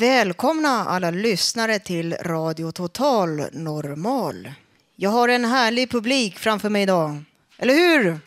Välkomna 0.00 0.84
alla 0.84 1.10
lyssnare 1.10 1.78
till 1.78 2.14
Radio 2.14 2.72
Total 2.72 3.44
Normal. 3.52 4.52
Jag 4.96 5.10
har 5.10 5.28
en 5.28 5.44
härlig 5.44 5.90
publik 5.90 6.38
framför 6.38 6.68
mig 6.68 6.82
idag. 6.82 7.24
Eller 7.58 7.74
hur? 7.74 8.18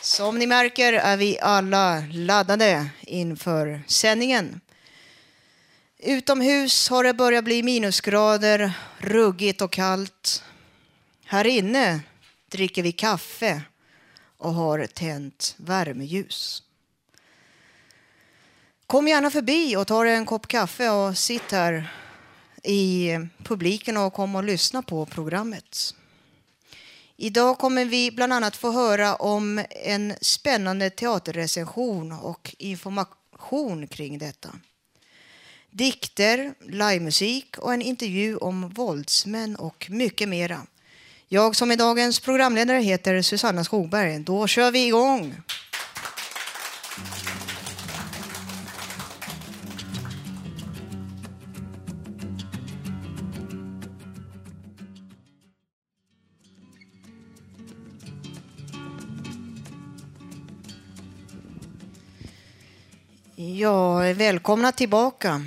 Som 0.00 0.38
ni 0.38 0.46
märker 0.46 0.92
är 0.92 1.16
vi 1.16 1.38
alla 1.40 2.02
laddade 2.12 2.86
inför 3.00 3.82
sändningen. 3.86 4.60
Utomhus 5.98 6.88
har 6.88 7.04
det 7.04 7.14
börjat 7.14 7.44
bli 7.44 7.62
minusgrader, 7.62 8.72
ruggigt 8.98 9.60
och 9.60 9.72
kallt. 9.72 10.44
Här 11.24 11.46
inne 11.46 12.00
dricker 12.50 12.82
vi 12.82 12.92
kaffe 12.92 13.62
och 14.38 14.54
har 14.54 14.86
tänt 14.86 15.54
värmeljus. 15.58 16.62
Kom 18.86 19.08
gärna 19.08 19.30
förbi 19.30 19.76
och 19.76 19.86
ta 19.86 20.06
en 20.06 20.26
kopp 20.26 20.48
kaffe 20.48 20.90
och 20.90 21.18
sitt 21.18 21.52
här 21.52 21.92
i 22.62 23.16
publiken 23.44 23.96
och 23.96 24.12
kom 24.12 24.36
och 24.36 24.44
lyssna 24.44 24.82
på 24.82 25.06
programmet. 25.06 25.94
Idag 27.16 27.58
kommer 27.58 27.84
vi 27.84 28.10
bland 28.10 28.32
annat 28.32 28.56
få 28.56 28.70
höra 28.70 29.14
om 29.14 29.64
en 29.70 30.14
spännande 30.20 30.90
teaterrecension 30.90 32.12
och 32.12 32.54
information 32.58 33.86
kring 33.86 34.18
detta. 34.18 34.48
Dikter, 35.70 36.54
livemusik 36.60 37.58
och 37.58 37.74
en 37.74 37.82
intervju 37.82 38.36
om 38.36 38.68
våldsmän 38.68 39.56
och 39.56 39.86
mycket 39.90 40.28
mera. 40.28 40.66
Jag 41.30 41.56
som 41.56 41.70
är 41.70 41.76
dagens 41.76 42.20
programledare 42.20 42.78
heter 42.78 43.22
Susanna 43.22 43.64
Skogberg. 43.64 44.18
Då 44.18 44.46
kör 44.46 44.70
vi 44.70 44.86
igång! 44.86 45.34
Ja, 63.36 63.98
välkomna 63.98 64.72
tillbaka. 64.72 65.42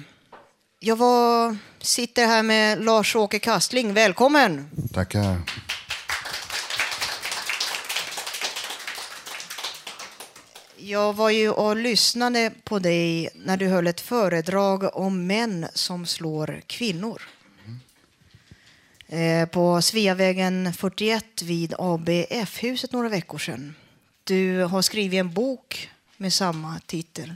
Jag 0.79 0.95
var, 0.95 1.57
sitter 1.79 2.25
här 2.25 2.43
med 2.43 2.83
Lars-Åke 2.83 3.39
Kastling. 3.39 3.93
Välkommen! 3.93 4.69
Tackar. 4.93 5.60
Jag 10.83 11.13
var 11.13 11.29
ju 11.29 11.49
och 11.49 11.75
lyssnade 11.75 12.51
på 12.63 12.79
dig 12.79 13.29
när 13.35 13.57
du 13.57 13.67
höll 13.67 13.87
ett 13.87 14.01
föredrag 14.01 14.97
om 14.97 15.27
män 15.27 15.67
som 15.73 16.05
slår 16.05 16.61
kvinnor. 16.67 17.21
Mm. 19.09 19.47
På 19.47 19.81
Sveavägen 19.81 20.73
41 20.73 21.41
vid 21.41 21.73
ABF-huset 21.77 22.91
några 22.91 23.09
veckor 23.09 23.37
sedan. 23.37 23.75
Du 24.23 24.63
har 24.63 24.81
skrivit 24.81 25.19
en 25.19 25.33
bok 25.33 25.89
med 26.17 26.33
samma 26.33 26.79
titel. 26.85 27.35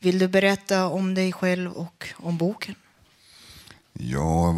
Vill 0.00 0.18
du 0.18 0.28
berätta 0.28 0.86
om 0.86 1.14
dig 1.14 1.32
själv 1.32 1.72
och 1.72 2.08
om 2.16 2.38
boken? 2.38 2.74
Ja, 3.94 4.54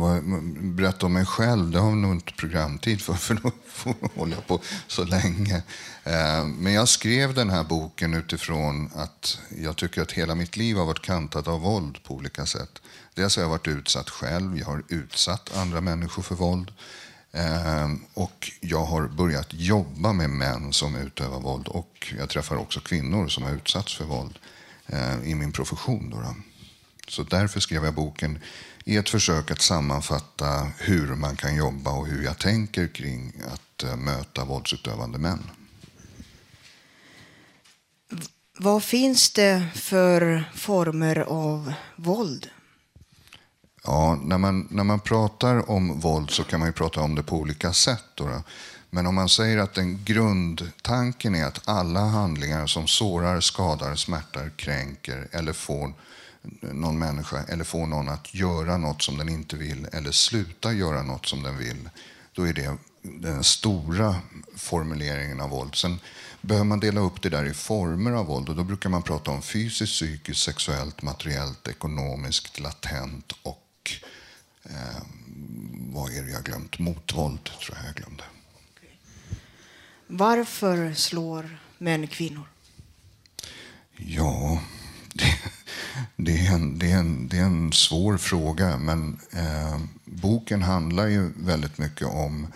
berätta 0.60 1.06
om 1.06 1.12
mig 1.12 1.26
själv, 1.26 1.70
det 1.70 1.78
har 1.78 1.90
vi 1.90 1.96
nog 1.96 2.12
inte 2.12 2.32
programtid 2.32 3.00
för, 3.00 3.14
för 3.14 3.34
då 3.34 3.50
får 3.66 3.94
jag 4.00 4.10
hålla 4.14 4.36
på 4.36 4.60
så 4.86 5.04
länge. 5.04 5.62
Eh, 6.04 6.44
men 6.44 6.72
jag 6.72 6.88
skrev 6.88 7.34
den 7.34 7.50
här 7.50 7.64
boken 7.64 8.14
utifrån 8.14 8.90
att 8.94 9.38
jag 9.62 9.76
tycker 9.76 10.02
att 10.02 10.12
hela 10.12 10.34
mitt 10.34 10.56
liv 10.56 10.76
har 10.76 10.86
varit 10.86 11.02
kantat 11.02 11.48
av 11.48 11.60
våld 11.60 12.02
på 12.02 12.14
olika 12.14 12.46
sätt. 12.46 12.82
Dels 13.14 13.36
har 13.36 13.42
jag 13.42 13.50
varit 13.50 13.68
utsatt 13.68 14.10
själv, 14.10 14.58
jag 14.58 14.66
har 14.66 14.82
utsatt 14.88 15.56
andra 15.56 15.80
människor 15.80 16.22
för 16.22 16.34
våld. 16.34 16.72
Eh, 17.32 17.92
och 18.14 18.50
jag 18.60 18.84
har 18.84 19.08
börjat 19.08 19.48
jobba 19.50 20.12
med 20.12 20.30
män 20.30 20.72
som 20.72 20.96
utövar 20.96 21.40
våld 21.40 21.68
och 21.68 22.12
jag 22.18 22.28
träffar 22.28 22.56
också 22.56 22.80
kvinnor 22.80 23.28
som 23.28 23.44
har 23.44 23.50
utsatts 23.50 23.96
för 23.96 24.04
våld 24.04 24.38
eh, 24.86 25.22
i 25.24 25.34
min 25.34 25.52
profession. 25.52 26.10
Då. 26.10 26.34
Så 27.08 27.22
därför 27.22 27.60
skrev 27.60 27.84
jag 27.84 27.94
boken 27.94 28.38
i 28.84 28.96
ett 28.96 29.08
försök 29.08 29.50
att 29.50 29.62
sammanfatta 29.62 30.68
hur 30.78 31.14
man 31.14 31.36
kan 31.36 31.56
jobba 31.56 31.90
och 31.90 32.06
hur 32.06 32.24
jag 32.24 32.38
tänker 32.38 32.86
kring 32.86 33.32
att 33.52 33.82
eh, 33.82 33.96
möta 33.96 34.44
våldsutövande 34.44 35.18
män. 35.18 35.50
Vad 38.58 38.84
finns 38.84 39.32
det 39.32 39.66
för 39.74 40.44
former 40.54 41.18
av 41.18 41.72
våld? 41.96 42.50
Ja, 43.84 44.18
när 44.22 44.38
man, 44.38 44.68
när 44.70 44.84
man 44.84 45.00
pratar 45.00 45.70
om 45.70 46.00
våld 46.00 46.30
så 46.30 46.44
kan 46.44 46.60
man 46.60 46.68
ju 46.68 46.72
prata 46.72 47.00
om 47.00 47.14
det 47.14 47.22
på 47.22 47.36
olika 47.36 47.72
sätt. 47.72 48.04
Då 48.14 48.26
då. 48.26 48.42
Men 48.90 49.06
om 49.06 49.14
man 49.14 49.28
säger 49.28 49.58
att 49.58 49.74
den 49.74 50.04
grundtanken 50.04 51.34
är 51.34 51.44
att 51.44 51.68
alla 51.68 52.00
handlingar 52.00 52.66
som 52.66 52.86
sårar, 52.86 53.40
skadar, 53.40 53.94
smärtar, 53.94 54.50
kränker 54.56 55.28
eller 55.32 55.52
får 55.52 55.92
någon 56.60 56.98
människa 56.98 57.44
eller 57.48 57.64
får 57.64 57.86
någon 57.86 58.08
att 58.08 58.34
göra 58.34 58.76
något 58.76 59.02
som 59.02 59.18
den 59.18 59.28
inte 59.28 59.56
vill 59.56 59.88
eller 59.92 60.10
sluta 60.10 60.72
göra 60.72 61.02
något 61.02 61.26
som 61.26 61.42
den 61.42 61.58
vill, 61.58 61.90
då 62.32 62.48
är 62.48 62.52
det 62.52 62.76
den 63.02 63.44
stora 63.44 64.16
formuleringen 64.56 65.40
av 65.40 65.50
våld. 65.50 65.74
Sen 65.74 66.00
behöver 66.40 66.64
man 66.64 66.80
dela 66.80 67.00
upp 67.00 67.22
det 67.22 67.28
där 67.28 67.44
i 67.44 67.54
former 67.54 68.12
av 68.12 68.26
våld 68.26 68.48
och 68.48 68.56
då 68.56 68.64
brukar 68.64 68.90
man 68.90 69.02
prata 69.02 69.30
om 69.30 69.42
fysiskt, 69.42 69.92
psykiskt, 69.92 70.42
sexuellt, 70.42 71.02
materiellt, 71.02 71.68
ekonomiskt, 71.68 72.60
latent 72.60 73.32
och 73.42 73.92
eh, 74.62 75.02
vad 75.74 76.12
är 76.12 76.22
det 76.22 76.30
jag 76.30 76.44
glömt? 76.44 76.78
Motvåld 76.78 77.44
tror 77.44 77.78
jag 77.78 77.86
jag 77.88 77.94
glömde. 77.94 78.24
Varför 80.06 80.94
slår 80.94 81.58
män 81.78 82.06
kvinnor? 82.06 82.48
Ja, 83.96 84.62
det, 85.12 85.38
det, 86.16 86.46
är, 86.46 86.54
en, 86.54 86.78
det, 86.78 86.90
är, 86.90 86.98
en, 86.98 87.28
det 87.28 87.38
är 87.38 87.44
en 87.44 87.72
svår 87.72 88.16
fråga. 88.16 88.76
Men 88.76 89.20
eh, 89.32 89.80
boken 90.04 90.62
handlar 90.62 91.06
ju 91.06 91.32
väldigt 91.36 91.78
mycket 91.78 92.06
om 92.06 92.46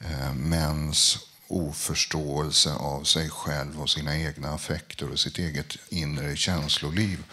eh, 0.00 0.34
mäns 0.34 1.18
oförståelse 1.48 2.72
av 2.72 3.04
sig 3.04 3.30
själv 3.30 3.80
och 3.80 3.90
sina 3.90 4.18
egna 4.18 4.50
affekter 4.50 5.10
och 5.10 5.20
sitt 5.20 5.38
eget 5.38 5.76
inre 5.88 6.36
känsloliv. 6.36 7.24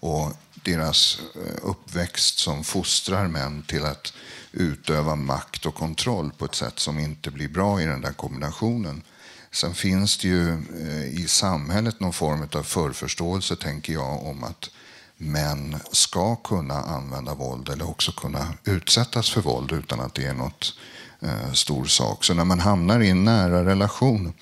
Och 0.00 0.32
deras 0.64 1.20
eh, 1.34 1.56
uppväxt 1.62 2.38
som 2.38 2.64
fostrar 2.64 3.28
män 3.28 3.62
till 3.62 3.84
att 3.84 4.12
utöva 4.52 5.14
makt 5.14 5.66
och 5.66 5.74
kontroll 5.74 6.30
på 6.38 6.44
ett 6.44 6.54
sätt 6.54 6.78
som 6.78 6.98
inte 6.98 7.30
blir 7.30 7.48
bra 7.48 7.82
i 7.82 7.86
den 7.86 8.00
där 8.00 8.12
kombinationen. 8.12 9.02
Sen 9.50 9.74
finns 9.74 10.18
det 10.18 10.28
ju 10.28 10.50
eh, 10.50 11.20
i 11.20 11.26
samhället 11.28 12.00
någon 12.00 12.12
form 12.12 12.48
av 12.52 12.62
förförståelse, 12.62 13.56
tänker 13.56 13.92
jag, 13.92 14.26
om 14.26 14.44
att 14.44 14.70
män 15.16 15.76
ska 15.92 16.36
kunna 16.36 16.74
använda 16.74 17.34
våld 17.34 17.68
eller 17.68 17.88
också 17.88 18.12
kunna 18.12 18.54
utsättas 18.64 19.30
för 19.30 19.40
våld 19.40 19.72
utan 19.72 20.00
att 20.00 20.14
det 20.14 20.26
är 20.26 20.34
något 20.34 20.74
eh, 21.20 21.52
stor 21.52 21.84
sak. 21.84 22.24
Så 22.24 22.34
när 22.34 22.44
man 22.44 22.60
hamnar 22.60 23.00
i 23.00 23.10
en 23.10 23.24
nära 23.24 23.64
relation 23.64 24.32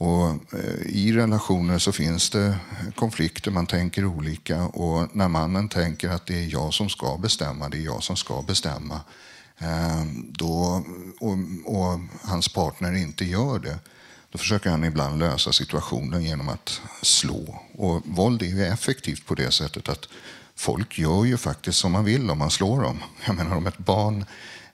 Och 0.00 0.28
eh, 0.30 0.86
I 0.86 1.12
relationer 1.12 1.78
så 1.78 1.92
finns 1.92 2.30
det 2.30 2.56
konflikter, 2.94 3.50
man 3.50 3.66
tänker 3.66 4.04
olika 4.04 4.64
och 4.64 5.16
när 5.16 5.28
mannen 5.28 5.68
tänker 5.68 6.08
att 6.08 6.26
det 6.26 6.44
är 6.44 6.52
jag 6.52 6.74
som 6.74 6.88
ska 6.88 7.16
bestämma, 7.16 7.68
det 7.68 7.76
är 7.76 7.82
jag 7.82 8.02
som 8.02 8.16
ska 8.16 8.42
bestämma, 8.42 9.00
eh, 9.58 10.04
då, 10.30 10.84
och, 11.20 11.32
och 11.64 12.00
hans 12.22 12.48
partner 12.48 12.92
inte 12.92 13.24
gör 13.24 13.58
det, 13.58 13.78
då 14.30 14.38
försöker 14.38 14.70
han 14.70 14.84
ibland 14.84 15.18
lösa 15.18 15.52
situationen 15.52 16.22
genom 16.22 16.48
att 16.48 16.80
slå. 17.02 17.62
Och 17.72 18.02
våld 18.04 18.42
är 18.42 18.46
ju 18.46 18.66
effektivt 18.66 19.26
på 19.26 19.34
det 19.34 19.50
sättet 19.50 19.88
att 19.88 20.08
folk 20.54 20.98
gör 20.98 21.24
ju 21.24 21.36
faktiskt 21.36 21.78
som 21.78 21.92
man 21.92 22.04
vill 22.04 22.30
om 22.30 22.38
man 22.38 22.50
slår 22.50 22.82
dem. 22.82 23.02
Jag 23.26 23.36
menar 23.36 23.56
om 23.56 23.66
ett 23.66 23.78
barn 23.78 24.24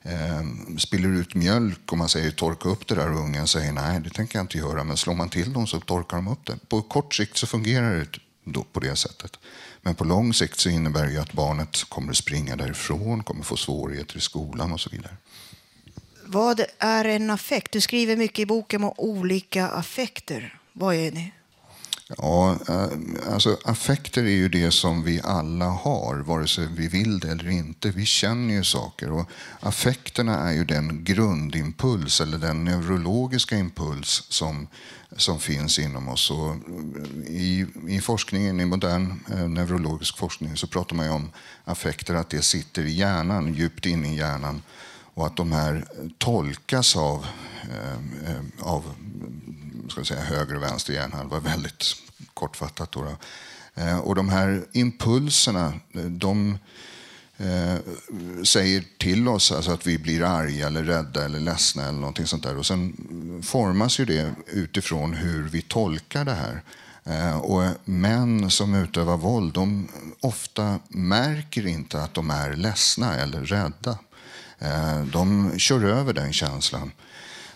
eh, 0.02 0.76
spiller 0.78 1.08
ut 1.08 1.34
mjölk 1.34 1.92
och 1.92 1.98
man 1.98 2.08
säger 2.08 2.30
torka 2.30 2.68
upp 2.68 2.86
det 2.86 2.94
där 2.94 3.12
och 3.12 3.20
ungen 3.20 3.46
säger 3.46 3.72
nej, 3.72 4.00
det 4.00 4.10
tänker 4.10 4.38
jag 4.38 4.44
inte 4.44 4.58
göra. 4.58 4.84
Men 4.84 4.96
slår 4.96 5.14
man 5.14 5.28
till 5.28 5.52
dem 5.52 5.66
så 5.66 5.80
torkar 5.80 6.16
de 6.16 6.28
upp 6.28 6.46
det. 6.46 6.58
På 6.68 6.82
kort 6.82 7.14
sikt 7.14 7.36
så 7.36 7.46
fungerar 7.46 7.94
det 7.94 8.18
då 8.44 8.64
på 8.72 8.80
det 8.80 8.96
sättet. 8.96 9.38
Men 9.82 9.94
på 9.94 10.04
lång 10.04 10.34
sikt 10.34 10.58
så 10.58 10.68
innebär 10.68 11.06
det 11.06 11.18
att 11.18 11.32
barnet 11.32 11.84
kommer 11.88 12.10
att 12.10 12.16
springa 12.16 12.56
därifrån, 12.56 13.22
kommer 13.22 13.44
få 13.44 13.56
svårigheter 13.56 14.16
i 14.16 14.20
skolan 14.20 14.72
och 14.72 14.80
så 14.80 14.90
vidare. 14.90 15.16
Vad 16.26 16.64
är 16.78 17.04
en 17.04 17.30
affekt? 17.30 17.72
Du 17.72 17.80
skriver 17.80 18.16
mycket 18.16 18.38
i 18.38 18.46
boken 18.46 18.84
om 18.84 18.92
olika 18.96 19.68
affekter. 19.68 20.58
Vad 20.72 20.94
är 20.94 21.10
det? 21.10 21.30
Ja, 22.08 22.58
eh, 22.68 23.32
alltså 23.32 23.58
affekter 23.64 24.22
är 24.22 24.28
ju 24.28 24.48
det 24.48 24.70
som 24.70 25.02
vi 25.02 25.20
alla 25.24 25.64
har, 25.64 26.16
vare 26.16 26.48
sig 26.48 26.68
vi 26.76 26.88
vill 26.88 27.18
det 27.18 27.28
eller 27.28 27.48
inte. 27.48 27.90
Vi 27.90 28.06
känner 28.06 28.54
ju 28.54 28.64
saker 28.64 29.12
och 29.12 29.30
affekterna 29.60 30.38
är 30.38 30.52
ju 30.52 30.64
den 30.64 31.04
grundimpuls 31.04 32.20
eller 32.20 32.38
den 32.38 32.64
neurologiska 32.64 33.56
impuls 33.56 34.26
som, 34.28 34.68
som 35.16 35.40
finns 35.40 35.78
inom 35.78 36.08
oss. 36.08 36.30
Och 36.30 36.50
eh, 36.50 37.32
i, 37.34 37.66
I 37.88 38.00
forskningen, 38.00 38.60
i 38.60 38.64
modern 38.64 39.20
eh, 39.32 39.48
neurologisk 39.48 40.18
forskning, 40.18 40.56
så 40.56 40.66
pratar 40.66 40.96
man 40.96 41.06
ju 41.06 41.12
om 41.12 41.30
affekter, 41.64 42.14
att 42.14 42.30
det 42.30 42.42
sitter 42.42 42.82
i 42.82 42.92
hjärnan, 42.92 43.54
djupt 43.54 43.86
inne 43.86 44.14
i 44.14 44.16
hjärnan 44.16 44.62
och 45.14 45.26
att 45.26 45.36
de 45.36 45.52
här 45.52 45.84
tolkas 46.18 46.96
av, 46.96 47.26
eh, 47.62 48.40
av 48.60 48.94
ska 49.88 50.04
säga, 50.04 50.20
höger 50.20 50.56
och 50.56 50.62
vänster 50.62 50.92
hjärnhalva 50.92 51.38
väldigt 51.38 51.84
kortfattat. 52.34 52.92
Då, 52.92 53.02
då. 53.02 53.16
Eh, 53.82 53.98
och 53.98 54.14
de 54.14 54.28
här 54.28 54.64
impulserna, 54.72 55.72
de 56.08 56.58
eh, 57.36 57.76
säger 58.44 58.84
till 58.98 59.28
oss 59.28 59.52
alltså 59.52 59.70
att 59.70 59.86
vi 59.86 59.98
blir 59.98 60.22
arga, 60.22 60.66
eller 60.66 60.84
rädda 60.84 61.24
eller 61.24 61.40
ledsna 61.40 61.82
eller 61.82 61.98
någonting 61.98 62.26
sånt 62.26 62.42
där. 62.42 62.58
Och 62.58 62.66
sen 62.66 62.96
formas 63.42 64.00
ju 64.00 64.04
det 64.04 64.34
utifrån 64.46 65.14
hur 65.14 65.48
vi 65.48 65.62
tolkar 65.62 66.24
det 66.24 66.34
här. 66.34 66.62
Eh, 67.04 67.36
och 67.36 67.62
män 67.84 68.50
som 68.50 68.74
utövar 68.74 69.16
våld, 69.16 69.54
de 69.54 69.88
ofta 70.20 70.78
märker 70.88 71.66
inte 71.66 72.02
att 72.02 72.14
de 72.14 72.30
är 72.30 72.56
ledsna 72.56 73.16
eller 73.16 73.40
rädda. 73.40 73.98
Eh, 74.64 75.04
de 75.04 75.52
kör 75.58 75.84
över 75.84 76.12
den 76.12 76.32
känslan. 76.32 76.92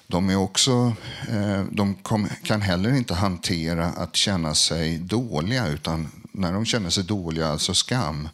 De, 0.06 0.31
är 0.31 0.37
också, 0.37 0.93
eh, 1.28 1.62
de 1.70 1.96
kan 2.43 2.60
heller 2.60 2.96
inte 2.96 3.14
hantera 3.14 3.87
att 3.87 4.16
känna 4.16 4.55
sig 4.55 4.99
dåliga 4.99 5.66
utan 5.66 6.08
när 6.32 6.52
de 6.52 6.64
känner 6.64 6.90
sig 6.90 7.05
dåliga, 7.05 7.49
alltså 7.49 7.75
skam, 7.75 8.28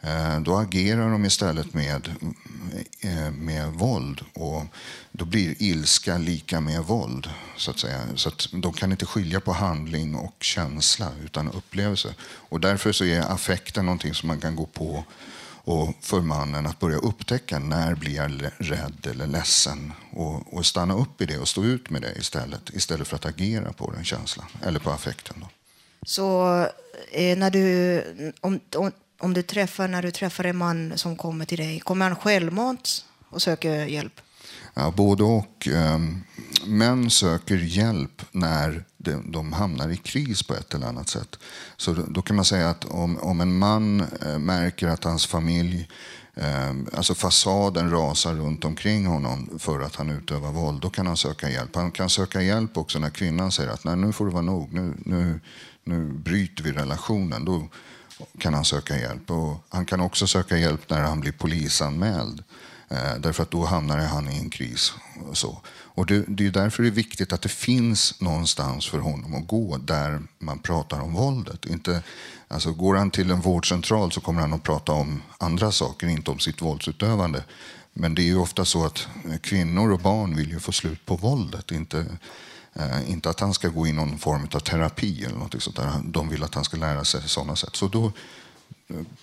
eh, 0.00 0.40
då 0.40 0.56
agerar 0.56 1.10
de 1.10 1.24
istället 1.24 1.74
med, 1.74 2.08
med 3.32 3.68
våld. 3.68 4.20
Och 4.34 4.64
då 5.12 5.24
blir 5.24 5.62
ilska 5.62 6.18
lika 6.18 6.60
med 6.60 6.82
våld. 6.82 7.30
Så 7.56 7.70
att 7.70 7.78
säga. 7.78 8.00
Så 8.14 8.28
att 8.28 8.48
de 8.52 8.72
kan 8.72 8.92
inte 8.92 9.06
skilja 9.06 9.40
på 9.40 9.52
handling 9.52 10.14
och 10.14 10.36
känsla 10.40 11.12
utan 11.24 11.50
upplevelse. 11.50 12.14
Och 12.22 12.60
därför 12.60 12.92
så 12.92 13.04
är 13.04 13.20
affekten 13.20 13.86
någonting 13.86 14.14
som 14.14 14.26
man 14.26 14.40
kan 14.40 14.56
gå 14.56 14.66
på 14.66 15.04
och 15.68 15.94
för 16.00 16.20
mannen 16.20 16.66
att 16.66 16.78
börja 16.78 16.96
upptäcka 16.96 17.58
när 17.58 17.94
blir 17.94 18.14
jag 18.14 18.42
rädd 18.58 19.06
eller 19.10 19.26
ledsen 19.26 19.92
och, 20.12 20.54
och 20.54 20.66
stanna 20.66 20.94
upp 20.94 21.20
i 21.20 21.26
det 21.26 21.38
och 21.38 21.48
stå 21.48 21.64
ut 21.64 21.90
med 21.90 22.02
det 22.02 22.12
istället 22.18 22.70
istället 22.70 23.08
för 23.08 23.16
att 23.16 23.26
agera 23.26 23.72
på 23.72 23.90
den 23.90 24.04
känslan 24.04 24.46
eller 24.62 24.80
på 24.80 24.90
affekten. 24.90 25.36
Då. 25.40 25.48
Så 26.02 26.60
eh, 27.12 27.38
när 27.38 27.50
du, 27.50 28.32
om, 28.40 28.60
om, 28.76 28.92
om, 29.20 29.34
du 29.34 29.42
träffar, 29.42 29.88
när 29.88 30.02
du 30.02 30.10
träffar 30.10 30.44
en 30.44 30.56
man 30.56 30.92
som 30.96 31.16
kommer 31.16 31.44
till 31.44 31.58
dig, 31.58 31.80
kommer 31.80 32.08
han 32.08 32.16
självmant 32.16 33.04
och 33.30 33.42
söker 33.42 33.86
hjälp? 33.86 34.20
Ja, 34.74 34.92
både 34.96 35.22
och. 35.24 35.68
Ehm, 35.72 36.22
män 36.66 37.10
söker 37.10 37.56
hjälp 37.56 38.22
när 38.32 38.84
de 39.24 39.52
hamnar 39.52 39.88
i 39.88 39.96
kris 39.96 40.42
på 40.42 40.54
ett 40.54 40.74
eller 40.74 40.86
annat 40.86 41.08
sätt. 41.08 41.38
Så 41.76 41.92
då 41.92 42.22
kan 42.22 42.36
man 42.36 42.44
säga 42.44 42.70
att 42.70 42.84
om, 42.84 43.18
om 43.18 43.40
en 43.40 43.58
man 43.58 44.00
eh, 44.00 44.38
märker 44.38 44.88
att 44.88 45.04
hans 45.04 45.26
familj 45.26 45.88
eh, 46.34 46.70
Alltså 46.92 47.14
fasaden 47.14 47.90
rasar 47.90 48.34
runt 48.34 48.64
omkring 48.64 49.06
honom 49.06 49.58
för 49.58 49.80
att 49.80 49.96
han 49.96 50.10
utövar 50.10 50.52
våld. 50.52 50.80
Då 50.80 50.90
kan 50.90 51.06
han 51.06 51.16
söka 51.16 51.50
hjälp. 51.50 51.74
Han 51.74 51.90
kan 51.90 52.10
söka 52.10 52.42
hjälp 52.42 52.76
också 52.76 52.98
när 52.98 53.10
kvinnan 53.10 53.52
säger 53.52 53.70
att 53.70 53.84
Nej, 53.84 53.96
nu 53.96 54.12
får 54.12 54.26
det 54.26 54.32
vara 54.32 54.42
nog. 54.42 54.72
Nu, 54.72 54.94
nu, 55.04 55.40
nu 55.84 56.12
bryter 56.12 56.64
vi 56.64 56.72
relationen. 56.72 57.44
Då 57.44 57.68
kan 58.38 58.54
han 58.54 58.64
söka 58.64 58.98
hjälp. 58.98 59.30
Och 59.30 59.64
han 59.68 59.86
kan 59.86 60.00
också 60.00 60.26
söka 60.26 60.56
hjälp 60.58 60.90
när 60.90 61.00
han 61.00 61.20
blir 61.20 61.32
polisanmäld. 61.32 62.42
Eh, 62.90 63.14
därför 63.18 63.42
att 63.42 63.50
då 63.50 63.64
hamnar 63.64 63.98
han 63.98 64.30
i 64.30 64.38
en 64.38 64.50
kris. 64.50 64.92
Och, 65.28 65.36
så 65.36 65.62
och 65.98 66.06
det, 66.06 66.24
det 66.28 66.46
är 66.46 66.50
därför 66.50 66.82
det 66.82 66.88
är 66.88 66.90
viktigt 66.90 67.32
att 67.32 67.42
det 67.42 67.48
finns 67.48 68.20
någonstans 68.20 68.88
för 68.88 68.98
honom 68.98 69.34
att 69.34 69.46
gå 69.46 69.76
där 69.76 70.22
man 70.38 70.58
pratar 70.58 71.00
om 71.00 71.14
våldet. 71.14 71.66
Inte, 71.66 72.02
alltså 72.48 72.72
går 72.72 72.94
han 72.94 73.10
till 73.10 73.30
en 73.30 73.40
vårdcentral 73.40 74.12
så 74.12 74.20
kommer 74.20 74.40
han 74.40 74.52
att 74.52 74.62
prata 74.62 74.92
om 74.92 75.22
andra 75.38 75.72
saker, 75.72 76.06
inte 76.06 76.30
om 76.30 76.38
sitt 76.38 76.62
våldsutövande. 76.62 77.44
Men 77.92 78.14
det 78.14 78.22
är 78.22 78.26
ju 78.26 78.38
ofta 78.38 78.64
så 78.64 78.84
att 78.86 79.08
kvinnor 79.42 79.92
och 79.92 80.00
barn 80.00 80.36
vill 80.36 80.50
ju 80.50 80.60
få 80.60 80.72
slut 80.72 81.06
på 81.06 81.16
våldet. 81.16 81.70
Inte, 81.70 82.06
eh, 82.74 83.10
inte 83.10 83.30
att 83.30 83.40
han 83.40 83.54
ska 83.54 83.68
gå 83.68 83.86
i 83.86 83.92
någon 83.92 84.18
form 84.18 84.48
av 84.52 84.60
terapi 84.60 85.24
eller 85.24 85.38
något 85.38 85.62
sånt 85.62 85.76
där. 85.76 85.92
De 86.04 86.28
vill 86.28 86.42
att 86.42 86.54
han 86.54 86.64
ska 86.64 86.76
lära 86.76 87.04
sig 87.04 87.28
sådana 87.28 87.56
sätt. 87.56 87.76
Så 87.76 87.88
då, 87.88 88.12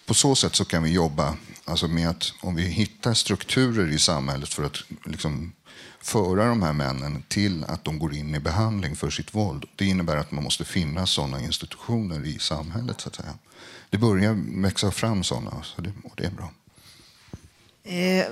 på 0.05 0.13
så 0.13 0.35
sätt 0.35 0.55
så 0.55 0.65
kan 0.65 0.83
vi 0.83 0.91
jobba 0.91 1.35
alltså 1.65 1.87
med 1.87 2.09
att 2.09 2.33
om 2.41 2.55
vi 2.55 2.63
hittar 2.63 3.13
strukturer 3.13 3.91
i 3.91 3.99
samhället 3.99 4.53
för 4.53 4.63
att 4.63 4.77
liksom 5.05 5.51
föra 6.05 6.45
de 6.45 6.61
här 6.61 6.73
männen 6.73 7.23
till 7.27 7.63
att 7.63 7.83
de 7.83 7.99
går 7.99 8.13
in 8.13 8.35
i 8.35 8.39
behandling 8.39 8.95
för 8.95 9.09
sitt 9.09 9.35
våld. 9.35 9.65
Det 9.75 9.85
innebär 9.85 10.17
att 10.17 10.31
man 10.31 10.43
måste 10.43 10.65
finna 10.65 11.07
sådana 11.07 11.41
institutioner 11.41 12.25
i 12.25 12.39
samhället. 12.39 13.01
så 13.01 13.09
att 13.09 13.15
säga. 13.15 13.33
Det 13.89 13.97
börjar 13.97 14.61
växa 14.61 14.91
fram 14.91 15.23
sådana 15.23 15.63
så 15.63 15.81
det, 15.81 15.93
och 16.03 16.13
det 16.15 16.25
är 16.25 16.31
bra. 16.31 16.51
Eh, 17.83 18.25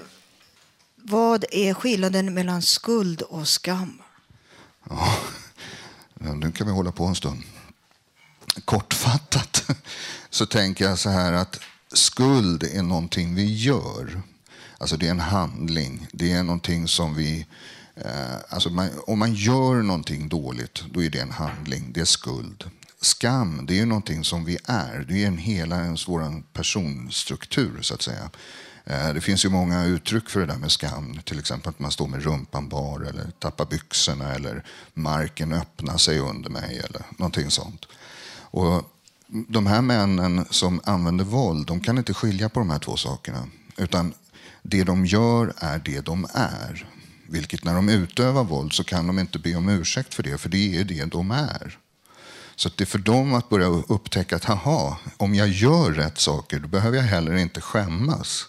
vad 0.95 1.45
är 1.51 1.73
skillnaden 1.73 2.33
mellan 2.33 2.61
skuld 2.61 3.21
och 3.21 3.47
skam? 3.47 4.01
Ja, 4.89 5.17
nu 6.13 6.51
kan 6.51 6.67
vi 6.67 6.73
hålla 6.73 6.91
på 6.91 7.05
en 7.05 7.15
stund. 7.15 7.43
Kortfattat 8.65 9.65
så 10.29 10.45
tänker 10.45 10.85
jag 10.85 10.99
så 10.99 11.09
här 11.09 11.33
att 11.33 11.59
skuld 11.93 12.63
är 12.63 12.83
någonting 12.83 13.35
vi 13.35 13.55
gör. 13.55 14.21
Alltså 14.83 14.97
det 14.97 15.07
är 15.07 15.11
en 15.11 15.19
handling. 15.19 16.07
Det 16.11 16.31
är 16.31 16.43
någonting 16.43 16.87
som 16.87 17.15
vi... 17.15 17.45
Eh, 17.95 18.35
alltså 18.49 18.69
man, 18.69 18.89
om 19.07 19.19
man 19.19 19.33
gör 19.33 19.81
någonting 19.81 20.29
dåligt, 20.29 20.83
då 20.91 21.03
är 21.03 21.09
det 21.09 21.19
en 21.19 21.31
handling. 21.31 21.91
Det 21.93 22.01
är 22.01 22.05
skuld. 22.05 22.69
Skam, 23.01 23.65
det 23.65 23.73
är 23.73 23.77
ju 23.77 23.85
någonting 23.85 24.23
som 24.23 24.45
vi 24.45 24.57
är. 24.65 25.05
Det 25.07 25.23
är 25.23 25.27
en 25.27 25.37
hela 25.37 25.83
ens 25.83 26.07
vår 26.07 26.43
personstruktur, 26.53 27.81
så 27.81 27.93
att 27.93 28.01
säga. 28.01 28.29
Eh, 28.85 29.13
det 29.13 29.21
finns 29.21 29.45
ju 29.45 29.49
många 29.49 29.83
uttryck 29.83 30.29
för 30.29 30.39
det 30.39 30.45
där 30.45 30.57
med 30.57 30.71
skam. 30.71 31.19
Till 31.25 31.39
exempel 31.39 31.69
att 31.69 31.79
man 31.79 31.91
står 31.91 32.07
med 32.07 32.23
rumpan 32.23 32.69
bar 32.69 32.99
eller 32.99 33.31
tappar 33.39 33.65
byxorna 33.65 34.33
eller 34.33 34.63
marken 34.93 35.53
öppnar 35.53 35.97
sig 35.97 36.19
under 36.19 36.49
mig 36.49 36.81
eller 36.89 37.01
någonting 37.17 37.51
sånt. 37.51 37.85
Och 38.35 38.89
de 39.27 39.67
här 39.67 39.81
männen 39.81 40.45
som 40.49 40.81
använder 40.83 41.25
våld, 41.25 41.67
de 41.67 41.79
kan 41.79 41.97
inte 41.97 42.13
skilja 42.13 42.49
på 42.49 42.59
de 42.59 42.69
här 42.69 42.79
två 42.79 42.97
sakerna. 42.97 43.47
Utan 43.77 44.13
det 44.61 44.83
de 44.83 45.05
gör 45.05 45.53
är 45.57 45.79
det 45.79 46.01
de 46.01 46.27
är. 46.33 46.92
Vilket 47.33 47.63
när 47.63 47.75
de 47.75 47.89
utövar 47.89 48.43
våld 48.43 48.73
så 48.73 48.83
kan 48.83 49.07
de 49.07 49.19
inte 49.19 49.39
be 49.39 49.55
om 49.55 49.69
ursäkt 49.69 50.13
för 50.13 50.23
det, 50.23 50.37
för 50.37 50.49
det 50.49 50.77
är 50.77 50.83
det 50.83 51.05
de 51.05 51.31
är. 51.31 51.77
Så 52.55 52.69
det 52.75 52.83
är 52.83 52.85
för 52.85 52.99
dem 52.99 53.33
att 53.33 53.49
börja 53.49 53.65
upptäcka 53.67 54.35
att 54.35 54.43
haha, 54.43 54.97
om 55.17 55.35
jag 55.35 55.47
gör 55.49 55.91
rätt 55.91 56.19
saker 56.19 56.59
då 56.59 56.67
behöver 56.67 56.97
jag 56.97 57.03
heller 57.03 57.35
inte 57.35 57.61
skämmas. 57.61 58.45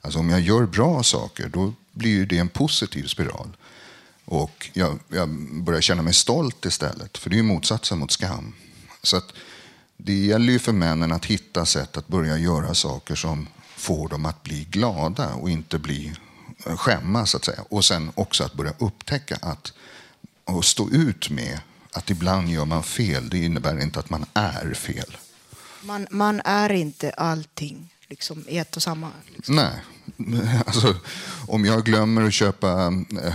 Alltså 0.00 0.18
om 0.18 0.30
jag 0.30 0.40
gör 0.40 0.66
bra 0.66 1.02
saker 1.02 1.48
då 1.48 1.74
blir 1.92 2.26
det 2.26 2.38
en 2.38 2.48
positiv 2.48 3.06
spiral. 3.06 3.56
Och 4.24 4.70
jag, 4.72 4.98
jag 5.08 5.28
börjar 5.62 5.80
känna 5.80 6.02
mig 6.02 6.14
stolt 6.14 6.64
istället, 6.64 7.18
för 7.18 7.30
det 7.30 7.38
är 7.38 7.42
motsatsen 7.42 7.98
mot 7.98 8.10
skam. 8.10 8.54
Så 9.02 9.16
att 9.16 9.32
det 9.96 10.14
gäller 10.14 10.52
ju 10.52 10.58
för 10.58 10.72
männen 10.72 11.12
att 11.12 11.24
hitta 11.24 11.66
sätt 11.66 11.96
att 11.96 12.08
börja 12.08 12.38
göra 12.38 12.74
saker 12.74 13.14
som 13.14 13.48
får 13.76 14.08
dem 14.08 14.26
att 14.26 14.42
bli 14.42 14.64
glada 14.70 15.34
och 15.34 15.50
inte 15.50 15.78
bli 15.78 16.12
skämmas. 16.64 17.30
Så 17.30 17.36
att 17.36 17.44
säga. 17.44 17.60
Och 17.68 17.84
sen 17.84 18.12
också 18.14 18.44
att 18.44 18.54
börja 18.54 18.72
upptäcka 18.78 19.38
att 19.42 19.72
och 20.44 20.64
stå 20.64 20.90
ut 20.90 21.30
med 21.30 21.60
att 21.92 22.10
ibland 22.10 22.48
gör 22.50 22.64
man 22.64 22.82
fel, 22.82 23.28
det 23.28 23.38
innebär 23.38 23.82
inte 23.82 24.00
att 24.00 24.10
man 24.10 24.26
är 24.34 24.74
fel. 24.74 25.16
Man, 25.82 26.06
man 26.10 26.40
är 26.44 26.72
inte 26.72 27.10
allting 27.10 27.94
liksom, 28.08 28.44
i 28.48 28.58
ett 28.58 28.76
och 28.76 28.82
samma. 28.82 29.10
Liksom. 29.36 29.56
Nej. 29.56 29.72
Alltså, 30.66 30.96
om 31.48 31.64
jag 31.64 31.84
glömmer 31.84 32.22
att 32.22 32.32
köpa... 32.32 32.92
eh, 33.24 33.34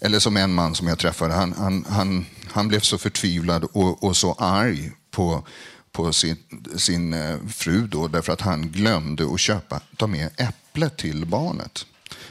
Eller 0.00 0.18
som 0.18 0.36
en 0.36 0.54
man 0.54 0.74
som 0.74 0.86
jag 0.88 0.98
träffade, 0.98 1.34
han, 1.34 1.54
han, 1.58 1.84
han, 1.88 2.26
han 2.46 2.68
blev 2.68 2.80
så 2.80 2.98
förtvivlad 2.98 3.64
och, 3.64 4.04
och 4.04 4.16
så 4.16 4.32
arg 4.32 4.92
på, 5.10 5.46
på 5.92 6.12
sin, 6.12 6.36
sin 6.76 7.12
eh, 7.14 7.36
fru 7.48 7.86
då, 7.86 8.08
därför 8.08 8.32
att 8.32 8.40
han 8.40 8.68
glömde 8.68 9.34
att 9.34 9.40
köpa, 9.40 9.80
ta 9.96 10.06
med 10.06 10.30
äpple 10.36 10.88
till 10.90 11.26
barnet. 11.26 11.86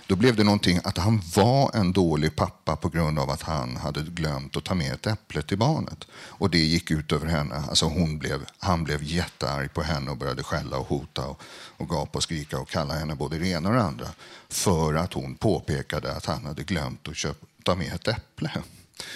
Då 0.08 0.16
blev 0.16 0.36
det 0.36 0.44
någonting 0.44 0.80
att 0.84 0.98
han 0.98 1.22
var 1.36 1.72
en 1.76 1.94
dålig 1.94 2.36
pappa 2.36 2.76
på 2.76 2.90
grund 2.90 3.20
av 3.20 3.30
att 3.30 3.42
han 3.42 3.76
hade 3.76 4.02
glömt 4.02 4.58
att 4.58 4.64
ta 4.64 4.76
med 4.76 4.94
ett 4.94 5.08
äpple 5.08 5.42
till 5.42 5.58
barnet. 5.58 6.08
Och 6.14 6.50
det 6.50 6.58
gick 6.58 6.92
ut 6.92 7.12
över 7.12 7.28
henne. 7.28 7.56
Alltså 7.56 7.86
hon 7.86 8.20
blev, 8.20 8.46
han 8.60 8.84
blev 8.84 9.04
jättearg 9.04 9.74
på 9.74 9.82
henne 9.82 10.12
och 10.12 10.18
började 10.18 10.44
skälla 10.44 10.78
och 10.78 10.88
hota 10.88 11.26
och, 11.28 11.42
och 11.78 11.90
gapa 11.90 12.18
och 12.18 12.24
skrika 12.24 12.60
och 12.60 12.70
kalla 12.70 12.94
henne 12.94 13.16
både 13.16 13.38
det 13.38 13.48
ena 13.48 13.70
och 13.70 13.76
det 13.76 13.84
andra. 13.84 14.08
För 14.50 14.94
att 14.94 15.14
hon 15.14 15.36
påpekade 15.36 16.12
att 16.12 16.26
han 16.26 16.46
hade 16.46 16.64
glömt 16.64 17.08
att 17.08 17.16
köpa, 17.16 17.46
ta 17.64 17.76
med 17.76 17.94
ett 17.94 18.08
äpple. 18.08 18.52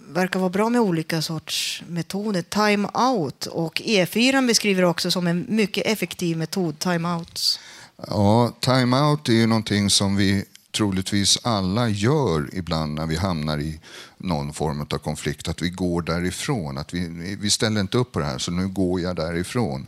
verkar 0.07 0.39
vara 0.39 0.49
bra 0.49 0.69
med 0.69 0.81
olika 0.81 1.21
sorts 1.21 1.83
metoder. 1.87 2.41
Time 2.41 2.87
out 2.87 3.45
och 3.45 3.81
E4 3.81 4.47
beskriver 4.47 4.83
också 4.83 5.11
som 5.11 5.27
en 5.27 5.45
mycket 5.49 5.85
effektiv 5.85 6.37
metod, 6.37 6.79
time 6.79 7.15
outs. 7.15 7.59
Ja, 8.07 8.53
time-out 8.59 9.29
är 9.29 9.33
ju 9.33 9.47
någonting 9.47 9.89
som 9.89 10.15
vi 10.15 10.45
troligtvis 10.71 11.37
alla 11.43 11.89
gör 11.89 12.49
ibland 12.53 12.93
när 12.93 13.05
vi 13.05 13.15
hamnar 13.15 13.57
i 13.57 13.79
någon 14.17 14.53
form 14.53 14.81
av 14.81 14.97
konflikt. 14.97 15.47
Att 15.47 15.61
vi 15.61 15.69
går 15.69 16.01
därifrån. 16.01 16.77
Att 16.77 16.93
vi, 16.93 17.35
vi 17.41 17.49
ställer 17.49 17.81
inte 17.81 17.97
upp 17.97 18.11
på 18.11 18.19
det 18.19 18.25
här, 18.25 18.37
så 18.37 18.51
nu 18.51 18.67
går 18.67 19.01
jag 19.01 19.15
därifrån. 19.15 19.87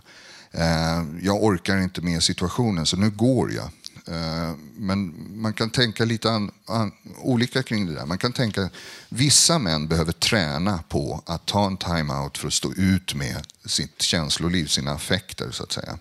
Eh, 0.51 1.03
jag 1.21 1.43
orkar 1.43 1.77
inte 1.77 2.01
med 2.01 2.23
situationen, 2.23 2.85
så 2.85 2.97
nu 2.97 3.09
går 3.09 3.51
jag. 3.51 3.69
Eh, 4.07 4.55
Men 4.77 5.13
man 5.41 5.53
kan 5.53 5.69
tänka 5.69 6.05
lite 6.05 6.31
an, 6.31 6.51
an, 6.65 6.91
olika 7.17 7.63
kring 7.63 7.85
det 7.85 7.93
där. 7.93 8.05
Man 8.05 8.17
kan 8.17 8.33
tänka 8.33 8.69
vissa 9.09 9.59
män 9.59 9.87
behöver 9.87 10.11
träna 10.11 10.83
på 10.89 11.23
att 11.25 11.45
ta 11.45 11.67
en 11.67 11.77
time-out 11.77 12.37
för 12.37 12.47
att 12.47 12.53
stå 12.53 12.73
ut 12.73 13.15
med 13.15 13.47
sitt 13.65 14.01
känsloliv, 14.01 14.65
sina 14.67 14.91
affekter 14.91 15.51
så 15.51 15.63
att 15.63 15.71
säga. 15.71 15.97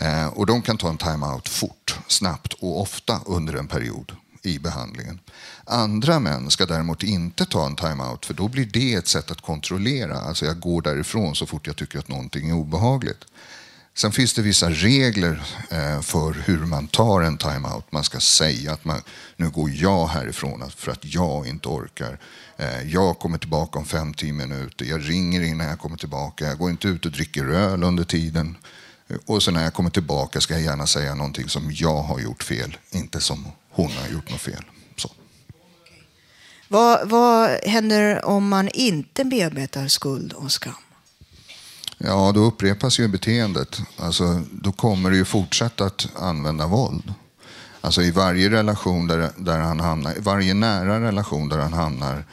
Eh, 0.00 0.26
Och 0.26 0.46
de 0.46 0.62
kan 0.62 0.76
ta 0.78 0.88
en 0.88 0.98
time-out 0.98 1.48
fort, 1.48 1.98
snabbt 2.06 2.52
och 2.52 2.80
ofta 2.80 3.20
under 3.26 3.54
en 3.54 3.68
period 3.68 4.12
i 4.42 4.58
behandlingen. 4.58 5.20
Andra 5.64 6.18
män 6.18 6.50
ska 6.50 6.66
däremot 6.66 7.02
inte 7.02 7.46
ta 7.46 7.66
en 7.66 7.76
time-out 7.76 8.26
för 8.26 8.34
då 8.34 8.48
blir 8.48 8.66
det 8.66 8.94
ett 8.94 9.08
sätt 9.08 9.30
att 9.30 9.40
kontrollera. 9.40 10.20
Alltså 10.20 10.44
jag 10.46 10.60
går 10.60 10.82
därifrån 10.82 11.34
så 11.34 11.46
fort 11.46 11.66
jag 11.66 11.76
tycker 11.76 11.98
att 11.98 12.08
någonting 12.08 12.50
är 12.50 12.54
obehagligt. 12.54 13.24
Sen 13.94 14.12
finns 14.12 14.34
det 14.34 14.42
vissa 14.42 14.70
regler 14.70 15.42
eh, 15.70 16.00
för 16.00 16.32
hur 16.32 16.58
man 16.58 16.86
tar 16.86 17.20
en 17.20 17.36
time-out. 17.38 17.92
Man 17.92 18.04
ska 18.04 18.20
säga 18.20 18.72
att 18.72 18.84
man, 18.84 19.02
nu 19.36 19.50
går 19.50 19.70
jag 19.70 20.06
härifrån 20.06 20.70
för 20.76 20.92
att 20.92 21.04
jag 21.04 21.46
inte 21.46 21.68
orkar. 21.68 22.18
Eh, 22.56 22.82
jag 22.82 23.18
kommer 23.18 23.38
tillbaka 23.38 23.78
om 23.78 23.84
fem, 23.84 24.14
tio 24.14 24.32
minuter. 24.32 24.84
Jag 24.84 25.10
ringer 25.10 25.42
innan 25.42 25.66
jag 25.66 25.78
kommer 25.78 25.96
tillbaka. 25.96 26.44
Jag 26.46 26.58
går 26.58 26.70
inte 26.70 26.88
ut 26.88 27.06
och 27.06 27.12
dricker 27.12 27.44
öl 27.44 27.82
under 27.82 28.04
tiden. 28.04 28.56
Och 29.26 29.42
sen 29.42 29.54
när 29.54 29.64
jag 29.64 29.74
kommer 29.74 29.90
tillbaka 29.90 30.40
ska 30.40 30.54
jag 30.54 30.62
gärna 30.62 30.86
säga 30.86 31.14
någonting 31.14 31.48
som 31.48 31.70
jag 31.72 32.02
har 32.02 32.20
gjort 32.20 32.42
fel, 32.42 32.76
inte 32.90 33.20
som 33.20 33.46
hon 33.70 33.90
har 33.90 34.08
gjort 34.08 34.30
något 34.30 34.40
fel. 34.40 34.64
Så. 34.96 35.10
Vad, 36.68 37.08
vad 37.08 37.50
händer 37.50 38.24
om 38.24 38.48
man 38.48 38.68
inte 38.68 39.24
bearbetar 39.24 39.88
skuld 39.88 40.32
och 40.32 40.52
skam? 40.52 40.74
Ja, 41.98 42.32
då 42.34 42.40
upprepas 42.40 43.00
ju 43.00 43.08
beteendet. 43.08 43.82
Alltså, 43.96 44.42
då 44.52 44.72
kommer 44.72 45.10
det 45.10 45.16
ju 45.16 45.24
fortsätta 45.24 45.84
att 45.84 46.08
använda 46.16 46.66
våld. 46.66 47.14
Alltså 47.80 48.02
i 48.02 48.10
varje 48.10 48.50
relation 48.50 49.06
där, 49.06 49.30
där 49.36 49.58
han 49.58 49.80
hamnar, 49.80 50.18
i 50.18 50.20
varje 50.20 50.54
nära 50.54 51.00
relation 51.00 51.48
där 51.48 51.58
han 51.58 51.72
hamnar 51.72 52.24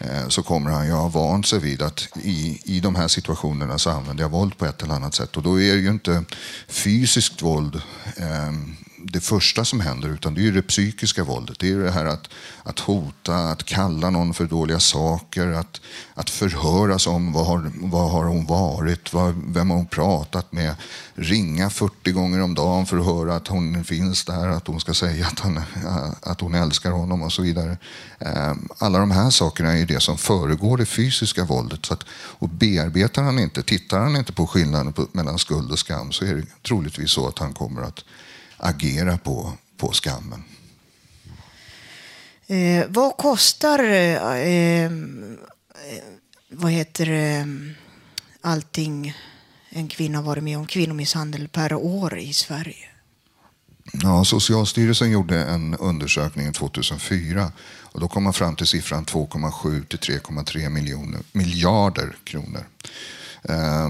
Eh, 0.00 0.28
så 0.28 0.42
kommer 0.42 0.70
han 0.70 0.86
ju 0.86 0.92
ha 0.92 1.08
vant 1.08 1.46
sig 1.46 1.58
vid 1.58 1.82
att 1.82 2.08
i, 2.22 2.60
i 2.64 2.80
de 2.80 2.94
här 2.94 3.08
situationerna 3.08 3.78
så 3.78 3.90
använder 3.90 4.24
jag 4.24 4.30
våld 4.30 4.58
på 4.58 4.66
ett 4.66 4.82
eller 4.82 4.94
annat 4.94 5.14
sätt. 5.14 5.36
Och 5.36 5.42
då 5.42 5.60
är 5.60 5.74
det 5.74 5.80
ju 5.80 5.90
inte 5.90 6.24
fysiskt 6.68 7.42
våld 7.42 7.82
eh, 8.16 8.52
det 9.04 9.20
första 9.20 9.64
som 9.64 9.80
händer 9.80 10.08
utan 10.08 10.34
det 10.34 10.46
är 10.46 10.52
det 10.52 10.62
psykiska 10.62 11.24
våldet. 11.24 11.58
Det 11.58 11.66
är 11.66 11.70
ju 11.70 11.82
det 11.82 11.90
här 11.90 12.04
att, 12.04 12.28
att 12.62 12.78
hota, 12.78 13.36
att 13.36 13.64
kalla 13.64 14.10
någon 14.10 14.34
för 14.34 14.44
dåliga 14.44 14.80
saker, 14.80 15.46
att, 15.46 15.80
att 16.14 16.30
förhöras 16.30 17.06
om 17.06 17.32
vad 17.32 17.46
har, 17.46 17.72
vad 17.74 18.10
har 18.10 18.24
hon 18.24 18.46
varit, 18.46 19.12
vad, 19.12 19.34
vem 19.46 19.70
har 19.70 19.76
hon 19.76 19.86
pratat 19.86 20.52
med, 20.52 20.74
ringa 21.14 21.70
40 21.70 22.12
gånger 22.12 22.40
om 22.42 22.54
dagen 22.54 22.86
för 22.86 22.98
att 22.98 23.06
höra 23.06 23.36
att 23.36 23.48
hon 23.48 23.84
finns 23.84 24.24
där, 24.24 24.48
att 24.48 24.66
hon 24.66 24.80
ska 24.80 24.94
säga 24.94 25.26
att, 25.26 25.40
han, 25.40 25.60
att 26.22 26.40
hon 26.40 26.54
älskar 26.54 26.90
honom 26.90 27.22
och 27.22 27.32
så 27.32 27.42
vidare. 27.42 27.78
Ehm, 28.18 28.68
alla 28.78 28.98
de 28.98 29.10
här 29.10 29.30
sakerna 29.30 29.72
är 29.72 29.76
ju 29.76 29.86
det 29.86 30.00
som 30.00 30.18
föregår 30.18 30.76
det 30.76 30.86
fysiska 30.86 31.44
våldet. 31.44 31.86
Så 31.86 31.94
att, 31.94 32.04
och 32.12 32.48
bearbetar 32.48 33.22
han 33.22 33.38
inte, 33.38 33.62
tittar 33.62 33.98
han 33.98 34.16
inte 34.16 34.32
på 34.32 34.46
skillnaden 34.46 34.92
på, 34.92 35.06
mellan 35.12 35.38
skuld 35.38 35.72
och 35.72 35.78
skam 35.78 36.12
så 36.12 36.24
är 36.24 36.34
det 36.34 36.46
troligtvis 36.62 37.10
så 37.10 37.28
att 37.28 37.38
han 37.38 37.52
kommer 37.52 37.82
att 37.82 38.04
agera 38.60 39.18
på, 39.18 39.52
på 39.76 39.92
skammen. 39.92 40.44
Eh, 42.46 42.84
vad 42.88 43.16
kostar 43.16 43.78
eh, 43.84 44.34
eh, 44.34 44.90
vad 46.50 46.72
heter 46.72 47.06
det, 47.06 47.46
allting 48.40 49.14
en 49.70 49.88
kvinna 49.88 50.22
varit 50.22 50.44
med 50.44 50.58
om 50.58 50.66
kvinnomisshandel 50.66 51.48
per 51.48 51.74
år 51.74 52.18
i 52.18 52.32
Sverige? 52.32 52.86
Ja, 53.92 54.24
Socialstyrelsen 54.24 55.10
gjorde 55.10 55.44
en 55.44 55.74
undersökning 55.74 56.52
2004 56.52 57.52
och 57.82 58.00
då 58.00 58.08
kom 58.08 58.22
man 58.22 58.32
fram 58.32 58.56
till 58.56 58.66
siffran 58.66 59.04
2,7 59.04 59.86
till 59.86 59.98
3,3 59.98 60.68
miljoner 60.68 61.20
miljarder 61.32 62.16
kronor. 62.24 62.64
Eh, 63.42 63.88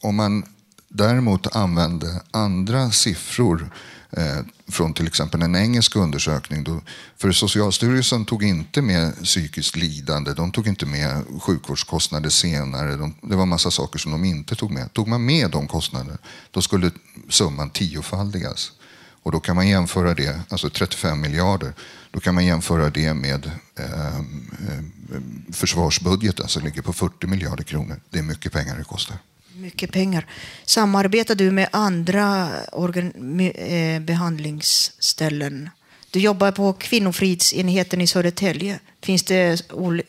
Om 0.00 0.16
man 0.16 0.44
däremot 0.90 1.56
använde 1.56 2.22
andra 2.30 2.90
siffror 2.90 3.70
eh, 4.10 4.38
från 4.68 4.94
till 4.94 5.06
exempel 5.06 5.42
en 5.42 5.56
engelsk 5.56 5.96
undersökning. 5.96 6.64
Då, 6.64 6.80
för 7.16 7.32
Socialstyrelsen 7.32 8.24
tog 8.24 8.42
inte 8.42 8.82
med 8.82 9.22
psykiskt 9.22 9.76
lidande, 9.76 10.32
de 10.32 10.52
tog 10.52 10.68
inte 10.68 10.86
med 10.86 11.24
sjukvårdskostnader 11.42 12.30
senare. 12.30 12.96
De, 12.96 13.14
det 13.22 13.36
var 13.36 13.46
massa 13.46 13.70
saker 13.70 13.98
som 13.98 14.12
de 14.12 14.24
inte 14.24 14.54
tog 14.54 14.70
med. 14.70 14.92
Tog 14.92 15.08
man 15.08 15.24
med 15.24 15.50
de 15.50 15.68
kostnaderna, 15.68 16.18
då 16.50 16.62
skulle 16.62 16.90
summan 17.28 17.70
tiofaldigas. 17.70 18.72
Och 19.22 19.32
då 19.32 19.40
kan 19.40 19.56
man 19.56 19.68
jämföra 19.68 20.14
det, 20.14 20.40
alltså 20.48 20.70
35 20.70 21.20
miljarder, 21.20 21.74
då 22.10 22.20
kan 22.20 22.34
man 22.34 22.46
jämföra 22.46 22.90
det 22.90 23.14
med 23.14 23.50
eh, 23.76 24.16
eh 24.16 24.20
försvarsbudgeten 25.52 26.48
som 26.48 26.64
ligger 26.64 26.82
på 26.82 26.92
40 26.92 27.26
miljarder 27.26 27.64
kronor. 27.64 28.00
Det 28.10 28.18
är 28.18 28.22
mycket 28.22 28.52
pengar 28.52 28.78
det 28.78 28.84
kostar. 28.84 29.16
Mycket 29.54 29.92
pengar. 29.92 30.26
Samarbetar 30.64 31.34
du 31.34 31.50
med 31.50 31.68
andra 31.72 32.48
organ, 32.72 33.12
med, 33.16 33.52
eh, 33.56 34.00
behandlingsställen? 34.00 35.70
Du 36.10 36.20
jobbar 36.20 36.52
på 36.52 36.72
kvinnofridsenheten 36.72 38.00
i 38.00 38.06
Södertälje. 38.06 38.78
Finns 39.02 39.22
det 39.22 39.62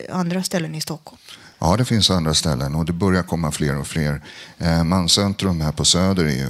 andra 0.09 0.43
ställen 0.43 0.75
i 0.75 0.81
Stockholm? 0.81 1.19
Ja, 1.63 1.77
det 1.77 1.85
finns 1.85 2.11
andra 2.11 2.33
ställen 2.33 2.75
och 2.75 2.85
det 2.85 2.93
börjar 2.93 3.23
komma 3.23 3.51
fler 3.51 3.77
och 3.77 3.87
fler. 3.87 4.21
Eh, 4.57 4.83
Manscentrum 4.83 5.61
här 5.61 5.71
på 5.71 5.85
Söder 5.85 6.25
är, 6.25 6.45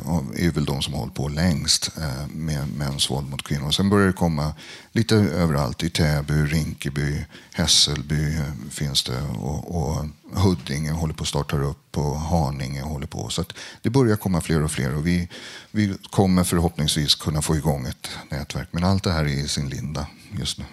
är 0.46 0.52
väl 0.52 0.66
de 0.66 0.82
som 0.82 0.94
har 0.94 1.00
hållit 1.00 1.16
på 1.16 1.28
längst 1.28 1.92
eh, 1.98 2.28
med 2.28 2.68
mäns 2.78 3.10
våld 3.10 3.30
mot 3.30 3.44
kvinnor. 3.44 3.72
Sen 3.72 3.90
börjar 3.90 4.08
det 4.08 4.14
komma 4.14 4.54
lite 4.92 5.16
överallt. 5.16 5.84
I 5.84 5.90
Täby, 5.90 6.34
Rinkeby, 6.34 7.26
Hässelby 7.54 8.36
eh, 8.36 8.70
finns 8.70 9.04
det 9.04 9.22
och, 9.22 9.76
och 9.76 10.06
Huddinge 10.34 10.92
håller 10.92 11.14
på 11.14 11.22
att 11.22 11.28
starta 11.28 11.58
upp 11.58 11.98
och 11.98 12.20
Haninge 12.20 12.82
håller 12.82 13.08
på. 13.08 13.30
Så 13.30 13.44
det 13.82 13.90
börjar 13.90 14.16
komma 14.16 14.42
fler 14.42 14.64
och 14.64 14.72
fler 14.72 14.96
och 14.96 15.08
vi, 15.08 15.30
vi 15.72 15.96
kommer 16.10 16.44
förhoppningsvis 16.44 17.16
kunna 17.16 17.42
få 17.42 17.56
igång 17.56 17.88
ett 17.88 18.10
nätverk. 18.30 18.68
Men 18.72 18.84
allt 18.84 19.04
det 19.04 19.12
här 19.12 19.26
är 19.26 19.46
i 19.46 19.48
sin 19.48 19.70
linda 19.70 20.08
just 20.40 20.58
nu. 20.58 20.66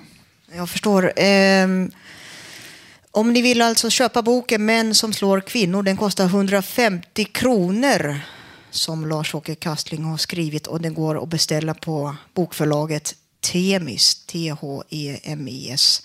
Jag 0.53 0.69
förstår. 0.69 1.21
Eh... 1.21 1.69
Om 3.11 3.33
ni 3.33 3.43
vill 3.43 3.63
alltså 3.63 3.91
köpa 3.91 4.23
boken 4.23 4.65
Män 4.65 4.95
som 4.95 5.13
slår 5.13 5.41
kvinnor, 5.41 5.83
den 5.83 5.97
kostar 5.97 6.25
150 6.25 7.25
kronor 7.25 8.21
som 8.71 9.07
Lars-Åke 9.07 9.55
Kastling 9.55 10.05
har 10.05 10.17
skrivit 10.17 10.67
och 10.67 10.81
den 10.81 10.95
går 10.95 11.23
att 11.23 11.29
beställa 11.29 11.75
på 11.75 12.17
bokförlaget 12.35 13.15
Temis, 13.41 14.25
T-H-E-M-I-S. 14.27 16.03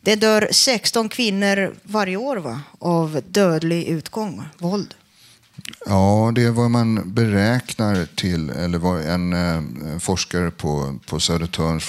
Det 0.00 0.16
dör 0.16 0.48
16 0.50 1.08
kvinnor 1.08 1.74
varje 1.82 2.16
år 2.16 2.36
va? 2.36 2.60
av 2.78 3.20
dödlig 3.28 3.84
utgång, 3.84 4.44
våld. 4.58 4.94
Ja, 5.86 6.32
det 6.34 6.42
är 6.42 6.50
vad 6.50 6.70
man 6.70 7.14
beräknar 7.14 8.06
till, 8.14 8.50
eller 8.50 8.78
vad 8.78 9.00
en 9.00 9.32
eh, 9.32 9.98
forskare 9.98 10.50
på, 10.50 10.98
på 11.06 11.20
Södertörns 11.20 11.84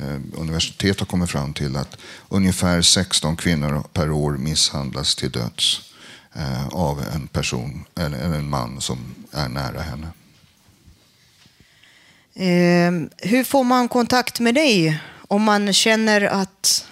Eh, 0.00 0.40
universitet 0.40 1.00
har 1.00 1.06
kommit 1.06 1.30
fram 1.30 1.52
till 1.52 1.76
att 1.76 1.96
ungefär 2.28 2.82
16 2.82 3.36
kvinnor 3.36 3.84
per 3.92 4.10
år 4.10 4.32
misshandlas 4.36 5.14
till 5.16 5.30
döds 5.30 5.80
eh, 6.34 6.68
av 6.68 7.04
en 7.14 7.26
person 7.26 7.84
eller 7.96 8.18
en 8.18 8.50
man 8.50 8.80
som 8.80 8.98
är 9.32 9.48
nära 9.48 9.80
henne. 9.80 10.06
Ehm, 12.34 13.10
hur 13.18 13.44
får 13.44 13.64
man 13.64 13.88
kontakt 13.88 14.40
med 14.40 14.54
dig 14.54 15.00
om 15.28 15.42
man 15.42 15.72
känner 15.72 16.20
att 16.20 16.86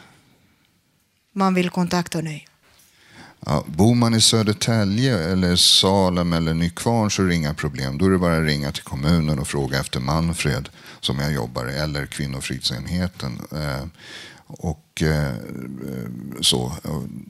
man 1.32 1.54
vill 1.54 1.70
kontakta 1.70 2.22
dig? 2.22 2.47
Ja, 3.46 3.64
bor 3.66 3.94
man 3.94 4.14
i 4.14 4.20
Södertälje, 4.20 5.18
eller 5.18 5.56
Salem 5.56 6.32
eller 6.32 6.54
Nykvarn 6.54 7.10
så 7.10 7.22
är 7.22 7.26
det 7.26 7.34
inga 7.34 7.54
problem. 7.54 7.98
Då 7.98 8.06
är 8.06 8.10
det 8.10 8.18
bara 8.18 8.38
att 8.38 8.44
ringa 8.44 8.72
till 8.72 8.82
kommunen 8.82 9.38
och 9.38 9.48
fråga 9.48 9.80
efter 9.80 10.00
Manfred 10.00 10.68
som 11.00 11.18
jag 11.18 11.32
jobbar 11.32 11.70
i, 11.70 11.74
eller 11.74 12.06
kvinnofridsenheten. 12.06 13.40
Eh, 13.52 13.86
och, 14.46 15.02
eh, 15.02 15.34
så. 16.40 16.72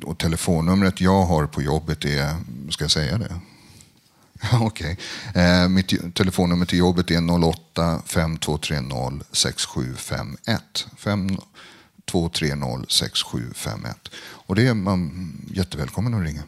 och 0.05 0.19
telefonnumret 0.19 1.01
jag 1.01 1.23
har 1.23 1.47
på 1.47 1.63
jobbet 1.63 2.05
är, 2.05 2.35
ska 2.71 2.85
jag 2.85 2.91
säga 2.91 3.19
det? 3.19 3.41
Okej. 4.61 4.99
Okay. 5.31 5.69
Mitt 5.69 6.15
telefonnummer 6.15 6.67
till 6.67 6.79
jobbet 6.79 7.11
är 7.11 7.45
08 7.45 8.03
5230 8.07 9.27
6751. 9.33 10.87
5230 10.97 12.85
6751. 12.89 14.09
Och 14.49 14.55
det 14.55 14.67
är 14.67 14.75
man 14.75 15.33
jättevälkommen 15.55 16.15
att 16.15 16.27
ringa. 16.27 16.43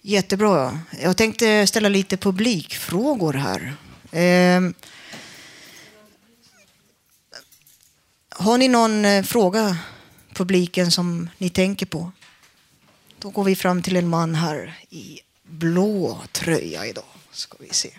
Jättebra. 0.00 0.80
Jag 1.02 1.16
tänkte 1.16 1.66
ställa 1.66 1.88
lite 1.88 2.16
publikfrågor 2.16 3.32
här. 3.32 3.76
Eh, 4.12 4.60
har 8.28 8.58
ni 8.58 8.68
någon 8.68 9.04
eh, 9.04 9.22
fråga, 9.22 9.78
publiken, 10.34 10.90
som 10.90 11.28
ni 11.38 11.50
tänker 11.50 11.86
på? 11.86 12.12
Då 13.18 13.30
går 13.30 13.44
vi 13.44 13.56
fram 13.56 13.82
till 13.82 13.96
en 13.96 14.08
man 14.08 14.34
här 14.34 14.78
i 14.90 15.20
blå 15.42 16.22
tröja 16.32 16.86
idag. 16.86 17.04
Ska 17.32 17.56
vi 17.60 17.68
se. 17.68 17.90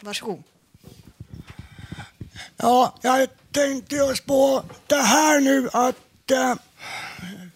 Varsågod. 0.00 0.42
Ja, 2.56 2.94
jag 3.02 3.28
tänkte 3.52 3.96
just 3.96 4.26
på 4.26 4.64
det 4.86 5.02
här 5.02 5.40
nu 5.40 5.68
att 5.72 6.30
eh, 6.30 6.54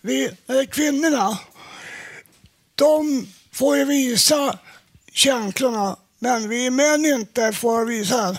vi, 0.02 0.24
eh, 0.24 0.66
kvinnorna, 0.70 1.38
de 2.74 3.26
får 3.52 3.76
ju 3.76 3.84
visa 3.84 4.58
känslorna, 5.12 5.96
men 6.18 6.48
vi 6.48 6.70
män 6.70 7.06
inte 7.06 7.52
får 7.52 7.84
visa. 7.84 8.36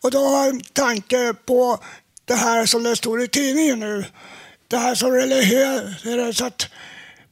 Och 0.00 0.10
då 0.10 0.26
har 0.26 0.44
jag 0.44 0.54
en 0.54 0.60
tanke 0.60 1.34
på 1.46 1.78
det 2.24 2.34
här 2.34 2.66
som 2.66 2.82
det 2.82 2.96
står 2.96 3.22
i 3.22 3.28
tidningen 3.28 3.80
nu. 3.80 4.04
Det 4.68 4.76
här 4.76 4.94
som 4.94 5.10
religiöst, 5.10 6.40
att 6.40 6.68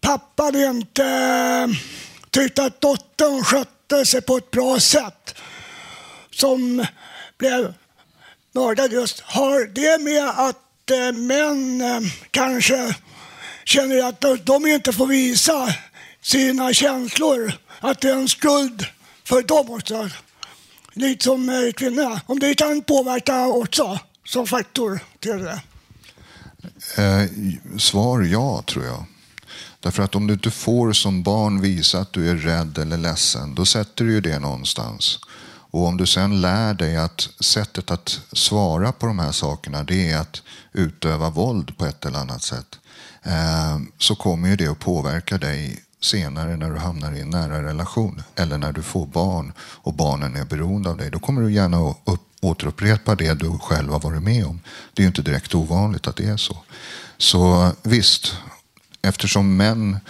pappan 0.01 0.57
inte 0.57 1.05
eh, 1.05 1.69
tyckte 2.31 2.65
att 2.65 2.81
dottern 2.81 3.45
skötte 3.45 4.07
sig 4.07 4.23
på 4.23 4.37
ett 4.37 4.51
bra 4.51 4.81
sätt. 4.81 5.35
Som 6.31 6.87
blev 7.39 7.75
mördad 8.53 8.93
just. 8.93 9.21
Har 9.21 9.67
det 9.67 10.03
med 10.03 10.29
att 10.29 10.91
eh, 10.91 11.13
män 11.13 11.81
eh, 11.81 12.01
kanske 12.31 12.95
känner 13.71 14.09
att 14.09 14.25
de 14.45 14.67
inte 14.67 14.93
får 14.93 15.07
visa 15.07 15.75
sina 16.23 16.73
känslor, 16.73 17.53
att 17.81 18.01
det 18.01 18.09
är 18.09 18.15
en 18.15 18.29
skuld 18.29 18.87
för 19.25 19.43
dem 19.43 19.71
också? 19.71 20.11
lite 21.01 21.25
som 21.25 21.49
eh, 21.49 21.73
kvinnorna. 21.77 22.21
Om 22.27 22.39
det 22.39 22.55
kan 22.55 22.83
påverka 22.83 23.47
också 23.47 23.99
som 24.27 24.47
faktor 24.47 25.01
till 25.19 25.39
det. 25.39 25.61
Eh, 26.97 27.29
svar 27.79 28.23
ja, 28.23 28.63
tror 28.67 28.85
jag. 28.85 29.05
Därför 29.81 30.03
att 30.03 30.15
om 30.15 30.27
du 30.27 30.35
inte 30.35 30.51
får 30.51 30.93
som 30.93 31.23
barn 31.23 31.61
visa 31.61 31.99
att 31.99 32.13
du 32.13 32.31
är 32.31 32.37
rädd 32.37 32.79
eller 32.79 32.97
ledsen, 32.97 33.55
då 33.55 33.67
sätter 33.67 34.05
du 34.05 34.13
ju 34.13 34.21
det 34.21 34.39
någonstans. 34.39 35.19
Och 35.73 35.87
om 35.87 35.97
du 35.97 36.07
sen 36.07 36.41
lär 36.41 36.75
dig 36.75 36.97
att 36.97 37.29
sättet 37.41 37.91
att 37.91 38.21
svara 38.33 38.93
på 38.93 39.07
de 39.07 39.19
här 39.19 39.33
sakerna, 39.33 39.83
det 39.83 40.11
är 40.11 40.19
att 40.19 40.43
utöva 40.73 41.31
våld 41.31 41.79
på 41.79 41.87
ett 41.87 42.07
eller 42.07 42.19
annat 42.19 42.43
sätt, 42.43 42.79
Eh, 43.23 43.79
så 43.99 44.15
kommer 44.15 44.49
ju 44.49 44.57
det 44.57 44.67
att 44.67 44.79
påverka 44.79 45.39
dig 45.39 45.85
senare 46.01 46.57
när 46.57 46.71
du 46.71 46.79
hamnar 46.79 47.13
i 47.13 47.21
en 47.21 47.31
nära 47.31 47.63
relation 47.63 48.23
eller 48.37 48.59
när 48.59 48.73
du 48.73 48.83
får 48.83 49.07
barn 49.07 49.53
och 49.59 49.95
barnen 49.95 50.37
är 50.37 50.45
beroende 50.45 50.91
av 50.91 50.97
dig. 50.97 51.11
Då 51.11 51.19
kommer 51.19 51.43
du 51.43 51.53
gärna 51.53 51.91
upp, 51.91 52.21
återupprepa 52.41 53.15
det 53.15 53.35
du 53.35 53.59
själv 53.59 53.93
har 53.93 54.01
varit 54.01 54.23
med 54.23 54.47
om. 54.47 54.61
Det 54.95 55.03
är 55.03 55.05
ju 55.05 55.09
inte 55.09 55.23
direkt 55.23 55.55
ovanligt 55.55 56.07
att 56.07 56.17
det 56.17 56.29
är 56.29 56.37
så. 56.37 56.57
Så 57.19 57.73
visst, 57.83 58.37
eftersom 59.03 59.57
män 59.57 60.01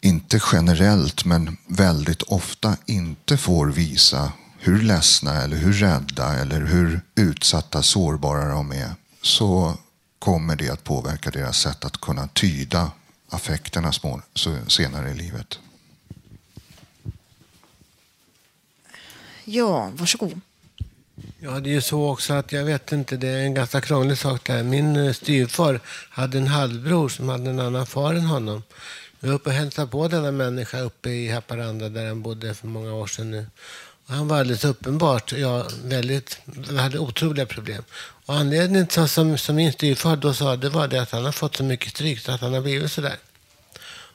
inte 0.00 0.40
generellt 0.52 1.24
men 1.24 1.56
väldigt 1.66 2.22
ofta 2.22 2.76
inte 2.86 3.36
får 3.36 3.66
visa 3.66 4.32
hur 4.58 4.82
ledsna 4.82 5.42
eller 5.42 5.56
hur 5.56 5.72
rädda 5.72 6.34
eller 6.34 6.60
hur 6.60 7.00
utsatta, 7.14 7.82
sårbara 7.82 8.48
de 8.48 8.72
är 8.72 8.94
så 9.22 9.76
kommer 10.22 10.56
det 10.56 10.70
att 10.70 10.84
påverka 10.84 11.30
deras 11.30 11.58
sätt 11.58 11.84
att 11.84 12.00
kunna 12.00 12.28
tyda 12.28 12.90
affekterna 13.28 13.92
små, 13.92 14.22
senare 14.68 15.10
i 15.10 15.14
livet. 15.14 15.58
Ja, 19.44 19.90
varsågod. 19.94 20.40
Ja, 21.38 21.50
det 21.60 21.70
är 21.70 21.74
ju 21.74 21.80
så 21.80 22.10
också 22.10 22.32
att 22.34 22.52
jag 22.52 22.64
vet 22.64 22.92
inte, 22.92 23.16
det 23.16 23.28
är 23.28 23.38
en 23.38 23.54
ganska 23.54 23.80
krånglig 23.80 24.18
sak 24.18 24.46
där. 24.46 24.62
Min 24.62 24.96
eh, 24.96 25.12
styvfar 25.12 25.80
hade 26.10 26.38
en 26.38 26.46
halvbror 26.46 27.08
som 27.08 27.28
hade 27.28 27.50
en 27.50 27.60
annan 27.60 27.86
far 27.86 28.14
än 28.14 28.26
honom. 28.26 28.62
Jag 29.20 29.28
var 29.28 29.34
uppe 29.34 29.50
och 29.50 29.56
hälsade 29.56 29.88
på 29.88 30.08
denna 30.08 30.30
människa 30.30 30.80
uppe 30.80 31.10
i 31.10 31.28
Haparanda 31.28 31.88
där 31.88 32.08
han 32.08 32.22
bodde 32.22 32.54
för 32.54 32.66
många 32.66 32.94
år 32.94 33.06
sedan 33.06 33.30
nu. 33.30 33.46
Och 34.06 34.14
han 34.14 34.28
var 34.28 34.38
alldeles 34.38 34.64
uppenbart, 34.64 35.32
ja, 35.32 35.66
väldigt, 35.84 36.40
hade 36.78 36.98
otroliga 36.98 37.46
problem. 37.46 37.84
Och 38.32 38.38
anledningen 38.38 38.86
till 38.86 39.08
som, 39.08 39.38
som 39.38 39.56
min 39.56 39.72
styvfar 39.72 40.16
då 40.16 40.34
sa, 40.34 40.56
det 40.56 40.68
var 40.68 40.88
det 40.88 41.02
att 41.02 41.10
han 41.10 41.24
har 41.24 41.32
fått 41.32 41.56
så 41.56 41.64
mycket 41.64 41.90
stryk 41.90 42.20
så 42.20 42.32
att 42.32 42.40
han 42.40 42.54
har 42.54 42.60
blivit 42.60 42.92
sådär. 42.92 43.16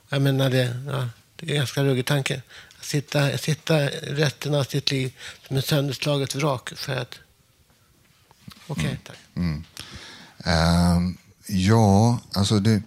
Jag 0.10 0.21
menar 0.21 0.49
det, 0.49 0.77
ja, 0.88 1.10
det 1.36 1.45
är 1.45 1.51
en 1.51 1.58
ganska 1.58 1.84
ruggig 1.84 2.06
tanke. 2.06 2.41
Att 2.80 2.86
sitta, 2.86 3.38
sitta 3.38 3.77
resten 3.88 4.56
av 4.56 4.63
sitt 4.63 4.91
liv 4.91 5.13
som 5.47 5.58
ett 5.58 5.65
sönderslaget 5.65 6.36
vrak 6.36 6.73
för 6.75 6.95
att... 6.95 7.19
Okej, 8.67 8.86
okay, 8.86 8.86
mm. 8.86 8.97
tack. 9.03 9.17
Mm. 9.36 9.63
Uh, 10.47 11.13
ja, 11.47 12.19
alltså 12.34 12.60
det, 12.60 12.82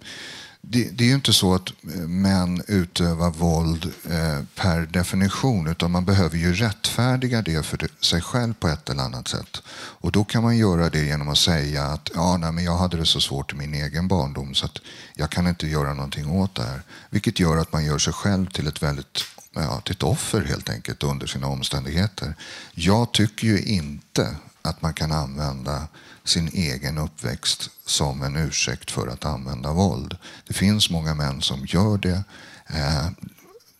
det, 0.71 0.89
det, 0.97 1.03
är 1.03 1.07
ju 1.07 1.15
inte 1.15 1.33
så 1.33 1.53
att 1.53 1.69
eh, 1.69 1.99
män 1.99 2.63
utövar 2.67 3.29
våld 3.31 3.93
eh, 4.09 4.43
per 4.55 4.81
definition, 4.81 5.67
utan 5.67 5.91
man 5.91 6.05
behöver 6.05 6.37
ju 6.37 6.53
rättfärdiga 6.53 7.41
det 7.41 7.65
för 7.65 7.87
sig 7.99 8.21
själv 8.21 8.53
på 8.53 8.67
ett 8.67 8.89
eller 8.89 9.03
annat 9.03 9.27
sätt. 9.27 9.61
Och 9.73 10.11
då 10.11 10.23
kan 10.23 10.43
man 10.43 10.57
göra 10.57 10.89
det 10.89 11.05
genom 11.05 11.29
att 11.29 11.37
säga 11.37 11.83
att 11.83 12.09
ja, 12.15 12.37
nej, 12.37 12.51
men 12.51 12.63
jag 12.63 12.77
hade 12.77 12.97
det 12.97 13.05
så 13.05 13.21
svårt 13.21 13.53
i 13.53 13.55
min 13.55 13.73
egen 13.73 14.07
barndom 14.07 14.53
så 14.53 14.65
att 14.65 14.77
jag 15.15 15.29
kan 15.29 15.47
inte 15.47 15.67
göra 15.67 15.93
någonting 15.93 16.29
åt 16.29 16.55
det 16.55 16.63
här. 16.63 16.81
Vilket 17.09 17.39
gör 17.39 17.57
att 17.57 17.73
man 17.73 17.85
gör 17.85 17.97
sig 17.97 18.13
själv 18.13 18.45
till 18.45 18.67
ett 18.67 18.83
väldigt 18.83 19.23
ja, 19.53 19.81
till 19.81 19.95
ett 19.95 20.03
offer 20.03 20.41
helt 20.41 20.69
enkelt 20.69 21.03
under 21.03 21.27
sina 21.27 21.47
omständigheter. 21.47 22.35
Jag 22.73 23.11
tycker 23.11 23.47
ju 23.47 23.61
inte 23.61 24.35
att 24.61 24.81
man 24.81 24.93
kan 24.93 25.11
använda 25.11 25.87
sin 26.23 26.47
egen 26.47 26.97
uppväxt 26.97 27.69
som 27.85 28.21
en 28.21 28.35
ursäkt 28.35 28.91
för 28.91 29.07
att 29.07 29.25
använda 29.25 29.73
våld. 29.73 30.17
Det 30.47 30.53
finns 30.53 30.89
många 30.89 31.13
män 31.13 31.41
som 31.41 31.65
gör 31.65 31.97
det. 31.97 32.23
Eh, 32.67 33.09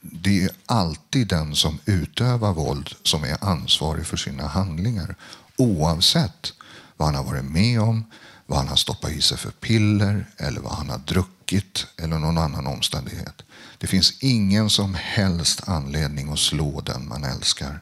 det 0.01 0.43
är 0.43 0.51
alltid 0.65 1.27
den 1.27 1.55
som 1.55 1.79
utövar 1.85 2.53
våld 2.53 2.89
som 3.03 3.23
är 3.23 3.43
ansvarig 3.43 4.05
för 4.05 4.17
sina 4.17 4.47
handlingar. 4.47 5.15
Oavsett 5.57 6.53
vad 6.97 7.07
han 7.07 7.15
har 7.15 7.23
varit 7.23 7.45
med 7.45 7.81
om, 7.81 8.05
vad 8.45 8.57
han 8.57 8.67
har 8.67 8.75
stoppat 8.75 9.11
i 9.11 9.21
sig 9.21 9.37
för 9.37 9.51
piller 9.51 10.25
eller 10.37 10.61
vad 10.61 10.73
han 10.73 10.89
har 10.89 10.97
druckit 10.97 11.87
eller 11.97 12.19
någon 12.19 12.37
annan 12.37 12.67
omständighet. 12.67 13.41
Det 13.77 13.87
finns 13.87 14.23
ingen 14.23 14.69
som 14.69 14.95
helst 14.95 15.61
anledning 15.67 16.31
att 16.31 16.39
slå 16.39 16.81
den 16.81 17.07
man 17.07 17.23
älskar. 17.23 17.79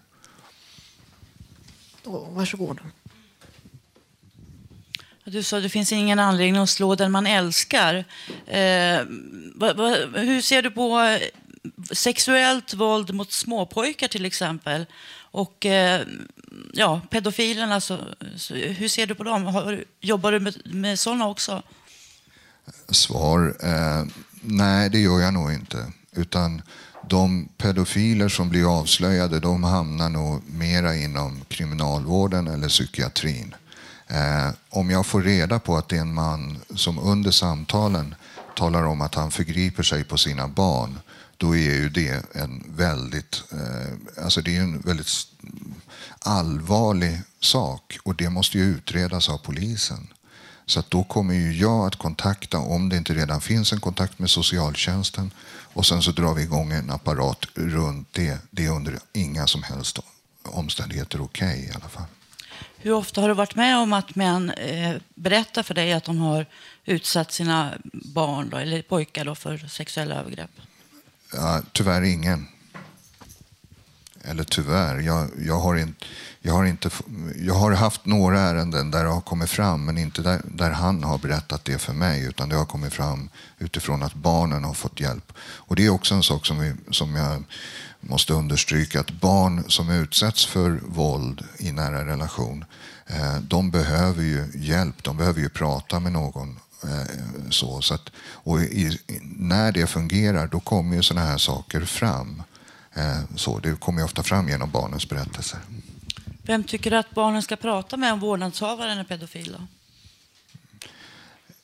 Oh, 2.06 2.34
varsågod. 2.34 2.80
Du 5.32 5.44
sa 5.44 5.58
att 5.58 5.64
det 5.64 5.70
finns 5.70 5.92
ingen 5.92 6.20
anledning 6.20 6.62
att 6.62 6.70
slå 6.70 6.96
den 6.96 7.12
man 7.12 7.28
älskar. 7.28 8.06
Eh, 8.48 9.02
va, 9.56 9.74
va, 9.74 9.96
hur 10.14 10.42
ser 10.42 10.62
du 10.62 10.72
på 10.72 11.00
eh, 11.00 11.22
sexuellt 11.92 12.74
våld 12.74 13.14
mot 13.14 13.32
småpojkar 13.32 14.08
till 14.08 14.26
exempel? 14.26 14.86
Och 15.32 15.66
eh, 15.66 16.02
ja, 16.74 17.02
pedofilerna, 17.10 17.82
så, 17.82 17.98
så, 18.38 18.54
hur 18.54 18.88
ser 18.88 19.08
du 19.08 19.16
på 19.16 19.24
dem? 19.24 19.46
Har, 19.46 19.84
jobbar 20.02 20.32
du 20.32 20.40
med, 20.40 20.62
med 20.66 21.00
sådana 21.00 21.28
också? 21.28 21.64
Svar, 22.90 23.56
eh, 23.64 24.06
nej 24.42 24.90
det 24.90 25.00
gör 25.00 25.20
jag 25.20 25.34
nog 25.34 25.54
inte. 25.54 25.92
Utan 26.12 26.62
de 27.10 27.50
pedofiler 27.58 28.30
som 28.30 28.50
blir 28.50 28.80
avslöjade 28.80 29.40
de 29.40 29.64
hamnar 29.64 30.10
nog 30.10 30.44
mera 30.50 30.96
inom 30.96 31.42
kriminalvården 31.48 32.48
eller 32.48 32.68
psykiatrin. 32.68 33.56
Eh, 34.10 34.50
om 34.70 34.90
jag 34.90 35.06
får 35.06 35.22
reda 35.22 35.60
på 35.60 35.78
att 35.78 35.90
det 35.90 35.98
är 35.98 36.02
en 36.02 36.14
man 36.14 36.60
som 36.76 37.00
under 37.00 37.32
samtalen 37.32 38.16
talar 38.56 38.84
om 38.84 39.02
att 39.02 39.16
han 39.16 39.32
förgriper 39.32 39.84
sig 39.84 40.04
på 40.04 40.18
sina 40.18 40.48
barn, 40.48 41.00
då 41.38 41.56
är 41.56 41.60
ju 41.60 41.90
det 41.90 42.36
en 42.36 42.64
väldigt, 42.68 43.44
eh, 43.52 44.24
alltså 44.24 44.42
det 44.42 44.58
är 44.58 44.62
en 44.62 44.80
väldigt 44.80 45.10
allvarlig 46.20 47.22
sak 47.40 47.98
och 48.04 48.16
det 48.16 48.30
måste 48.30 48.58
ju 48.58 48.64
utredas 48.64 49.30
av 49.30 49.38
polisen. 49.38 50.08
Så 50.66 50.84
då 50.90 51.04
kommer 51.04 51.34
ju 51.34 51.54
jag 51.54 51.88
att 51.88 51.96
kontakta, 51.96 52.58
om 52.58 52.90
det 52.90 52.98
inte 52.98 53.14
redan 53.14 53.42
finns 53.42 53.74
en 53.74 53.80
kontakt 53.80 54.20
med 54.20 54.30
socialtjänsten, 54.30 55.32
och 55.74 55.86
sen 55.86 56.02
så 56.02 56.12
drar 56.12 56.34
vi 56.34 56.44
igång 56.44 56.72
en 56.72 56.90
apparat 56.90 57.46
runt 57.56 58.08
det. 58.12 58.38
Det 58.52 58.66
är 58.66 58.70
under 58.70 59.00
inga 59.14 59.48
som 59.48 59.64
helst 59.64 60.00
omständigheter 60.44 61.22
okej 61.22 61.50
okay, 61.50 61.66
i 61.66 61.72
alla 61.76 61.90
fall. 61.90 62.06
Hur 62.82 62.94
ofta 62.94 63.22
har 63.22 63.28
du 63.28 63.34
varit 63.34 63.56
med 63.56 63.78
om 63.78 63.94
att 63.94 64.16
män 64.16 64.50
eh, 64.50 64.96
berättar 65.16 65.64
för 65.64 65.74
dig 65.74 65.94
att 65.94 66.04
de 66.04 66.20
har 66.20 66.46
utsatt 66.86 67.32
sina 67.32 67.74
barn 67.94 68.50
då, 68.50 68.58
eller 68.58 68.82
pojkar 68.82 69.26
då, 69.26 69.36
för 69.36 69.58
sexuella 69.58 70.16
övergrepp? 70.16 70.52
Ja, 71.34 71.62
tyvärr 71.72 72.02
ingen. 72.02 72.48
Eller 74.24 74.44
tyvärr, 74.44 75.00
jag, 75.00 75.30
jag, 75.46 75.60
har 75.60 75.76
in, 75.76 75.96
jag, 76.42 76.54
har 76.54 76.66
inte, 76.66 76.90
jag 77.36 77.54
har 77.54 77.72
haft 77.72 78.06
några 78.06 78.40
ärenden 78.40 78.92
där 78.92 79.04
det 79.04 79.10
har 79.10 79.22
kommit 79.22 79.50
fram, 79.50 79.86
men 79.86 79.98
inte 79.98 80.22
där, 80.22 80.42
där 80.44 80.72
han 80.72 81.04
har 81.04 81.18
berättat 81.18 81.66
det 81.66 81.78
för 81.78 81.94
mig, 81.94 82.26
utan 82.26 82.50
det 82.50 82.56
har 82.56 82.66
kommit 82.66 82.94
fram 82.94 83.30
utifrån 83.58 84.04
att 84.04 84.14
barnen 84.14 84.64
har 84.64 84.74
fått 84.74 85.00
hjälp. 85.00 85.34
Och 85.40 85.76
Det 85.76 85.86
är 85.86 85.90
också 85.90 86.16
en 86.16 86.24
sak 86.24 86.46
som, 86.46 86.60
vi, 86.60 86.74
som 86.92 87.16
jag 87.16 87.44
måste 88.00 88.34
understryka, 88.34 89.00
att 89.00 89.12
barn 89.12 89.64
som 89.68 89.90
utsätts 89.90 90.46
för 90.46 90.70
våld 90.86 91.44
i 91.58 91.72
nära 91.72 92.06
relation, 92.06 92.66
eh, 93.08 93.40
de 93.42 93.72
behöver 93.72 94.24
ju 94.24 94.48
hjälp, 94.56 95.04
de 95.04 95.18
behöver 95.18 95.42
ju 95.42 95.50
prata 95.50 96.00
med 96.00 96.12
någon 96.12 96.60
eh, 96.84 97.50
så, 97.50 97.82
så 97.82 97.94
att, 97.94 98.10
och 98.20 98.62
i, 98.62 99.00
när 99.22 99.72
det 99.72 99.88
fungerar, 99.88 100.48
då 100.48 100.60
kommer 100.60 100.96
ju 100.96 101.04
sådana 101.04 101.28
här 101.28 101.38
saker 101.38 101.86
fram. 101.86 102.44
Eh, 102.94 103.20
så, 103.36 103.60
det 103.60 103.80
kommer 103.80 104.04
ofta 104.04 104.24
fram 104.24 104.50
genom 104.50 104.72
barnens 104.72 105.10
berättelser. 105.10 105.60
Vem 106.44 106.64
tycker 106.64 106.92
du 106.92 106.98
att 106.98 107.12
barnen 107.16 107.42
ska 107.42 107.56
prata 107.56 107.98
med 107.98 108.14
om 108.14 108.20
vårdnadshavaren 108.20 108.98
är 108.98 109.04
pedofil? 109.04 109.58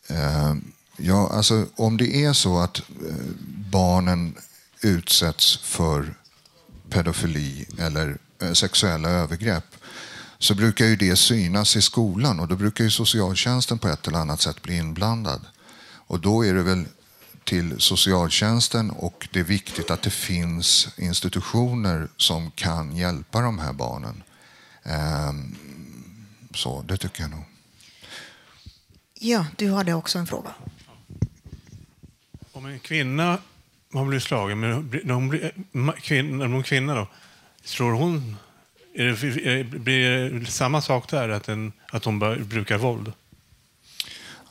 Eh, 0.10 0.56
ja, 0.98 1.30
alltså, 1.34 1.66
om 1.76 1.98
det 1.98 2.24
är 2.24 2.34
så 2.34 2.60
att 2.60 2.82
barnen 3.72 4.36
utsätts 4.82 5.58
för 5.58 6.14
pedofili 6.90 7.66
eller 7.80 8.18
sexuella 8.54 9.10
övergrepp 9.10 9.76
så 10.40 10.56
brukar 10.56 10.86
ju 10.86 10.96
det 10.96 11.16
synas 11.16 11.76
i 11.76 11.82
skolan 11.82 12.40
och 12.40 12.48
då 12.48 12.56
brukar 12.56 12.84
ju 12.84 12.92
socialtjänsten 12.92 13.80
på 13.80 13.88
ett 13.88 14.08
eller 14.08 14.20
annat 14.20 14.42
sätt 14.42 14.62
bli 14.62 14.78
inblandad. 14.78 15.42
Och 16.08 16.20
då 16.20 16.46
är 16.46 16.54
det 16.54 16.64
väl 16.64 16.86
till 17.44 17.76
socialtjänsten 17.78 18.92
och 18.92 19.28
det 19.32 19.40
är 19.40 19.44
viktigt 19.44 19.92
att 19.92 20.02
det 20.02 20.10
finns 20.10 20.88
institutioner 20.98 22.08
som 22.18 22.52
kan 22.52 22.96
hjälpa 22.96 23.42
de 23.42 23.60
här 23.60 23.74
barnen. 23.74 24.24
Ehm, 24.84 25.56
så 26.54 26.82
det 26.82 26.98
tycker 26.98 27.22
jag 27.22 27.32
nog. 27.32 27.44
Ja, 29.20 29.46
du 29.56 29.72
hade 29.72 29.94
också 29.94 30.20
en 30.20 30.28
fråga. 30.28 30.56
Om 32.52 32.66
en 32.66 32.80
kvinna 32.80 33.38
hon 33.96 34.10
blir 34.10 34.20
slagen, 34.20 34.60
men 34.60 34.90
när 35.04 35.14
hon 35.14 35.30
blir 35.30 35.52
kvinna, 36.02 36.48
hon 36.48 36.64
kvinna 36.64 36.96
då, 36.96 37.08
slår 37.64 37.92
hon... 37.92 38.38
Är 38.98 39.04
det, 39.04 39.64
blir 39.64 40.30
det 40.30 40.46
samma 40.46 40.82
sak 40.82 41.10
där, 41.10 41.30
att, 41.30 41.50
en, 41.50 41.72
att 41.92 42.06
hon 42.06 42.20
brukar 42.50 42.78
våld? 42.78 43.12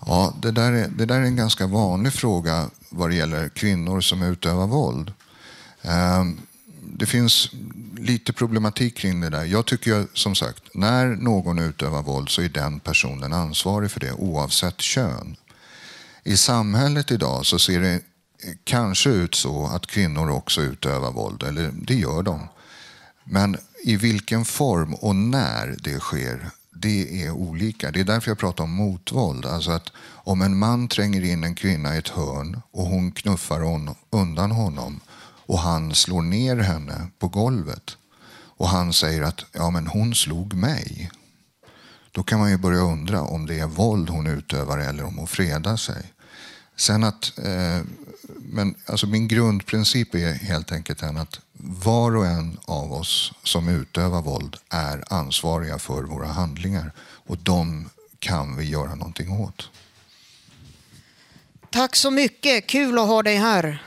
Ja, 0.07 0.35
det 0.43 0.51
där, 0.51 0.73
är, 0.73 0.89
det 0.89 1.07
där 1.07 1.21
är 1.21 1.25
en 1.25 1.37
ganska 1.37 1.67
vanlig 1.67 2.13
fråga 2.13 2.71
vad 2.91 3.11
det 3.11 3.15
gäller 3.15 3.49
kvinnor 3.49 4.01
som 4.01 4.23
utövar 4.23 4.67
våld. 4.67 5.13
Ehm, 5.83 6.41
det 6.83 7.07
finns 7.07 7.51
lite 7.99 8.33
problematik 8.33 8.97
kring 8.97 9.21
det 9.21 9.31
där. 9.31 9.45
Jag 9.45 9.67
tycker 9.67 10.07
som 10.13 10.35
sagt, 10.35 10.75
när 10.75 11.07
någon 11.07 11.59
utövar 11.59 12.03
våld 12.03 12.29
så 12.29 12.43
är 12.43 12.49
den 12.49 12.81
personen 12.81 13.33
ansvarig 13.33 13.91
för 13.91 14.01
det 14.01 14.13
oavsett 14.13 14.81
kön. 14.81 15.37
I 16.23 16.37
samhället 16.37 17.11
idag 17.11 17.47
så 17.47 17.59
ser 17.59 17.81
det 17.81 18.01
kanske 18.65 19.11
ut 19.11 19.35
så 19.35 19.67
att 19.67 19.87
kvinnor 19.87 20.31
också 20.31 20.61
utövar 20.61 21.13
våld, 21.13 21.43
eller 21.43 21.71
det 21.75 21.95
gör 21.95 22.23
de. 22.23 22.49
Men 23.25 23.57
i 23.83 23.97
vilken 23.97 24.45
form 24.45 24.95
och 24.95 25.17
när 25.17 25.77
det 25.79 26.01
sker, 26.01 26.51
det 26.71 27.25
är 27.25 27.31
olika. 27.31 27.91
Det 27.91 28.01
är 28.01 28.05
därför 28.05 28.31
jag 28.31 28.39
pratar 28.39 28.65
om 28.65 28.71
motvåld. 28.71 29.47
Alltså 29.47 29.71
att 29.71 29.93
om 30.07 30.43
en 30.43 30.59
man 30.59 30.89
tränger 30.89 31.25
in 31.25 31.45
en 31.45 31.55
kvinna 31.55 31.95
i 31.95 31.99
ett 31.99 32.09
hörn 32.09 32.61
och 32.71 32.87
hon 32.87 33.13
knuffar 33.13 33.61
hon, 33.61 33.95
undan 34.11 34.51
honom 34.51 35.01
och 35.47 35.59
han 35.59 35.95
slår 35.95 36.23
ner 36.23 36.57
henne 36.57 37.07
på 37.19 37.29
golvet 37.29 37.97
och 38.57 38.69
han 38.69 38.93
säger 38.93 39.23
att 39.23 39.45
ja, 39.53 39.71
men 39.71 39.87
hon 39.87 40.15
slog 40.15 40.55
mig. 40.55 41.11
Då 42.13 42.23
kan 42.23 42.39
man 42.39 42.51
ju 42.51 42.57
börja 42.57 42.81
undra 42.81 43.23
om 43.23 43.47
det 43.47 43.59
är 43.59 43.67
våld 43.67 44.11
hon 44.11 44.27
utövar 44.27 44.79
eller 44.79 45.05
om 45.05 45.19
hon 45.19 45.27
fredar 45.27 45.77
sig. 45.77 46.14
Sen 46.77 47.05
att, 47.05 47.39
eh, 47.39 47.83
men 48.39 48.75
alltså 48.87 49.07
min 49.07 49.29
grundprincip 49.29 50.15
är 50.15 50.35
helt 50.35 50.73
enkelt 50.73 50.99
den 50.99 51.17
att 51.17 51.41
var 51.53 52.17
och 52.17 52.27
en 52.27 52.59
av 52.65 52.93
oss 52.93 53.33
som 53.43 53.69
utövar 53.69 54.23
våld 54.23 54.57
är 54.71 55.05
ansvariga 55.13 55.79
för 55.79 56.03
våra 56.03 56.27
handlingar 56.27 56.93
och 56.99 57.39
de 57.39 57.91
kan 58.19 58.57
vi 58.57 58.65
göra 58.65 58.95
någonting 58.95 59.31
åt. 59.31 59.71
Tack 61.71 61.97
så 61.97 62.11
mycket. 62.11 62.67
Kul 62.67 62.99
att 62.99 63.07
ha 63.07 63.23
dig 63.23 63.37
här. 63.37 63.83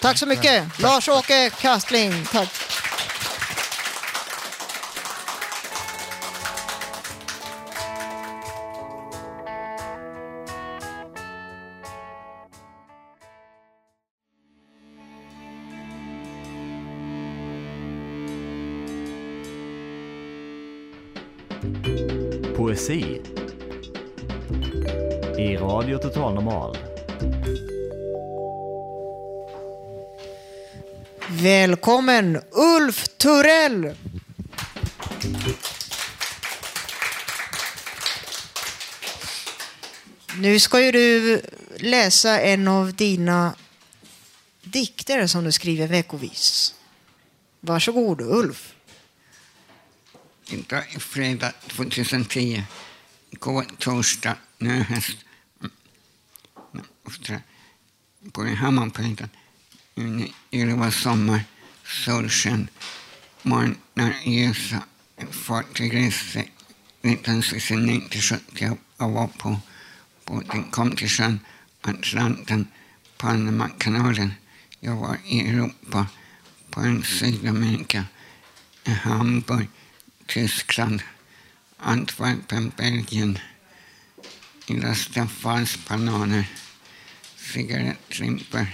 Tack 0.00 0.18
så 0.18 0.26
mycket. 0.26 0.78
Lars-Åke 0.78 1.50
Kastling. 1.50 2.24
Tack. 2.32 2.50
Total 26.04 26.34
Normal 26.34 26.76
Välkommen 31.28 32.40
Ulf 32.50 33.08
Turell! 33.16 33.94
Nu 40.36 40.60
ska 40.60 40.80
ju 40.80 40.92
du 40.92 41.42
läsa 41.76 42.40
en 42.40 42.68
av 42.68 42.94
dina 42.94 43.54
dikter 44.62 45.26
som 45.26 45.44
du 45.44 45.52
skriver 45.52 45.86
veckovis. 45.86 46.74
Varsågod 47.60 48.20
Ulf. 48.20 48.74
Idag 50.50 50.94
är 50.94 51.00
fredag 51.00 51.52
2010. 51.68 52.62
Igår 53.30 53.64
torsdag, 53.78 54.36
nu 54.58 54.70
är 54.70 54.84
höst. 54.84 55.16
På 58.32 58.42
den 58.42 58.56
här 58.56 58.56
Hammarbyhöjden. 58.56 59.28
Det 60.50 60.74
var 60.74 60.90
sommar, 60.90 61.44
solsken, 61.84 62.68
morgnar 63.42 64.14
ljusa. 64.24 64.82
Fartygresa 65.30 66.42
1969-70 67.02 68.76
jag 68.98 69.08
var 69.08 69.26
på 69.26 69.60
båten 70.24 70.70
kom 70.70 70.96
till 70.96 71.08
sjön, 71.08 71.40
Atlanten, 71.80 72.66
Panamakanalen. 73.16 74.32
Jag 74.80 74.96
var 74.96 75.16
i 75.26 75.40
Europa, 75.40 76.06
på 76.70 76.80
en 76.80 77.02
Sydamerika, 77.02 78.04
i 78.84 78.90
Hamburg, 78.90 79.68
Tyskland, 80.26 81.02
Antwerpen, 81.78 82.72
Belgien, 82.76 83.38
i 84.66 84.74
Lastafals 84.76 85.78
bananer, 85.88 86.46
cigarettlimper, 87.52 88.66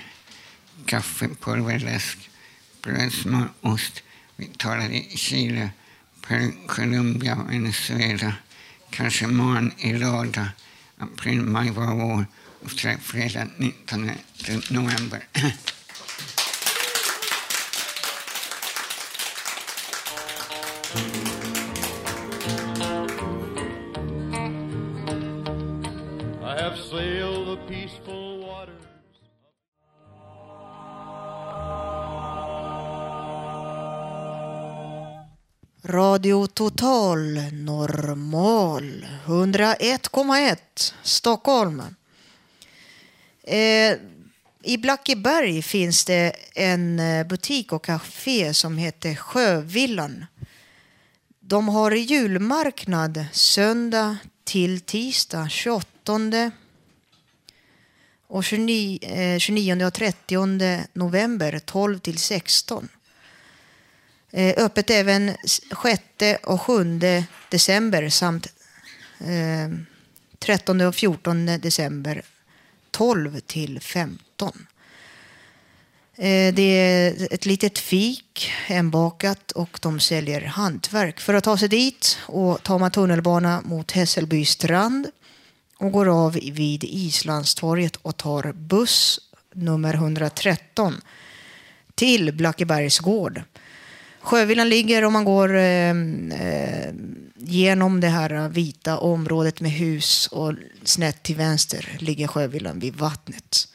kaffepulverläsk, 0.86 2.30
brödsmör, 2.82 3.48
ost. 3.60 4.02
Vi 4.36 4.46
talade 4.46 4.94
i 4.94 5.16
Chile, 5.16 5.70
Peru, 6.26 6.52
Colombia, 6.66 7.38
Venezuela, 7.48 8.34
kanske 8.90 9.26
morgon 9.26 9.72
i 9.78 9.92
lördag, 9.92 10.48
april, 10.98 11.40
maj 11.40 11.70
var 11.70 11.94
vår 11.94 12.26
och 12.60 12.70
fredag 13.00 13.48
19 13.56 14.10
november. 14.70 15.24
Radio 36.10 36.46
Total 36.46 37.18
Normal 37.52 39.06
101,1 39.26 40.56
Stockholm. 41.02 41.82
Eh, 43.42 43.96
I 44.62 44.78
Blackeberg 44.78 45.62
finns 45.62 46.04
det 46.04 46.32
en 46.54 47.00
eh, 47.00 47.26
butik 47.26 47.72
och 47.72 47.84
café 47.84 48.54
som 48.54 48.78
heter 48.78 49.14
Sjövillan. 49.14 50.26
De 51.40 51.68
har 51.68 51.90
julmarknad 51.90 53.24
söndag 53.32 54.16
till 54.44 54.80
tisdag 54.80 55.48
28 55.48 56.52
och 58.26 58.44
29, 58.44 58.98
eh, 59.02 59.38
29 59.38 59.84
och 59.84 59.94
30 59.94 60.86
november 60.92 61.58
12 61.58 61.98
till 61.98 62.18
16. 62.18 62.88
Eh, 64.32 64.64
öppet 64.64 64.90
även 64.90 65.36
6 65.44 66.02
och 66.42 66.62
7 66.62 67.00
december 67.48 68.08
samt 68.08 68.46
eh, 69.20 69.68
13 70.38 70.80
och 70.80 70.94
14 70.94 71.46
december 71.46 72.22
12 72.90 73.40
till 73.40 73.80
15. 73.80 74.66
Eh, 76.16 76.54
det 76.54 76.62
är 76.62 77.28
ett 77.34 77.46
litet 77.46 77.78
fik, 77.78 78.50
hembakat 78.66 79.52
och 79.52 79.78
de 79.82 80.00
säljer 80.00 80.40
hantverk. 80.40 81.20
För 81.20 81.34
att 81.34 81.44
ta 81.44 81.58
sig 81.58 81.68
dit 81.68 82.18
och 82.26 82.62
tar 82.62 82.78
man 82.78 82.90
tunnelbana 82.90 83.60
mot 83.64 83.92
Hässelby 83.92 84.44
strand 84.44 85.10
och 85.76 85.92
går 85.92 86.26
av 86.26 86.32
vid 86.32 86.84
Islandstorget 86.84 87.96
och 87.96 88.16
tar 88.16 88.52
buss 88.52 89.20
nummer 89.54 89.94
113 89.94 91.00
till 91.94 92.32
Blackebergs 92.32 92.98
gård. 92.98 93.42
Sjövillan 94.20 94.68
ligger 94.68 95.04
om 95.04 95.12
man 95.12 95.24
går 95.24 95.56
eh, 95.56 95.90
eh, 95.90 96.94
genom 97.36 98.00
det 98.00 98.08
här 98.08 98.48
vita 98.48 98.98
området 98.98 99.60
med 99.60 99.70
hus 99.70 100.26
och 100.26 100.52
snett 100.84 101.22
till 101.22 101.36
vänster 101.36 101.96
ligger 101.98 102.26
Sjövillan 102.26 102.78
vid 102.78 102.96
vattnet. 102.96 103.68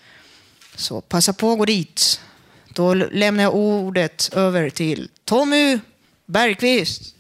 Så 0.75 1.01
passa 1.01 1.33
på 1.33 1.51
att 1.51 1.57
gå 1.57 1.65
dit. 1.65 2.21
Då 2.73 2.93
lämnar 2.93 3.43
jag 3.43 3.55
ordet 3.55 4.29
över 4.33 4.69
till 4.69 5.09
Tommy 5.25 5.79
Bergqvist. 6.25 7.15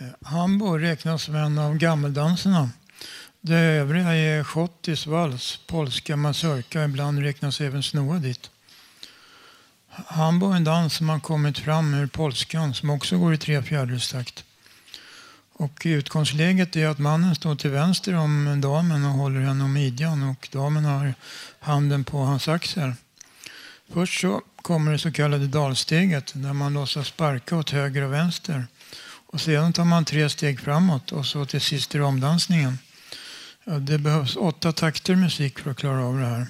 Eh, 0.00 0.28
Hamburg 0.28 0.82
räknas 0.82 1.22
som 1.22 1.34
en 1.34 1.58
av 1.58 1.76
gammeldanserna. 1.76 2.70
Det 3.40 3.56
övriga 3.56 4.14
är 4.14 4.44
schottis, 4.44 5.06
vals, 5.06 5.60
polska, 5.66 6.16
mazurka. 6.16 6.84
Ibland 6.84 7.18
räknas 7.18 7.60
även 7.60 7.82
snoa 7.82 8.18
dit. 8.18 8.50
Hambo 9.88 10.50
är 10.50 10.56
en 10.56 10.64
dans 10.64 10.94
som 10.94 11.08
har 11.08 11.20
kommit 11.20 11.58
fram 11.58 11.94
ur 11.94 12.06
polskan 12.06 12.74
som 12.74 12.90
också 12.90 13.18
går 13.18 13.34
i 13.34 13.38
tre 13.38 13.62
fjärdedelstakt. 13.62 14.44
Och 15.52 15.82
utgångsläget 15.84 16.76
är 16.76 16.86
att 16.86 16.98
mannen 16.98 17.34
står 17.34 17.54
till 17.54 17.70
vänster 17.70 18.14
om 18.14 18.60
damen 18.60 19.04
och 19.04 19.10
håller 19.10 19.40
henne 19.40 19.64
om 19.64 19.72
midjan 19.72 20.22
och 20.22 20.48
damen 20.52 20.84
har 20.84 21.14
handen 21.60 22.04
på 22.04 22.18
hans 22.18 22.48
axel. 22.48 22.92
Först 23.92 24.20
så 24.20 24.42
kommer 24.62 24.92
det 24.92 24.98
så 24.98 25.12
kallade 25.12 25.46
dalsteget 25.46 26.32
där 26.34 26.52
man 26.52 26.74
låtsas 26.74 27.06
sparka 27.06 27.56
åt 27.56 27.70
höger 27.70 28.02
och 28.02 28.12
vänster. 28.12 28.66
Och 29.26 29.40
sedan 29.40 29.72
tar 29.72 29.84
man 29.84 30.04
tre 30.04 30.28
steg 30.28 30.60
framåt 30.60 31.12
och 31.12 31.26
så 31.26 31.46
till 31.46 31.60
sist 31.60 31.94
är 31.94 32.02
omdansningen. 32.02 32.78
Ja, 33.70 33.78
det 33.78 33.98
behövs 33.98 34.36
åtta 34.36 34.72
takter 34.72 35.14
musik 35.14 35.58
för 35.58 35.70
att 35.70 35.76
klara 35.76 36.04
av 36.04 36.18
det 36.18 36.26
här. 36.26 36.46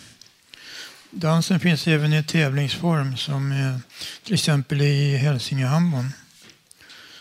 Dansen 1.11 1.61
finns 1.61 1.87
även 1.87 2.13
i 2.13 2.25
tävlingsform 2.25 3.17
som 3.17 3.55
till 4.25 4.35
exempel 4.35 4.81
i 4.81 5.17
hälsingehambon. 5.17 6.13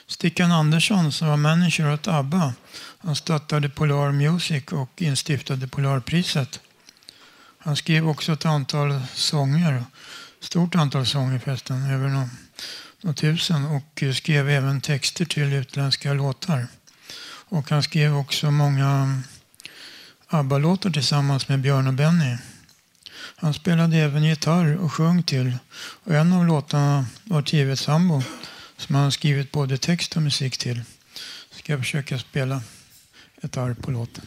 Stickan 0.07 0.51
Andersson 0.51 1.11
som 1.11 1.27
var 1.27 1.37
manager 1.37 1.93
åt 1.93 2.07
ABBA 2.07 2.53
han 2.97 3.15
startade 3.15 3.69
Polar 3.69 4.11
Music 4.11 4.63
och 4.71 5.01
instiftade 5.01 5.67
Polarpriset. 5.67 6.59
Han 7.57 7.75
skrev 7.75 8.09
också 8.09 8.33
ett 8.33 8.45
antal 8.45 9.01
sånger, 9.13 9.83
stort 10.39 10.75
antal 10.75 11.05
sånger 11.05 11.39
förresten, 11.39 11.89
över 11.91 12.07
några, 12.07 12.29
några 13.01 13.15
tusen 13.15 13.65
och 13.65 14.03
skrev 14.15 14.49
även 14.49 14.81
texter 14.81 15.25
till 15.25 15.53
utländska 15.53 16.13
låtar. 16.13 16.67
Och 17.49 17.69
han 17.69 17.83
skrev 17.83 18.17
också 18.17 18.51
många 18.51 19.21
ABBA-låtar 20.29 20.89
tillsammans 20.89 21.47
med 21.47 21.59
Björn 21.59 21.87
och 21.87 21.93
Benny. 21.93 22.37
Han 23.35 23.53
spelade 23.53 23.97
även 23.97 24.23
gitarr 24.23 24.75
och 24.75 24.93
sjöng 24.93 25.23
till. 25.23 25.57
Och 26.03 26.13
en 26.13 26.33
av 26.33 26.45
låtarna 26.45 27.05
var 27.23 27.41
Tivets 27.41 27.81
sambo 27.81 28.21
som 28.77 28.95
han 28.95 29.11
skrivit 29.11 29.51
både 29.51 29.77
text 29.77 30.15
och 30.15 30.21
musik 30.21 30.57
till. 30.57 30.81
Ska 31.51 31.73
jag 31.73 31.79
försöka 31.79 32.19
spela 32.19 32.61
ett 33.41 33.57
arv 33.57 33.75
på 33.81 33.91
låten. 33.91 34.25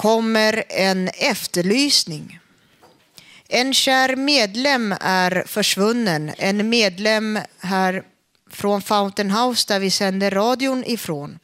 Kommer 0.00 0.64
en 0.68 1.08
efterlysning. 1.08 2.38
En 3.48 3.74
kär 3.74 4.16
medlem 4.16 4.94
är 5.00 5.44
försvunnen. 5.46 6.32
En 6.38 6.68
medlem 6.68 7.38
här 7.58 8.02
från 8.50 8.82
Fountain 8.82 9.30
House 9.30 9.64
där 9.68 9.80
vi 9.80 9.90
sänder 9.90 10.30
radion 10.30 10.84
ifrån. 10.84 11.38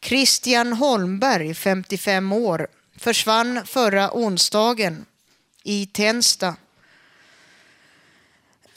Christian 0.00 0.72
Holmberg, 0.72 1.54
55 1.54 2.32
år, 2.32 2.68
försvann 2.96 3.66
förra 3.66 4.10
onsdagen 4.12 5.06
i 5.62 5.86
Tensta. 5.86 6.56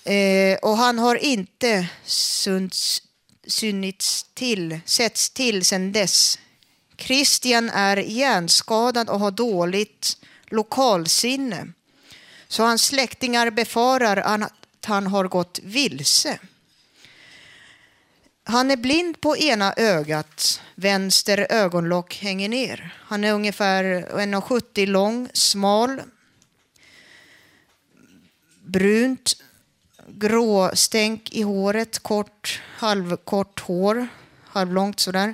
Eh, 0.04 0.58
och 0.62 0.78
han 0.78 1.00
har 1.00 1.16
inte 1.16 1.88
synts, 2.06 3.02
synits 3.48 4.26
till, 4.34 4.80
setts 4.86 5.30
till 5.30 5.66
sedan 5.66 5.92
dess. 5.92 6.40
Christian 7.04 7.70
är 7.70 7.98
hjärnskadad 7.98 9.10
och 9.10 9.20
har 9.20 9.32
dåligt 9.32 10.18
lokalsinne. 10.46 11.68
Så 12.48 12.64
hans 12.64 12.86
släktingar 12.86 13.50
befarar 13.50 14.18
att 14.18 14.86
han 14.86 15.08
har 15.08 15.28
gått 15.28 15.60
vilse. 15.64 16.40
Han 18.44 18.72
är 18.72 18.78
blind 18.78 19.22
på 19.22 19.38
ena 19.38 19.74
ögat, 19.78 20.62
vänster 20.76 21.48
ögonlock 21.50 22.16
hänger 22.16 22.50
ner. 22.50 22.96
Han 23.00 23.24
är 23.24 23.34
ungefär 23.34 23.84
1,70 23.84 24.86
lång, 24.86 25.30
smal, 25.34 26.02
brunt, 28.66 29.34
gråstänk 30.08 31.34
i 31.34 31.42
håret, 31.42 32.00
kort, 32.00 32.62
halvkort 32.78 33.60
hår, 33.60 34.08
halvlångt 34.46 35.00
sådär. 35.00 35.34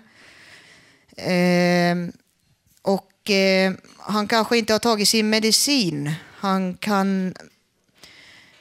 Ehm, 1.23 2.12
och 2.82 3.29
eh, 3.29 3.73
han 3.97 4.27
kanske 4.27 4.58
inte 4.58 4.73
har 4.73 4.79
tagit 4.79 5.10
sin 5.10 5.29
medicin. 5.29 6.13
Han 6.36 6.77
kan 6.77 7.34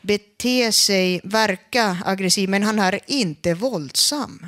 bete 0.00 0.72
sig, 0.72 1.20
verka 1.24 1.98
aggressiv, 2.04 2.48
men 2.48 2.62
han 2.62 2.78
är 2.78 3.00
inte 3.06 3.54
våldsam. 3.54 4.46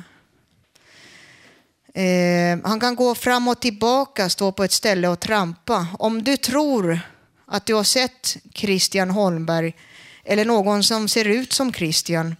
Eh, 1.93 2.59
han 2.63 2.79
kan 2.79 2.95
gå 2.95 3.15
fram 3.15 3.47
och 3.47 3.59
tillbaka, 3.59 4.29
stå 4.29 4.51
på 4.51 4.63
ett 4.63 4.71
ställe 4.71 5.07
och 5.07 5.19
trampa. 5.19 5.87
Om 5.99 6.23
du 6.23 6.37
tror 6.37 6.99
att 7.45 7.65
du 7.65 7.73
har 7.73 7.83
sett 7.83 8.37
Christian 8.53 9.09
Holmberg 9.09 9.73
eller 10.23 10.45
någon 10.45 10.83
som 10.83 11.07
ser 11.07 11.25
ut 11.25 11.53
som 11.53 11.73
Christian, 11.73 12.35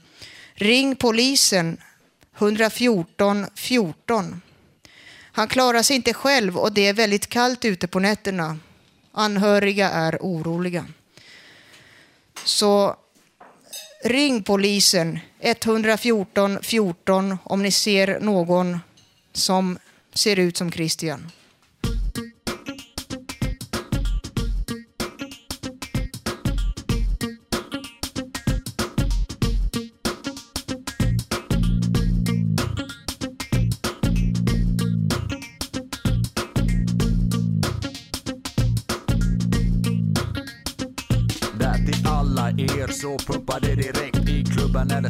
ring 0.53 0.95
polisen 0.95 1.77
114 2.37 3.45
14. 3.55 4.41
Han 5.31 5.47
klarar 5.47 5.83
sig 5.83 5.95
inte 5.95 6.13
själv 6.13 6.57
och 6.57 6.73
det 6.73 6.87
är 6.87 6.93
väldigt 6.93 7.27
kallt 7.27 7.65
ute 7.65 7.87
på 7.87 7.99
nätterna. 7.99 8.57
Anhöriga 9.11 9.89
är 9.89 10.17
oroliga. 10.21 10.85
Så 12.43 12.95
ring 14.03 14.43
polisen 14.43 15.19
114 15.39 16.59
14 16.61 17.37
om 17.43 17.63
ni 17.63 17.71
ser 17.71 18.19
någon 18.19 18.79
som 19.33 19.77
ser 20.13 20.39
ut 20.39 20.57
som 20.57 20.71
Christian. 20.71 21.31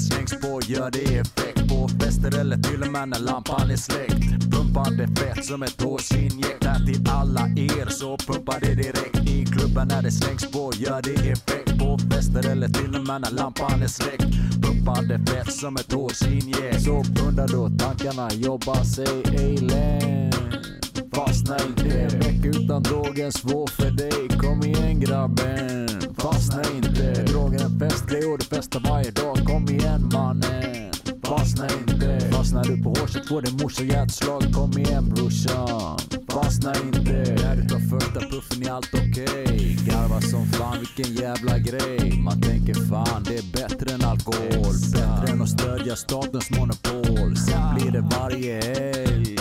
Slängs 0.02 0.32
på 0.42 0.62
gör 0.68 0.92
det 0.92 1.16
effekt 1.20 1.70
på 1.70 1.88
fester 1.88 2.40
eller 2.40 2.58
till 2.58 2.82
och 2.82 2.92
med 2.92 3.10
när 3.10 3.20
lampan 3.20 3.72
är 3.72 3.76
släckt. 3.76 4.52
Pumpande 4.52 5.06
det 5.06 5.20
fett 5.20 5.46
som 5.46 5.64
ett 5.64 5.82
hårsinjekt 5.82 6.62
Där 6.62 6.86
till 6.86 7.10
alla 7.10 7.42
er 7.48 7.90
så 7.90 8.18
pumpar 8.18 8.60
det 8.60 8.76
direkt. 8.76 9.30
I 9.30 9.46
klubben 9.46 9.88
när 9.88 10.02
det 10.02 10.12
slängs 10.12 10.52
på 10.52 10.72
gör 10.76 11.02
det 11.02 11.32
effekt 11.32 11.80
på 11.80 11.98
fester 11.98 12.52
eller 12.52 12.68
till 12.68 12.96
och 12.96 13.08
med 13.08 13.22
när 13.22 13.32
lampan 13.32 13.82
är 13.82 13.88
släckt. 13.88 14.26
Pumpande 14.64 15.18
det 15.18 15.32
fett 15.32 15.54
som 15.54 15.76
ett 15.76 15.94
hårsinjekt 15.94 16.82
Så 16.82 17.04
undrar 17.28 17.48
då 17.48 17.70
tankarna 17.78 18.34
jobbar 18.34 18.84
sig 18.84 19.24
ej 19.38 19.58
längre. 19.58 20.31
Fastna 21.16 21.58
inte, 21.68 22.00
en 22.00 22.20
vecka 22.20 22.48
utan 22.60 22.84
drogen 22.84 23.32
svår 23.32 23.68
för 23.68 23.92
dig. 23.92 24.40
Kom 24.40 24.64
igen 24.64 25.00
grabben, 25.00 25.90
fastna 26.18 26.62
inte. 26.76 27.24
Drogen 27.24 27.62
är 27.62 27.80
festlig 27.80 28.30
och 28.32 28.38
du 28.38 28.46
festar 28.46 28.80
varje 28.80 29.12
dag. 29.12 29.38
Kom 29.46 29.70
igen 29.70 30.10
mannen, 30.14 30.92
fastna 31.24 31.68
inte. 31.80 32.20
Fastnar 32.32 32.64
du 32.64 32.84
på 32.84 32.90
hårset 32.90 33.28
får 33.28 33.42
din 33.42 33.58
morsa 33.58 33.84
hjärtslag. 33.84 34.44
Kom 34.54 34.78
igen 34.78 35.10
brorsan, 35.10 36.00
fastna 36.30 36.74
inte. 36.76 37.36
När 37.44 37.56
du 37.56 37.68
tar 37.68 37.80
första 37.80 38.20
puffen 38.20 38.68
är 38.68 38.72
allt 38.72 38.94
okej. 38.94 39.78
Garva 39.86 40.22
som 40.22 40.46
fan, 40.46 40.78
vilken 40.80 41.16
jävla 41.16 41.58
grej. 41.58 42.22
Man 42.24 42.42
tänker 42.42 42.74
fan, 42.74 43.24
det 43.24 43.38
är 43.38 43.52
bättre 43.54 43.94
än 43.96 44.04
alkohol. 44.04 44.74
Bättre 44.94 45.34
än 45.34 45.42
att 45.42 45.50
stödja 45.50 45.96
statens 45.96 46.50
monopol. 46.50 47.38
Sen 47.38 47.76
blir 47.76 47.92
det 47.92 48.02
varje 48.02 48.62
helg 48.62 49.41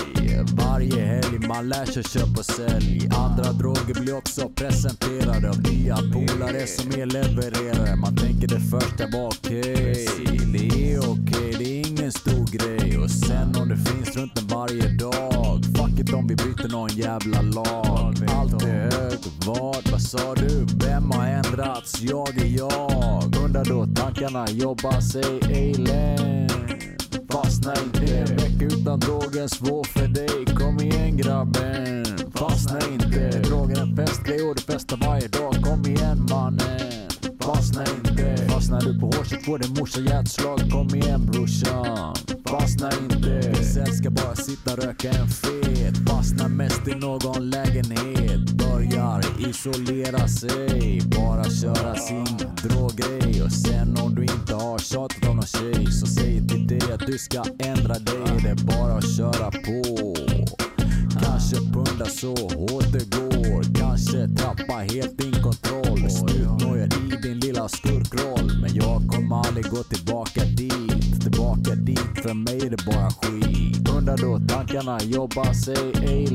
varje 0.80 1.06
helg. 1.06 1.46
Man 1.48 1.68
lär 1.68 1.84
sig 1.84 2.04
köpa 2.04 2.38
och 2.38 2.44
sälj. 2.44 3.08
Andra 3.16 3.52
droger 3.52 4.00
blir 4.00 4.16
också 4.16 4.48
presenterade 4.48 5.50
av 5.50 5.62
nya 5.62 5.96
polare 5.96 6.66
som 6.66 6.90
är 6.90 7.06
levererare. 7.06 7.96
Man 7.96 8.16
tänker 8.16 8.48
det 8.48 8.60
första 8.60 9.18
var 9.18 9.26
okej. 9.26 10.08
Det 10.52 10.92
är 10.92 10.98
okej, 10.98 11.54
det 11.58 11.64
är 11.64 11.88
ingen 11.88 12.12
stor 12.12 12.46
grej. 12.46 12.98
Och 12.98 13.10
sen 13.10 13.56
om 13.56 13.68
det 13.68 13.76
finns 13.76 14.16
runt 14.16 14.38
en 14.38 14.46
varje 14.46 14.88
dag. 14.88 15.64
Fuck 15.64 16.00
it 16.00 16.14
om 16.14 16.26
vi 16.26 16.36
byter 16.36 16.68
någon 16.68 16.88
jävla 16.88 17.42
lag. 17.42 18.14
Allt 18.28 18.62
är 18.62 18.90
högt, 19.00 19.46
vad, 19.46 19.90
vad 19.90 20.02
sa 20.02 20.34
du? 20.34 20.66
Vem 20.86 21.10
har 21.10 21.26
ändrats? 21.26 22.00
Jag 22.00 22.38
är 22.38 22.58
jag. 22.58 23.36
Undrar 23.44 23.64
då 23.64 23.86
tankarna. 23.86 24.50
Jobbar 24.50 25.00
sig 25.00 25.40
ej 25.50 25.74
längre. 25.74 26.49
Fastna 27.32 27.74
inte, 27.84 28.16
en 28.16 28.36
vecka 28.36 28.64
utan 28.64 29.00
drogen 29.00 29.48
svår 29.48 29.84
för 29.84 30.08
dig. 30.08 30.44
Kom 30.58 30.80
igen 30.80 31.16
grabben, 31.16 32.04
fastna 32.34 32.78
inte 32.92 33.38
Drogen 33.38 33.76
är 33.76 33.96
festlig 33.96 34.48
och 34.48 34.54
du 34.54 34.62
festar 34.62 34.96
varje 34.96 35.28
dag. 35.28 35.54
Kom 35.62 35.86
igen 35.86 36.26
mannen, 36.30 36.99
fastna 37.54 37.84
inte. 37.84 38.36
Fastnar 38.48 38.80
du 38.80 39.00
på 39.00 39.06
hårset 39.06 39.44
får 39.44 39.58
din 39.58 39.74
morsa 39.78 40.00
hjärtslag. 40.00 40.60
Kom 40.70 40.94
igen 40.94 41.26
brorsan, 41.26 42.14
fastna 42.46 42.90
inte. 43.02 43.54
Sen 43.64 43.86
ska 43.86 44.10
bara 44.10 44.34
sitta 44.34 44.76
röka 44.76 45.10
en 45.10 45.28
fet. 45.28 46.08
Fastnar 46.08 46.48
mest 46.48 46.88
i 46.88 46.94
någon 46.94 47.50
lägenhet. 47.50 48.50
Börjar 48.50 49.48
isolera 49.48 50.28
sig. 50.28 51.02
Bara 51.16 51.44
köra 51.44 51.94
sin 51.94 52.36
droggrej 52.62 53.42
Och 53.42 53.52
sen 53.52 53.96
om 53.96 54.14
du 54.14 54.22
inte 54.22 54.54
har 54.54 54.78
tjatat 54.78 55.28
om 55.28 55.36
någon 55.36 55.46
tjej 55.46 55.86
Så 55.86 56.06
säg 56.06 56.48
till 56.48 56.66
dig 56.66 56.92
att 56.94 57.06
du 57.06 57.18
ska 57.18 57.44
ändra 57.58 57.94
dig. 57.94 58.40
Det 58.42 58.50
är 58.50 58.64
bara 58.64 58.92
att 58.92 59.16
köra 59.16 59.50
på. 59.50 60.16
Kanske 61.22 61.56
punda 61.56 62.06
så 62.06 62.34
hårt 62.34 62.92
det 62.92 63.16
går. 63.16 63.80
Kanske 63.80 64.28
tappa 64.28 64.74
helt 64.74 65.18
din 65.18 65.42
kontroll. 65.42 66.10
Snutnojad 66.10 66.94
i 66.94 67.16
din 67.22 67.39
lilla 67.60 67.68
skurkroll 67.68 68.60
Men 68.60 68.74
jag 68.74 69.02
kommer 69.08 69.36
aldrig 69.36 69.70
gå 69.70 69.82
tillbaka 69.82 70.44
dit. 70.44 71.20
Tillbaka 71.22 71.74
dit, 71.74 72.22
för 72.22 72.34
mig 72.34 72.66
är 72.66 72.70
det 72.70 72.84
bara 72.86 73.10
skit. 73.10 73.88
Undrar 73.88 74.16
då 74.16 74.40
tankarna 74.48 74.98
jobbar 75.02 75.52
sig 75.52 75.92
ej 76.06 76.26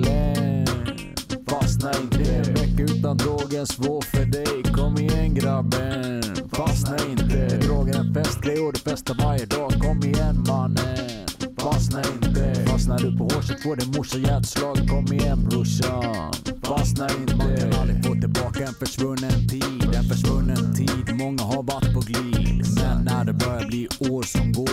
Fastna 1.50 1.92
inte, 2.02 2.36
en 2.36 2.54
vecka 2.54 2.94
utan 2.94 3.18
drogen 3.18 3.68
svår 3.68 4.02
för 4.02 4.26
dig. 4.26 4.74
Kom 4.74 4.98
igen 4.98 5.36
grabben, 5.36 6.24
fastna 6.52 6.98
inte 7.12 7.58
Drogen 7.58 7.96
är 7.96 8.14
festgrej 8.14 8.60
och 8.60 8.74
du 8.74 8.80
festar 8.80 9.16
varje 9.24 9.46
dag. 9.46 9.72
Kom 9.82 10.04
igen 10.04 10.44
mannen, 10.48 11.05
fastna 11.66 12.02
inte. 12.14 12.66
Fastnar 12.66 13.00
du 13.00 13.18
på 13.18 13.24
hårset 13.24 13.64
får 13.64 13.76
din 13.76 13.92
morsa 13.98 14.18
hjärtslag. 14.18 14.90
Kom 14.90 15.14
igen 15.14 15.50
brorsan, 15.50 16.34
fastna 16.64 17.08
inte. 17.20 17.36
Man 17.36 17.58
kan 17.58 17.80
aldrig 17.82 18.06
få 18.06 18.14
tillbaka 18.14 18.68
en 18.68 18.74
försvunnen 18.74 19.48
tid. 19.48 19.96
En 19.96 20.04
försvunnen 20.04 20.74
tid, 20.76 21.16
många 21.16 21.44
har 21.44 21.64
varit 21.64 21.94
på 21.94 22.00
glid. 22.00 22.66
Men 22.76 23.04
när 23.04 23.26
det 23.26 23.34
börjar 23.34 23.68
bli 23.68 23.88
år 24.00 24.24
som 24.24 24.52
går 24.52 24.66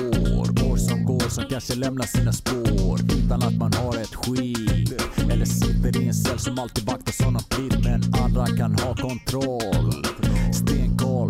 År 0.72 0.76
som 0.76 1.04
går 1.04 1.28
som 1.28 1.44
kanske 1.50 1.74
lämnar 1.74 2.06
sina 2.06 2.32
spår. 2.32 2.98
Utan 3.18 3.42
att 3.42 3.56
man 3.56 3.72
har 3.72 3.96
ett 3.96 4.14
skit. 4.14 5.02
Eller 5.30 5.44
sitter 5.44 6.02
i 6.02 6.06
en 6.06 6.14
cell 6.14 6.38
som 6.38 6.58
alltid 6.58 6.84
vaktar 6.84 7.26
av 7.26 7.32
något 7.32 7.48
blir 7.48 7.84
men 7.84 8.14
andra 8.24 8.46
kan 8.46 8.74
ha 8.74 8.96
kontroll. 8.96 10.06
Sten 10.52 10.81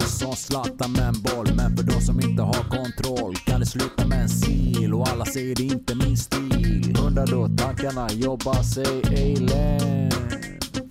som 0.06 0.36
Zlatan 0.36 0.92
med 0.92 1.08
en 1.08 1.22
boll. 1.22 1.54
Men 1.56 1.76
för 1.76 1.84
de 1.84 2.00
som 2.00 2.20
inte 2.20 2.42
har 2.42 2.64
kontroll 2.78 3.36
kan 3.36 3.60
det 3.60 3.66
sluta 3.66 4.06
med 4.06 4.22
en 4.22 4.28
sil. 4.40 4.94
Och 4.94 5.08
alla 5.08 5.24
säger 5.24 5.54
det 5.54 5.62
inte 5.62 5.94
min 5.94 6.16
stil. 6.16 6.96
Undrar 7.06 7.26
då 7.26 7.48
tankarna 7.56 8.08
jobbar 8.12 8.62
sig 8.62 9.02
ej 9.16 9.36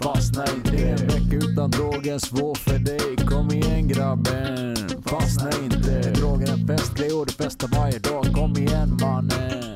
Fastna 0.01 0.45
inte. 0.55 0.77
En 0.77 1.07
vecka 1.07 1.45
utan 1.45 1.71
drogen 1.71 2.19
svår 2.19 2.55
för 2.55 2.79
dig. 2.79 3.15
Kom 3.29 3.51
igen 3.51 3.87
grabben. 3.87 4.75
Fastna 5.05 5.49
inte. 5.63 6.11
Drogen 6.11 6.49
är 6.49 6.67
festlig 6.67 7.15
och 7.15 7.25
du 7.25 7.33
festar 7.33 7.67
varje 7.67 7.99
dag. 7.99 8.25
Kom 8.33 8.57
igen 8.57 8.97
mannen. 9.01 9.70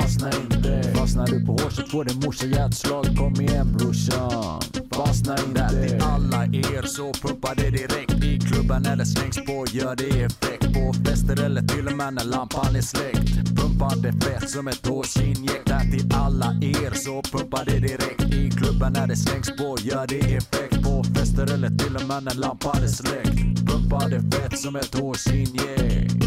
Fastna 0.00 0.30
inte. 0.30 0.82
Fastnar 0.94 1.26
du 1.26 1.46
på 1.46 1.52
hårset 1.52 1.90
får 1.90 2.04
din 2.04 2.20
morsa 2.24 2.46
hjärtslag. 2.46 3.06
Kom 3.18 3.40
igen 3.40 3.76
brorsan. 3.78 4.62
Fastna 4.92 5.36
inte. 5.38 5.60
Där 5.60 5.88
till 5.88 6.02
alla 6.02 6.44
er 6.44 6.82
så 6.82 7.12
pumpa 7.12 7.54
det 7.56 7.70
direkt 7.70 8.24
i 8.24 8.40
klubben 8.40 8.86
eller 8.86 9.04
slängs 9.04 9.36
på. 9.36 9.66
Gör 9.72 9.96
det 9.96 10.24
effekt 10.24 10.74
på 10.74 10.92
fester 11.04 11.44
eller 11.44 11.62
till 11.62 11.86
och 11.86 11.96
med 11.96 12.14
när 12.14 12.24
lampan 12.24 12.76
är 12.76 12.80
släckt. 12.80 13.56
Pumpa 13.56 13.92
det 13.96 14.12
fett 14.24 14.50
som 14.50 14.68
ett 14.68 14.86
hårsinjekt. 14.86 15.66
Där 15.66 15.80
till 15.80 16.14
alla 16.14 16.46
er 16.60 16.94
så 16.94 17.22
pumpa 17.22 17.64
det 17.64 17.78
direkt 17.78 18.34
i 18.34 18.50
klubben 18.50 18.92
när 18.92 19.06
det 19.06 19.16
slängs 19.16 19.56
på. 19.56 19.76
Gör 19.80 20.06
det 20.06 20.36
effekt 20.36 20.82
på 20.82 21.04
fester 21.04 21.54
eller 21.54 21.68
till 21.68 21.96
och 21.96 22.08
med 22.08 22.22
när 22.22 22.34
lampan 22.34 22.82
är 22.82 22.88
släckt. 22.88 23.66
Pumpa 23.68 24.08
det 24.08 24.36
fett 24.36 24.58
som 24.58 24.76
ett 24.76 24.94
hårsinjekt. 24.94 26.25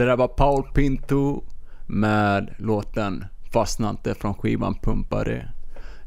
Det 0.00 0.06
där 0.06 0.16
var 0.16 0.28
Paul 0.28 0.62
Pinto 0.62 1.42
med 1.86 2.54
låten 2.56 3.24
Fastna 3.52 3.90
inte 3.90 4.14
från 4.14 4.34
skivan 4.34 4.74
Pumpare. 4.82 5.48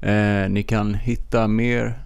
Eh, 0.02 0.50
ni 0.50 0.64
kan 0.64 0.94
hitta 0.94 1.48
mer 1.48 2.04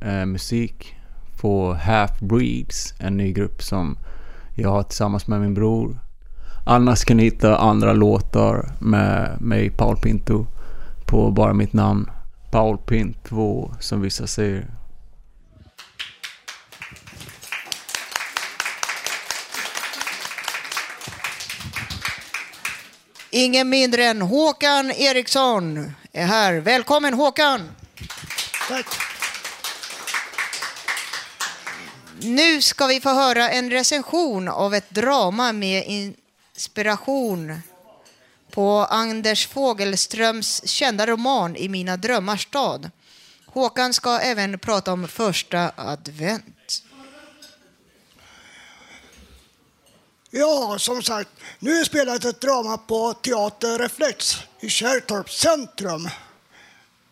eh, 0.00 0.26
musik 0.26 0.96
på 1.40 1.74
Half 1.74 2.20
Breeds, 2.20 2.94
en 2.98 3.16
ny 3.16 3.32
grupp 3.32 3.62
som 3.62 3.98
jag 4.54 4.70
har 4.70 4.82
tillsammans 4.82 5.26
med 5.26 5.40
min 5.40 5.54
bror. 5.54 5.98
Annars 6.64 7.04
kan 7.04 7.16
ni 7.16 7.22
hitta 7.22 7.56
andra 7.56 7.92
låtar 7.92 8.72
med 8.78 9.40
mig, 9.40 9.70
Paul 9.70 9.96
Pinto, 9.96 10.46
på 11.06 11.30
bara 11.30 11.52
mitt 11.52 11.72
namn. 11.72 12.10
Paul 12.50 12.78
Pint 12.78 13.24
2, 13.24 13.70
som 13.80 14.00
vissa 14.00 14.26
säger. 14.26 14.77
Ingen 23.38 23.68
mindre 23.68 24.04
än 24.04 24.22
Håkan 24.22 24.90
Eriksson 24.90 25.92
är 26.12 26.26
här. 26.26 26.54
Välkommen 26.54 27.14
Håkan! 27.14 27.70
Tack. 28.68 28.86
Nu 32.20 32.62
ska 32.62 32.86
vi 32.86 33.00
få 33.00 33.08
höra 33.08 33.50
en 33.50 33.70
recension 33.70 34.48
av 34.48 34.74
ett 34.74 34.90
drama 34.90 35.52
med 35.52 35.84
inspiration 35.86 37.60
på 38.50 38.86
Anders 38.90 39.46
Fogelströms 39.46 40.68
kända 40.68 41.06
roman 41.06 41.56
I 41.56 41.68
mina 41.68 41.96
drömmars 41.96 42.42
stad. 42.42 42.90
Håkan 43.46 43.94
ska 43.94 44.18
även 44.18 44.58
prata 44.58 44.92
om 44.92 45.08
första 45.08 45.72
advent. 45.76 46.57
Ja, 50.30 50.76
som 50.78 51.02
sagt, 51.02 51.30
nu 51.58 51.80
är 51.80 51.84
spelat 51.84 52.24
ett 52.24 52.40
drama 52.40 52.78
på 52.78 53.12
Teater 53.12 53.78
Reflex 53.78 54.36
i 54.60 54.68
Kärrtorps 54.68 55.40
centrum. 55.40 56.08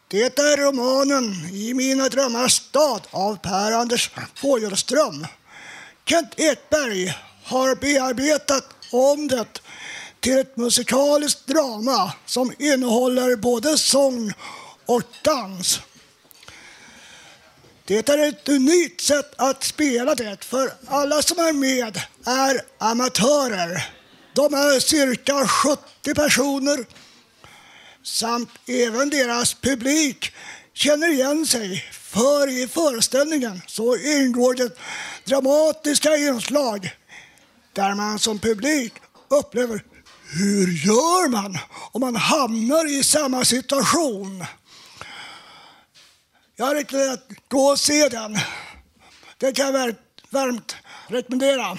Det 0.09 0.39
är 0.39 0.57
romanen 0.57 1.35
I 1.53 1.75
mina 1.75 2.09
drömmars 2.09 2.53
stad 2.53 3.01
av 3.11 3.37
Per-Anders 3.37 4.11
Fogelström. 4.35 5.27
Kent 6.05 6.41
Ekberg 6.41 7.15
har 7.45 7.75
bearbetat 7.75 8.65
om 8.93 9.29
det 9.29 9.61
till 10.21 10.39
ett 10.39 10.57
musikaliskt 10.57 11.47
drama 11.47 12.13
som 12.27 12.53
innehåller 12.59 13.37
både 13.37 13.79
sång 13.79 14.33
och 14.87 15.03
dans. 15.23 15.81
Det 17.87 18.09
är 18.09 18.29
ett 18.29 18.49
unikt 18.49 19.01
sätt 19.01 19.33
att 19.37 19.65
spela 19.65 20.15
det, 20.15 20.45
för 20.45 20.73
alla 20.87 21.23
som 21.23 21.39
är 21.39 21.53
med 21.53 22.01
är 22.25 22.61
amatörer. 22.79 23.89
De 24.35 24.55
är 24.55 24.81
cirka 24.81 25.49
70 25.49 26.15
personer 26.15 26.85
samt 28.03 28.51
även 28.67 29.11
deras 29.11 29.55
publik 29.55 30.33
känner 30.75 31.09
igen 31.09 31.47
sig. 31.47 31.85
För 31.93 32.63
i 32.63 32.69
föreställningen 32.69 33.63
så 33.67 33.97
ingår 33.97 34.55
det 34.55 34.79
dramatiska 35.25 36.17
inslag 36.17 36.91
där 37.73 37.95
man 37.95 38.19
som 38.19 38.39
publik 38.39 38.93
upplever 39.29 39.83
hur 40.33 40.87
gör 40.87 41.29
man 41.29 41.59
om 41.93 42.01
man 42.01 42.17
hamnar 42.17 42.99
i 42.99 43.03
samma 43.03 43.45
situation? 43.45 44.45
Jag 46.59 46.77
rekommenderar 46.77 47.15
att 47.15 47.29
gå 47.49 47.67
och 47.67 47.81
se 47.81 48.09
den. 48.09 48.39
Det 49.39 49.53
kan 49.53 49.75
jag 49.75 49.95
varmt 50.31 50.77
rekommendera. 51.09 51.79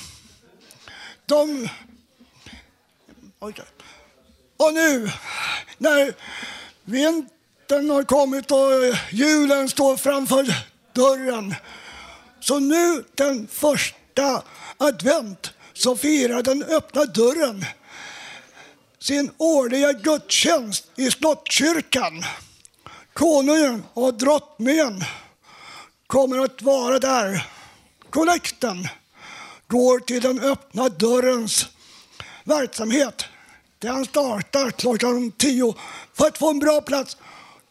De... 1.25 1.69
Okay. 3.39 3.65
Och 4.57 4.73
nu, 4.73 5.11
när 5.77 6.13
vintern 6.83 7.89
har 7.89 8.03
kommit 8.03 8.51
och 8.51 8.97
julen 9.11 9.69
står 9.69 9.97
framför 9.97 10.55
dörren, 10.93 11.55
så 12.39 12.59
nu 12.59 13.03
den 13.15 13.47
första 13.47 14.43
advent 14.77 15.53
så 15.73 15.95
firar 15.95 16.43
den 16.43 16.63
öppna 16.63 17.05
dörren 17.05 17.65
sin 18.99 19.31
årliga 19.37 19.93
gudstjänst 19.93 20.85
i 20.95 21.11
Slottskyrkan. 21.11 22.23
Konungen 23.17 23.83
och 23.93 24.13
drottningen 24.13 25.03
kommer 26.07 26.39
att 26.39 26.61
vara 26.61 26.99
där. 26.99 27.47
Kollekten 28.09 28.87
går 29.67 29.99
till 29.99 30.21
den 30.21 30.39
öppna 30.39 30.89
dörrens 30.89 31.67
verksamhet. 32.43 33.25
Den 33.79 34.05
startar 34.05 34.71
klockan 34.71 35.31
tio. 35.31 35.75
För 36.13 36.27
att 36.27 36.37
få 36.37 36.49
en 36.49 36.59
bra 36.59 36.81
plats, 36.81 37.17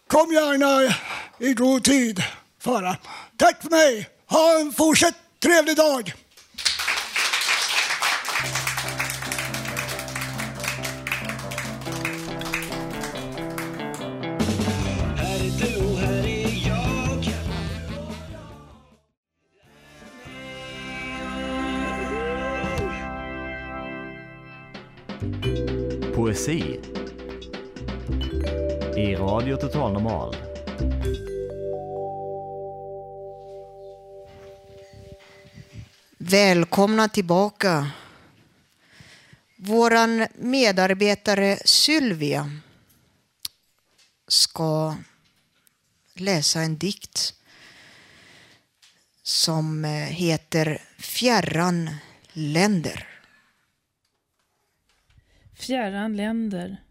kom 0.07 0.33
gärna 0.33 0.95
i 1.39 1.55
god 1.55 1.85
tid 1.85 2.23
före. 2.61 2.97
Tack 3.37 3.63
för 3.63 3.71
mig. 3.71 4.09
Ha 4.27 4.61
en 4.61 4.73
fortsatt 4.73 5.15
trevlig 5.43 5.77
dag. 5.77 6.15
Radio 29.57 29.69
Total 29.69 29.93
Normal. 29.93 30.37
Välkomna 36.19 37.09
tillbaka. 37.09 37.91
Våran 39.57 40.27
medarbetare 40.35 41.59
Sylvia 41.65 42.51
ska 44.29 44.97
läsa 46.15 46.61
en 46.61 46.79
dikt 46.79 47.35
som 49.23 49.85
heter 50.09 50.83
Fjärran 50.99 51.91
länder. 52.33 53.09
Fjärran 55.55 56.17
länder. 56.17 56.86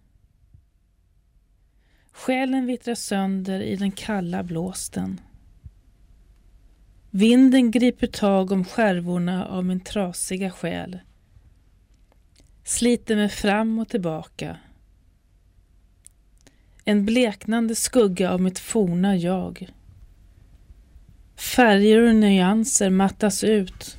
Själen 2.16 2.66
vittrar 2.66 2.96
sönder 2.96 3.60
i 3.60 3.76
den 3.76 3.92
kalla 3.92 4.44
blåsten. 4.44 5.22
Vinden 7.12 7.72
griper 7.72 8.08
tag 8.08 8.52
om 8.52 8.66
skärvorna 8.66 9.48
av 9.48 9.66
min 9.66 9.80
trasiga 9.80 10.52
själ. 10.52 11.00
Sliter 12.64 13.16
mig 13.16 13.30
fram 13.30 13.80
och 13.80 13.90
tillbaka. 13.90 14.58
En 16.86 17.06
bleknande 17.06 17.76
skugga 17.76 18.32
av 18.32 18.42
mitt 18.42 18.60
forna 18.60 19.16
jag. 19.16 19.70
Färger 21.36 22.02
och 22.02 22.16
nyanser 22.16 22.90
mattas 22.90 23.44
ut. 23.44 23.96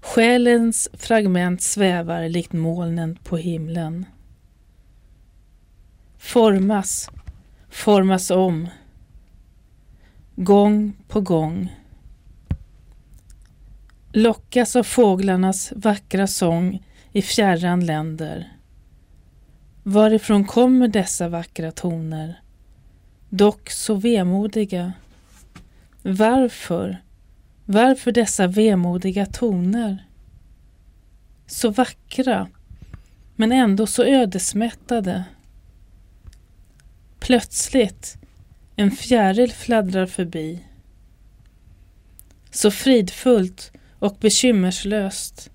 Själens 0.00 0.88
fragment 0.92 1.62
svävar 1.62 2.28
likt 2.28 2.52
molnen 2.52 3.16
på 3.16 3.36
himlen. 3.36 4.06
Formas, 6.24 7.10
formas 7.70 8.30
om. 8.30 8.68
Gång 10.36 10.92
på 11.08 11.20
gång. 11.20 11.76
Lockas 14.12 14.76
av 14.76 14.82
fåglarnas 14.82 15.72
vackra 15.76 16.26
sång 16.26 16.86
i 17.12 17.22
fjärran 17.22 17.86
länder. 17.86 18.52
Varifrån 19.82 20.44
kommer 20.44 20.88
dessa 20.88 21.28
vackra 21.28 21.72
toner? 21.72 22.40
Dock 23.28 23.70
så 23.70 23.94
vemodiga. 23.94 24.92
Varför? 26.02 27.02
Varför 27.64 28.12
dessa 28.12 28.46
vemodiga 28.46 29.26
toner? 29.26 30.06
Så 31.46 31.70
vackra, 31.70 32.48
men 33.36 33.52
ändå 33.52 33.86
så 33.86 34.04
ödesmättade. 34.04 35.24
Plötsligt, 37.24 38.16
en 38.76 38.90
fjäril 38.90 39.52
fladdrar 39.52 40.06
förbi. 40.06 40.64
Så 42.50 42.70
fridfullt 42.70 43.72
och 43.98 44.16
bekymmerslöst. 44.20 45.50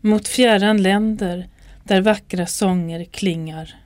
Mot 0.00 0.28
fjärran 0.28 0.82
länder 0.82 1.48
där 1.84 2.00
vackra 2.00 2.46
sånger 2.46 3.04
klingar. 3.04 3.83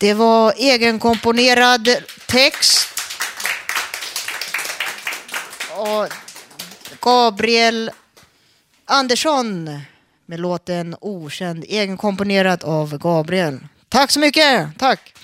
Det 0.00 0.14
var 0.14 0.54
egenkomponerad 0.56 1.88
text. 2.26 2.88
Och 5.76 6.08
Gabriel 7.00 7.90
Andersson 8.84 9.80
med 10.26 10.40
låten 10.40 10.96
Okänd, 11.00 11.64
egenkomponerad 11.68 12.64
av 12.64 12.98
Gabriel. 12.98 13.58
Tack 13.88 14.10
så 14.10 14.20
mycket! 14.20 14.78
Tack! 14.78 15.14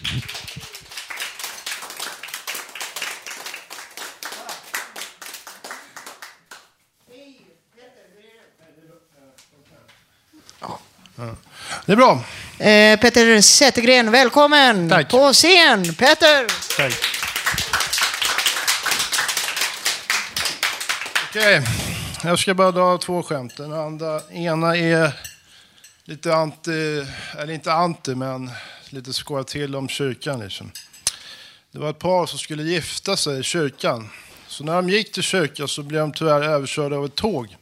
Det 11.87 11.93
är 11.93 11.97
bra. 11.97 12.25
Eh, 12.59 13.01
Peter 13.01 13.41
Zettergren, 13.41 14.11
välkommen 14.11 14.89
Tack. 14.89 15.11
på 15.11 15.33
scen. 15.33 15.95
Peter! 15.95 16.47
Tack. 16.77 16.95
Okej, 21.29 21.63
jag 22.25 22.39
ska 22.39 22.55
bara 22.55 22.71
dra 22.71 22.99
två 22.99 23.23
skämt. 23.23 23.57
Den 23.57 23.73
andra, 23.73 24.21
ena 24.31 24.77
är 24.77 25.13
lite 26.05 26.35
anti, 26.35 27.07
eller 27.39 27.53
inte 27.53 27.73
anti, 27.73 28.15
men 28.15 28.51
lite 28.91 29.13
skoja 29.13 29.45
till 29.45 29.77
om 29.77 29.89
kyrkan. 29.89 30.41
Liksom. 30.41 30.71
Det 31.73 31.79
var 31.79 31.91
ett 31.91 31.99
par 31.99 32.27
som 32.27 32.39
skulle 32.39 32.63
gifta 32.63 33.17
sig 33.17 33.41
i 33.41 33.43
kyrkan. 33.43 34.11
Så 34.49 34.65
när 34.65 34.75
de 34.75 34.89
gick 34.91 35.13
till 35.13 35.23
kyrkan 35.23 35.69
så 35.69 35.83
blev 35.83 36.01
de 36.01 36.13
tyvärr 36.13 36.43
överkörda 36.43 36.97
av 36.97 37.05
ett 37.05 37.15
tåg. 37.15 37.57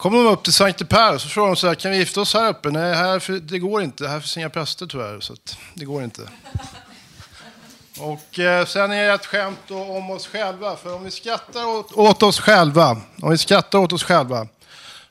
Kom 0.00 0.12
de 0.12 0.26
upp 0.26 0.42
till 0.42 0.52
Sankte 0.52 0.84
Per 0.84 1.18
så 1.18 1.28
frågade 1.28 1.50
de 1.50 1.56
så 1.56 1.66
här, 1.66 1.74
kan 1.74 1.90
vi 1.90 1.96
gifta 1.96 2.20
oss 2.20 2.34
här 2.34 2.48
uppe? 2.48 2.70
Nej, 2.70 2.94
här, 2.94 3.40
det 3.40 3.58
går 3.58 3.82
inte. 3.82 4.08
Här 4.08 4.20
finns 4.20 4.36
inga 4.36 4.50
präster 4.50 4.86
tyvärr, 4.86 5.20
så 5.20 5.36
det 5.74 5.84
går 5.84 6.02
inte. 6.02 6.22
Och 7.98 8.38
eh, 8.38 8.66
sen 8.66 8.92
är 8.92 9.08
det 9.08 9.14
ett 9.14 9.26
skämt 9.26 9.70
om 9.70 10.10
oss 10.10 10.26
själva. 10.26 10.76
För 10.76 10.94
om 10.94 11.04
vi 11.04 11.10
skrattar 11.10 11.66
åt, 11.66 11.92
åt, 11.92 12.22
oss 12.22 12.40
själva, 12.40 13.00
om 13.22 13.30
vi 13.30 13.38
skrattar 13.38 13.78
åt 13.78 13.92
oss 13.92 14.02
själva, 14.02 14.46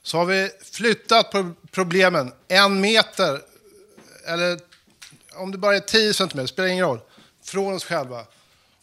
så 0.04 0.18
har 0.18 0.26
vi 0.26 0.50
flyttat 0.72 1.36
problemen 1.72 2.32
en 2.48 2.82
meter, 2.82 3.42
eller 4.28 4.60
om 5.36 5.52
det 5.52 5.58
bara 5.58 5.76
är 5.76 5.80
10 5.80 6.14
centimeter, 6.14 6.48
spelar 6.48 6.70
ingen 6.70 6.86
roll, 6.86 7.00
från 7.44 7.74
oss 7.74 7.84
själva. 7.84 8.24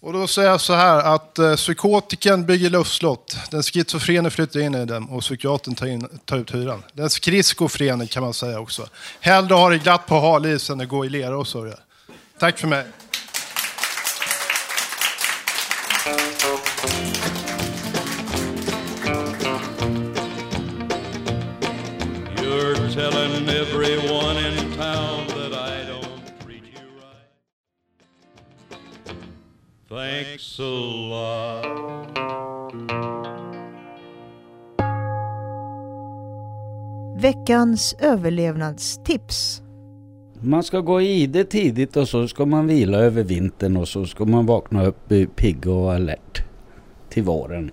Och 0.07 0.13
då 0.13 0.27
säger 0.27 0.49
jag 0.49 0.61
så 0.61 0.75
här 0.75 1.15
att 1.15 1.39
eh, 1.39 1.57
psykotiken 1.57 2.47
bygger 2.47 2.71
luftslott, 2.71 3.37
den 3.51 3.63
schizofrene 3.63 4.31
flyttar 4.31 4.61
in 4.61 4.75
i 4.75 4.85
dem 4.85 5.11
och 5.11 5.23
psykiatern 5.23 5.75
tar, 5.75 5.87
in, 5.87 6.21
tar 6.25 6.37
ut 6.37 6.55
hyran. 6.55 6.83
Den 6.93 7.11
skridskofrene 7.11 8.07
kan 8.07 8.23
man 8.23 8.35
säga 8.35 8.61
också. 8.61 8.89
Hellre 9.21 9.55
ha 9.55 9.71
det 9.71 9.79
glatt 9.79 10.07
på 10.07 10.21
hal 10.21 10.47
is 10.47 10.71
än 10.71 10.81
att 10.81 10.89
gå 10.89 11.05
i 11.05 11.09
lera 11.09 11.39
och 11.39 11.47
sörja. 11.47 11.77
Tack 12.39 12.59
för 12.59 12.69
mig. 12.69 12.85
Thanks 30.07 30.61
a 30.61 30.63
lot. 30.63 31.67
Veckans 37.21 37.95
överlevnadstips. 37.99 39.63
Man 40.41 40.63
ska 40.63 40.81
gå 40.81 41.01
i 41.01 41.27
det 41.27 41.45
tidigt 41.45 41.97
och 41.97 42.09
så 42.09 42.29
ska 42.29 42.47
man 42.47 42.67
vila 42.67 42.99
över 42.99 43.23
vintern 43.23 43.77
och 43.77 43.89
så 43.89 44.07
ska 44.07 44.25
man 44.25 44.47
vakna 44.47 44.85
upp 44.85 45.13
pigg 45.37 45.67
och 45.67 45.95
alert 45.95 46.43
till 47.09 47.23
våren. 47.23 47.71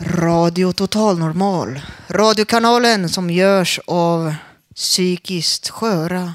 Radio 0.00 0.72
Total 0.72 1.18
Normal. 1.18 1.80
Radiokanalen 2.08 3.08
som 3.08 3.30
görs 3.30 3.80
av 3.86 4.34
psykiskt 4.74 5.68
sköra 5.68 6.34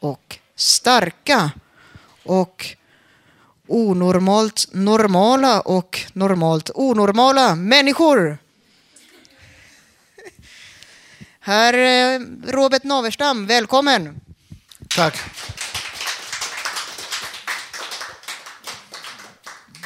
och 0.00 0.38
starka 0.56 1.50
och 2.24 2.76
onormalt 3.68 4.66
normala 4.72 5.60
och 5.60 6.00
normalt 6.12 6.70
onormala 6.74 7.54
människor. 7.54 8.38
Herr 11.40 11.74
eh, 11.74 12.20
Robert 12.46 12.84
Naverstam, 12.84 13.46
välkommen. 13.46 14.20
Tack. 14.88 15.18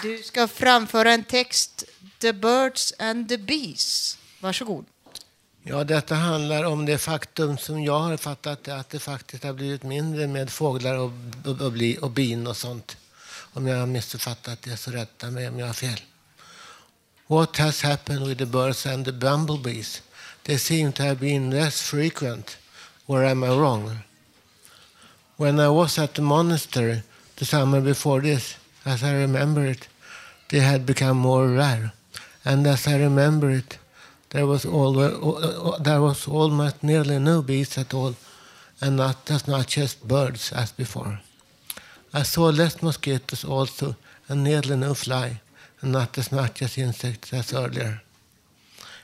Du 0.02 0.22
ska 0.22 0.48
framföra 0.48 1.12
en 1.12 1.24
text, 1.24 1.84
The 2.18 2.32
Birds 2.32 2.94
and 2.98 3.28
the 3.28 3.38
Bees. 3.38 4.18
Varsågod. 4.40 4.84
Ja, 5.62 5.84
detta 5.84 6.14
handlar 6.14 6.64
om 6.64 6.86
det 6.86 6.98
faktum 6.98 7.58
som 7.58 7.82
jag 7.82 7.98
har 7.98 8.16
fattat 8.16 8.64
det, 8.64 8.76
att 8.76 8.90
det 8.90 8.98
faktiskt 8.98 9.44
har 9.44 9.52
blivit 9.52 9.82
mindre 9.82 10.26
med 10.26 10.50
fåglar 10.50 10.96
och, 10.96 11.10
och, 11.44 11.60
och, 11.60 12.02
och 12.02 12.10
bin 12.10 12.46
och 12.46 12.56
sånt. 12.56 12.96
Om 13.56 13.66
jag 13.66 13.76
har 13.76 13.86
missuppfattat 13.86 14.62
det 14.62 14.76
så 14.76 14.90
rätta 14.90 15.30
mig 15.30 15.48
om 15.48 15.58
jag 15.58 15.66
har 15.66 15.72
fel. 15.72 16.00
What 17.26 17.56
has 17.56 17.82
happened 17.82 18.26
with 18.26 18.38
the 18.38 18.46
birds 18.46 18.86
and 18.86 19.04
the 19.04 19.12
bumblebees? 19.12 20.02
They 20.42 20.58
seem 20.58 20.92
to 20.92 21.02
have 21.02 21.14
been 21.14 21.50
less 21.50 21.80
frequent. 21.80 22.58
Or 23.06 23.24
am 23.24 23.44
I 23.44 23.48
wrong? 23.48 23.98
When 25.36 25.58
I 25.58 25.68
was 25.68 25.98
at 25.98 26.14
the 26.14 26.22
monastery 26.22 27.02
the 27.36 27.44
summer 27.44 27.80
before 27.80 28.20
this, 28.20 28.56
as 28.84 29.02
I 29.02 29.14
remember 29.14 29.66
it, 29.66 29.88
they 30.48 30.60
had 30.60 30.84
become 30.84 31.18
more 31.18 31.48
rare. 31.48 31.92
And 32.44 32.66
as 32.66 32.86
I 32.86 32.98
remember 32.98 33.50
it, 33.50 33.78
there 34.30 34.46
was, 34.46 34.66
all, 34.66 34.92
there 35.80 36.02
was 36.02 36.28
almost 36.28 36.82
nearly 36.82 37.18
no 37.18 37.42
bees 37.42 37.78
at 37.78 37.94
all, 37.94 38.14
and 38.80 38.96
not 38.96 39.30
as 39.30 39.48
much 39.48 39.78
as 39.78 39.94
birds 39.94 40.52
as 40.52 40.72
before. 40.72 41.20
I 42.12 42.22
saw 42.22 42.46
less 42.46 42.82
mosquitoes 42.82 43.44
also, 43.44 43.96
and 44.28 44.42
nearly 44.42 44.76
no 44.76 44.94
fly, 44.94 45.40
and 45.80 45.92
not 45.92 46.18
as 46.18 46.32
much 46.32 46.62
as 46.62 46.78
insects 46.78 47.32
as 47.32 47.52
earlier. 47.52 48.02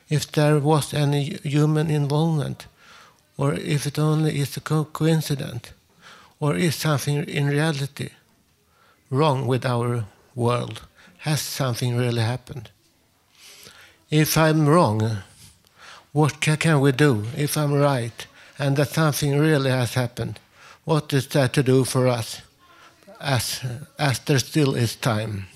If 0.09 0.31
there 0.33 0.59
was 0.59 0.95
any 0.95 1.39
human 1.43 1.91
involvement, 1.91 2.67
or 3.37 3.55
if 3.55 3.87
it 3.87 3.99
only 3.99 4.39
is 4.39 4.57
a 4.57 4.61
co- 4.61 4.85
coincidence, 4.85 5.71
or 6.41 6.57
is 6.57 6.75
something 6.75 7.25
in 7.25 7.47
reality 7.47 8.11
wrong 9.11 9.47
with 9.47 9.65
our 9.65 10.05
world? 10.35 10.83
Has 11.19 11.41
something 11.41 11.97
really 11.97 12.23
happened? 12.23 12.71
If 14.11 14.37
I'm 14.37 14.67
wrong, 14.67 15.19
what 16.13 16.41
can 16.41 16.81
we 16.81 16.93
do? 16.93 17.25
If 17.37 17.57
I'm 17.57 17.73
right, 17.73 18.27
and 18.59 18.77
that 18.77 18.89
something 18.89 19.39
really 19.39 19.71
has 19.71 19.95
happened, 19.95 20.41
what 20.85 21.13
is 21.13 21.29
there 21.29 21.49
to 21.49 21.63
do 21.63 21.85
for 21.85 22.09
us, 22.09 22.43
as, 23.23 23.61
as 23.99 24.19
there 24.21 24.39
still 24.39 24.75
is 24.75 24.97
time? 24.97 25.47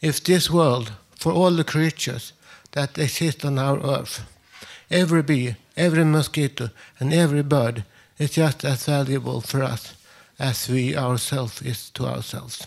If 0.00 0.22
this 0.22 0.50
world, 0.50 0.92
for 1.16 1.32
all 1.32 1.50
the 1.50 1.64
creatures 1.64 2.32
that 2.72 2.98
exist 2.98 3.44
on 3.44 3.58
our 3.58 3.78
earth, 3.80 4.24
every 4.90 5.22
bee, 5.22 5.56
every 5.76 6.04
mosquito, 6.04 6.70
and 7.00 7.12
every 7.12 7.42
bird 7.42 7.84
is 8.18 8.30
just 8.30 8.64
as 8.64 8.86
valuable 8.86 9.40
for 9.40 9.62
us 9.62 9.94
as 10.38 10.68
we 10.68 10.96
ourselves 10.96 11.62
is 11.62 11.90
to 11.90 12.06
ourselves. 12.06 12.66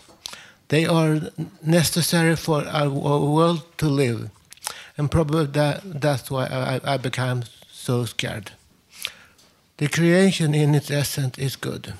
They 0.68 0.86
are 0.86 1.20
necessary 1.62 2.36
for 2.36 2.66
our 2.66 2.88
world 2.90 3.62
to 3.78 3.88
live, 3.88 4.30
and 4.96 5.10
probably 5.10 5.46
that, 5.46 6.00
that's 6.00 6.30
why 6.30 6.46
I, 6.46 6.94
I 6.94 6.96
became 6.96 7.44
so 7.70 8.04
scared. 8.04 8.52
The 9.78 9.88
creation 9.88 10.54
in 10.54 10.74
its 10.74 10.90
essence 10.90 11.38
is 11.38 11.56
good. 11.56 11.94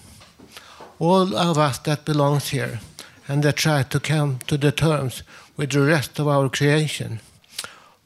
All 1.03 1.37
of 1.37 1.59
us 1.59 1.79
that 1.79 2.05
belongs 2.05 2.51
here 2.51 2.79
and 3.27 3.43
that 3.43 3.57
try 3.57 3.83
to 3.83 3.99
come 3.99 4.39
to 4.47 4.57
the 4.57 4.71
terms 4.71 5.25
with 5.57 5.73
the 5.73 5.81
rest 5.81 6.21
of 6.21 6.29
our 6.29 6.49
creation, 6.49 7.19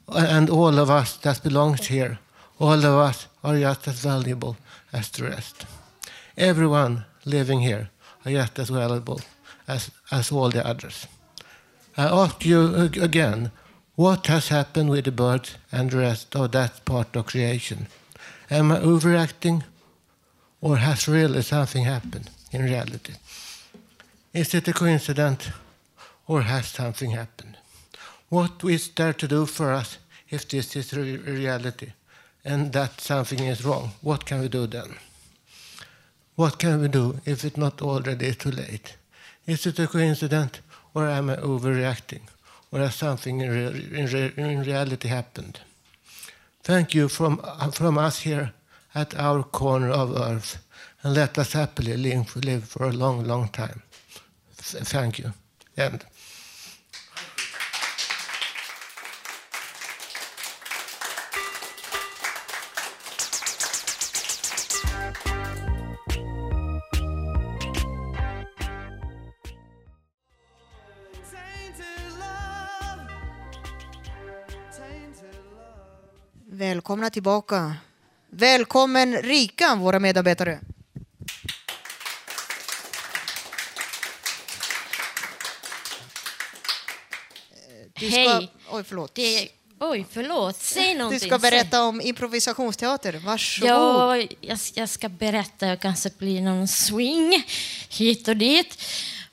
and 0.07 0.49
all 0.49 0.79
of 0.79 0.89
us 0.89 1.15
that 1.17 1.43
belongs 1.43 1.85
here, 1.85 2.17
all 2.57 2.73
of 2.73 2.85
us 3.09 3.27
are 3.43 3.59
just 3.59 3.87
as 3.87 3.99
valuable 3.99 4.57
as 4.91 5.11
the 5.11 5.25
rest. 5.25 5.67
Everyone 6.35 7.05
living 7.23 7.59
here 7.59 7.91
are 8.25 8.31
just 8.31 8.57
as 8.57 8.69
valuable 8.69 9.21
as, 9.67 9.91
as 10.09 10.31
all 10.31 10.49
the 10.49 10.65
others. 10.65 11.05
I 11.97 12.05
ask 12.05 12.43
you 12.45 12.89
again, 12.99 13.51
what 13.93 14.25
has 14.25 14.47
happened 14.47 14.89
with 14.89 15.05
the 15.05 15.11
birds 15.11 15.55
and 15.71 15.91
the 15.91 15.97
rest 15.97 16.35
of 16.35 16.51
that 16.53 16.83
part 16.83 17.15
of 17.15 17.27
creation? 17.27 17.89
Am 18.49 18.71
I 18.71 18.79
overacting, 18.79 19.63
or 20.61 20.77
has 20.77 21.07
really 21.07 21.43
something 21.43 21.83
happened 21.83 22.31
in 22.51 22.63
reality? 22.63 23.13
Is 24.33 24.53
it 24.53 24.67
a 24.67 24.73
coincidence, 24.73 25.49
or 26.27 26.41
has 26.41 26.67
something 26.67 27.11
happened? 27.11 27.57
What 28.29 28.63
is 28.63 28.89
there 28.89 29.13
to 29.13 29.27
do 29.27 29.45
for 29.45 29.71
us 29.71 29.97
if 30.29 30.47
this 30.47 30.75
is 30.75 30.93
re- 30.93 31.17
reality 31.17 31.93
and 32.43 32.73
that 32.73 33.01
something 33.01 33.39
is 33.39 33.63
wrong? 33.63 33.91
What 34.01 34.25
can 34.25 34.41
we 34.41 34.49
do 34.49 34.67
then? 34.67 34.95
What 36.35 36.59
can 36.59 36.81
we 36.81 36.87
do 36.87 37.19
if 37.25 37.43
it's 37.43 37.57
not 37.57 37.81
already 37.81 38.33
too 38.33 38.51
late? 38.51 38.95
Is 39.45 39.65
it 39.65 39.79
a 39.79 39.87
coincidence 39.87 40.59
or 40.93 41.07
am 41.07 41.29
I 41.29 41.37
overreacting? 41.37 42.21
Or 42.71 42.79
has 42.79 42.95
something 42.95 43.39
in, 43.39 43.49
re- 43.49 43.99
in, 43.99 44.05
re- 44.07 44.33
in 44.35 44.61
reality 44.61 45.07
happened? 45.07 45.61
Thank 46.63 46.93
you 46.93 47.07
from, 47.07 47.41
from 47.71 47.97
us 47.97 48.19
here 48.19 48.51
at 48.93 49.15
our 49.15 49.41
corner 49.43 49.89
of 49.89 50.15
earth 50.15 50.57
and 51.01 51.13
let 51.15 51.37
us 51.37 51.53
happily 51.53 51.97
live, 51.97 52.63
for 52.65 52.85
a 52.85 52.91
long, 52.91 53.23
long 53.23 53.47
time. 53.49 53.81
Thank 54.55 55.19
you. 55.19 55.31
End. 55.75 56.05
Välkomna 76.49 77.09
tillbaka 77.09 77.75
Välkommen 78.29 79.21
Rika, 79.21 79.75
våra 79.75 79.99
medarbetare. 79.99 80.59
Du 87.99 88.11
ska, 88.11 88.19
Hej. 88.19 88.51
Oj, 88.71 88.83
förlåt. 88.87 89.15
Det, 89.15 89.47
oj, 89.79 90.05
förlåt. 90.11 90.61
Säg 90.61 90.93
Du 90.93 90.97
någonting. 90.97 91.29
ska 91.29 91.39
berätta 91.39 91.83
om 91.83 92.01
improvisationsteater. 92.01 93.13
Varsågod. 93.13 93.69
Ja, 93.69 94.17
jag, 94.41 94.59
jag 94.73 94.89
ska 94.89 95.09
berätta. 95.09 95.67
Jag 95.67 95.79
kanske 95.79 96.09
blir 96.17 96.41
någon 96.41 96.67
swing 96.67 97.43
hit 97.89 98.27
och 98.27 98.37
dit. 98.37 98.83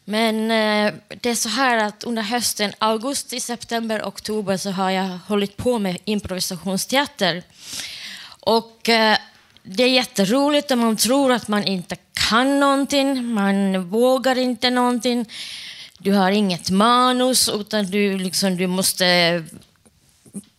Men 0.04 0.50
eh, 0.50 0.94
det 1.20 1.30
är 1.30 1.34
så 1.34 1.48
här 1.48 1.84
att 1.84 2.04
under 2.04 2.22
hösten, 2.22 2.72
augusti, 2.78 3.40
september, 3.40 4.02
oktober 4.02 4.56
så 4.56 4.70
har 4.70 4.90
jag 4.90 5.18
hållit 5.28 5.56
på 5.56 5.78
med 5.78 5.98
improvisationsteater. 6.04 7.42
Och 8.40 8.88
eh, 8.88 9.18
det 9.62 9.82
är 9.82 9.88
jätteroligt 9.88 10.70
och 10.70 10.78
man 10.78 10.96
tror 10.96 11.32
att 11.32 11.48
man 11.48 11.64
inte 11.64 11.96
kan 12.30 12.60
någonting, 12.60 13.24
man 13.34 13.88
vågar 13.88 14.38
inte 14.38 14.70
någonting. 14.70 15.26
Du 15.98 16.12
har 16.12 16.30
inget 16.30 16.70
manus 16.70 17.48
utan 17.48 17.86
du, 17.86 18.18
liksom, 18.18 18.56
du 18.56 18.66
måste... 18.66 19.04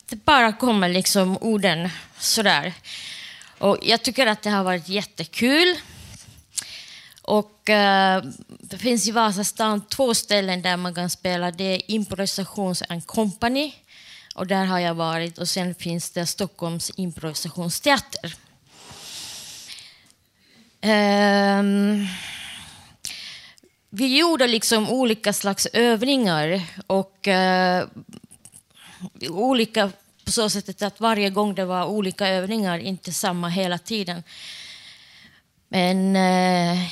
Det 0.09 0.25
bara 0.25 0.53
kommer 0.53 0.89
liksom 0.89 1.37
orden 1.37 1.89
sådär. 2.19 2.73
Och 3.57 3.77
jag 3.81 4.03
tycker 4.03 4.27
att 4.27 4.41
det 4.41 4.49
har 4.49 4.63
varit 4.63 4.89
jättekul. 4.89 5.75
Och 7.21 7.69
eh, 7.69 8.23
det 8.59 8.77
finns 8.77 9.07
i 9.07 9.11
Vasastan 9.11 9.87
två 9.87 10.13
ställen 10.13 10.61
där 10.61 10.77
man 10.77 10.95
kan 10.95 11.09
spela. 11.09 11.51
Det 11.51 11.63
är 11.63 11.91
Improvisations 11.91 12.83
and 12.89 13.07
Company. 13.07 13.73
Och 14.35 14.47
där 14.47 14.65
har 14.65 14.79
jag 14.79 14.93
varit. 14.93 15.37
Och 15.37 15.49
sen 15.49 15.75
finns 15.75 16.11
det 16.11 16.25
Stockholms 16.25 16.91
improvisationsteater. 16.95 18.35
Ehm, 20.81 22.07
vi 23.95 24.17
gjorde 24.17 24.47
liksom 24.47 24.89
olika 24.89 25.33
slags 25.33 25.65
övningar 25.73 26.61
och 26.87 27.27
eh, 27.27 27.87
olika 29.29 29.91
på 30.25 30.31
så 30.31 30.49
sätt 30.49 30.81
att 30.81 30.99
varje 30.99 31.29
gång 31.29 31.55
det 31.55 31.65
var 31.65 31.85
olika 31.85 32.27
övningar, 32.27 32.79
inte 32.79 33.13
samma 33.13 33.49
hela 33.49 33.77
tiden. 33.77 34.23
Men 35.67 36.15
eh, 36.15 36.91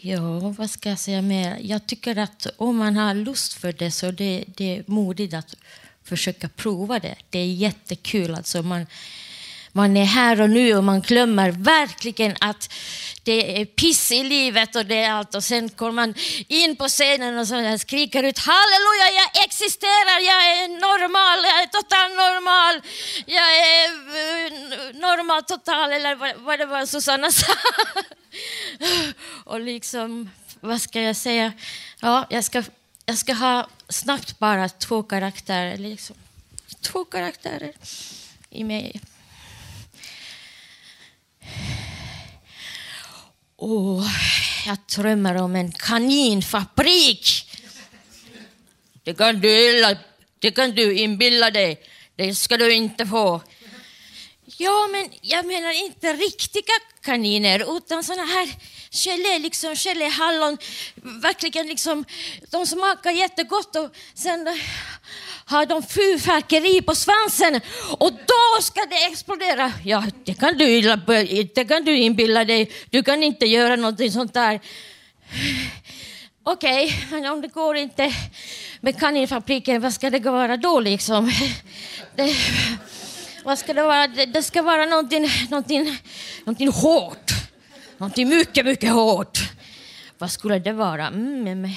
ja, 0.00 0.38
vad 0.38 0.70
ska 0.70 0.88
jag 0.88 0.98
säga 0.98 1.22
mer? 1.22 1.58
Jag 1.62 1.86
tycker 1.86 2.18
att 2.18 2.46
om 2.56 2.76
man 2.76 2.96
har 2.96 3.14
lust 3.14 3.52
för 3.52 3.72
det 3.72 3.90
så 3.90 4.10
det, 4.10 4.44
det 4.46 4.76
är 4.76 4.84
modigt 4.86 5.34
att 5.34 5.54
försöka 6.04 6.48
prova 6.48 6.98
det. 6.98 7.16
Det 7.30 7.38
är 7.38 7.52
jättekul. 7.52 8.34
Alltså 8.34 8.62
man, 8.62 8.86
man 9.72 9.96
är 9.96 10.04
här 10.04 10.40
och 10.40 10.50
nu 10.50 10.76
och 10.76 10.84
man 10.84 11.00
glömmer 11.00 11.50
verkligen 11.50 12.36
att 12.40 12.72
det 13.22 13.60
är 13.60 13.64
piss 13.64 14.12
i 14.12 14.24
livet 14.24 14.76
och 14.76 14.86
det 14.86 15.02
är 15.02 15.10
allt. 15.10 15.34
Och 15.34 15.44
sen 15.44 15.68
kommer 15.68 15.92
man 15.92 16.14
in 16.48 16.76
på 16.76 16.88
scenen 16.88 17.38
och 17.38 17.48
så 17.48 17.78
skriker 17.78 18.22
ut 18.22 18.38
halleluja, 18.38 19.08
jag 19.20 19.44
existerar, 19.44 20.20
jag 20.20 20.42
är 20.58 20.68
normal, 20.68 21.44
jag 21.44 21.62
är 21.62 21.66
total 21.66 22.10
normal, 22.10 22.82
jag 23.26 23.58
är 23.58 23.86
eh, 23.86 25.00
normal 25.00 25.42
total, 25.42 25.92
eller 25.92 26.14
vad, 26.14 26.36
vad 26.36 26.58
det 26.58 26.66
var 26.66 26.86
Susanna 26.86 27.30
sa. 27.32 27.52
och 29.44 29.60
liksom, 29.60 30.30
vad 30.60 30.80
ska 30.80 31.00
jag 31.00 31.16
säga? 31.16 31.52
Ja, 32.00 32.26
jag 32.30 32.44
ska, 32.44 32.62
jag 33.06 33.18
ska 33.18 33.32
ha 33.32 33.68
snabbt 33.88 34.38
bara 34.38 34.68
två 34.68 35.02
karaktärer, 35.02 35.76
liksom. 35.76 36.16
Två 36.80 37.04
karaktärer 37.04 37.72
i 38.50 38.64
mig. 38.64 39.00
Åh, 43.62 44.06
jag 44.66 44.76
drömmer 44.96 45.36
om 45.36 45.56
en 45.56 45.72
kaninfabrik. 45.72 47.50
Det 49.04 49.14
kan 49.14 49.40
du, 49.40 49.78
illa, 49.78 49.96
det 50.38 50.50
kan 50.50 50.70
du 50.70 50.98
inbilla 50.98 51.50
dig. 51.50 51.80
Det 52.16 52.34
ska 52.34 52.56
du 52.56 52.72
inte 52.72 53.06
få. 53.06 53.42
Ja, 54.56 54.88
men 54.92 55.08
jag 55.20 55.46
menar 55.46 55.84
inte 55.84 56.12
riktiga 56.12 56.72
kaniner, 57.00 57.76
utan 57.76 58.04
såna 58.04 58.24
här 58.24 58.48
gelé, 58.90 59.38
liksom 59.38 59.76
geléhallon. 59.76 60.58
Verkligen 60.94 61.66
liksom, 61.66 62.04
de 62.50 62.66
smakar 62.66 63.10
jättegott 63.10 63.76
och 63.76 63.90
sen 64.14 64.58
har 65.50 65.66
de 65.66 65.82
fyrverkeri 65.82 66.82
på 66.82 66.94
svansen 66.94 67.60
och 67.98 68.12
då 68.12 68.62
ska 68.62 68.80
det 68.90 69.06
explodera. 69.06 69.72
Ja, 69.84 70.04
det 70.24 70.34
kan 70.34 70.58
du, 70.58 70.80
det 71.54 71.64
kan 71.64 71.84
du 71.84 71.96
inbilla 71.96 72.44
dig. 72.44 72.70
Du 72.90 73.02
kan 73.02 73.22
inte 73.22 73.46
göra 73.46 73.76
någonting 73.76 74.12
sånt 74.12 74.34
där. 74.34 74.60
Okej, 76.42 77.06
men 77.10 77.26
om 77.26 77.40
det 77.40 77.48
går 77.48 77.76
inte 77.76 78.14
med 78.80 78.98
kaninfabriken, 78.98 79.80
vad 79.80 79.92
ska 79.92 80.10
det 80.10 80.30
vara 80.30 80.56
då 80.56 80.80
liksom? 80.80 81.32
Det, 82.16 82.36
vad 83.44 83.58
ska 83.58 83.74
det 83.74 83.82
vara? 83.82 84.06
Det, 84.06 84.26
det 84.26 84.42
ska 84.42 84.62
vara 84.62 84.84
någonting, 84.84 85.28
någonting, 85.50 85.98
någonting 86.44 86.68
hårt. 86.68 87.30
Någonting 87.98 88.28
mycket, 88.28 88.66
mycket 88.66 88.92
hårt. 88.92 89.38
Vad 90.18 90.30
skulle 90.30 90.58
det 90.58 90.72
vara? 90.72 91.06
Mm, 91.06 91.68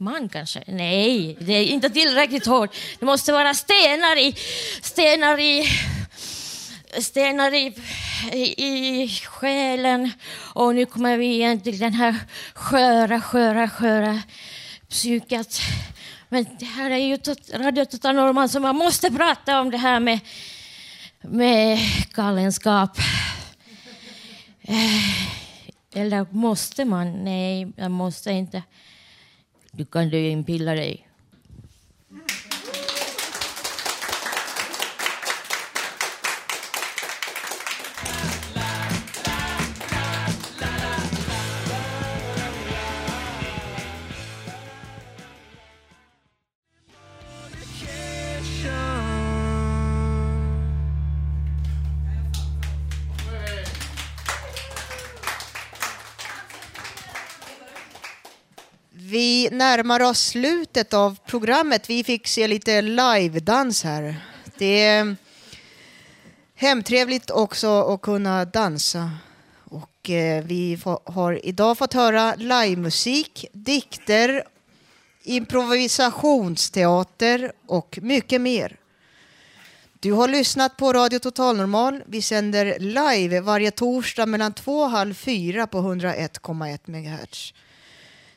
man 0.00 0.28
kanske? 0.28 0.64
Nej, 0.66 1.36
det 1.40 1.52
är 1.52 1.64
inte 1.64 1.90
tillräckligt 1.90 2.46
hårt. 2.46 2.76
Det 2.98 3.06
måste 3.06 3.32
vara 3.32 3.54
stenar 3.54 4.18
i... 4.18 4.34
Stenar 4.82 5.38
i... 5.38 5.64
Stenar 7.00 7.54
i, 7.54 7.74
i, 8.32 8.64
i 8.64 9.08
själen. 9.08 10.10
Och 10.54 10.74
nu 10.74 10.86
kommer 10.86 11.16
vi 11.16 11.26
igen 11.26 11.60
till 11.60 11.78
den 11.78 11.92
här 11.92 12.16
sköra, 12.54 13.20
sköra, 13.20 13.68
sköra 13.68 14.22
psyket. 14.88 15.60
Men 16.28 16.46
det 16.58 16.64
här 16.64 16.90
är 16.90 16.96
ju 16.96 17.16
tot, 17.16 17.38
Radio 17.54 17.84
Total 17.84 18.14
Normal 18.14 18.48
så 18.48 18.60
man 18.60 18.76
måste 18.76 19.10
prata 19.10 19.60
om 19.60 19.70
det 19.70 19.78
här 19.78 20.00
med, 20.00 20.20
med 21.20 21.78
galenskap. 22.12 22.98
Eh, 24.62 26.00
eller 26.00 26.26
måste 26.30 26.84
man? 26.84 27.24
Nej, 27.24 27.72
jag 27.76 27.90
måste 27.90 28.30
inte. 28.30 28.62
Du 29.72 29.84
kan 29.84 30.10
du 30.10 30.18
inbilla 30.18 30.74
dig. 30.74 31.09
Närmar 59.70 60.02
oss 60.02 60.20
slutet 60.20 60.94
av 60.94 61.18
programmet. 61.26 61.90
Vi 61.90 62.04
fick 62.04 62.26
se 62.26 62.48
lite 62.48 62.82
live-dans 62.82 63.84
här. 63.84 64.16
Det 64.58 64.84
är 64.84 65.16
hemtrevligt 66.54 67.30
också 67.30 67.82
att 67.82 68.02
kunna 68.02 68.44
dansa. 68.44 69.10
Och 69.64 70.10
eh, 70.10 70.44
vi 70.44 70.78
har 71.04 71.46
idag 71.46 71.78
fått 71.78 71.94
höra 71.94 72.34
livemusik, 72.34 73.46
dikter, 73.52 74.44
improvisationsteater 75.22 77.52
och 77.66 77.98
mycket 78.02 78.40
mer. 78.40 78.76
Du 80.00 80.12
har 80.12 80.28
lyssnat 80.28 80.76
på 80.76 80.92
Radio 80.92 81.18
Total 81.18 81.56
Normal. 81.56 82.02
Vi 82.06 82.22
sänder 82.22 82.78
live 82.78 83.40
varje 83.40 83.70
torsdag 83.70 84.26
mellan 84.26 84.52
två 84.52 84.80
och 84.80 84.90
halv 84.90 85.14
fyra 85.14 85.66
på 85.66 85.78
101,1 85.78 86.78
MHz. 86.86 87.52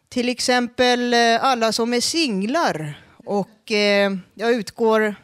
Till 0.08 0.28
exempel 0.28 1.14
eh, 1.14 1.44
alla 1.44 1.72
som 1.72 1.94
är 1.94 2.00
singlar. 2.00 3.02
Och 3.24 3.72
eh, 3.72 4.16
jag 4.34 4.52
utgår 4.52 5.14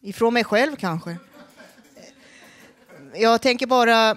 ifrån 0.00 0.34
mig 0.34 0.44
själv 0.44 0.76
kanske. 0.76 1.16
Jag 3.14 3.42
tänker 3.42 3.66
bara 3.66 4.16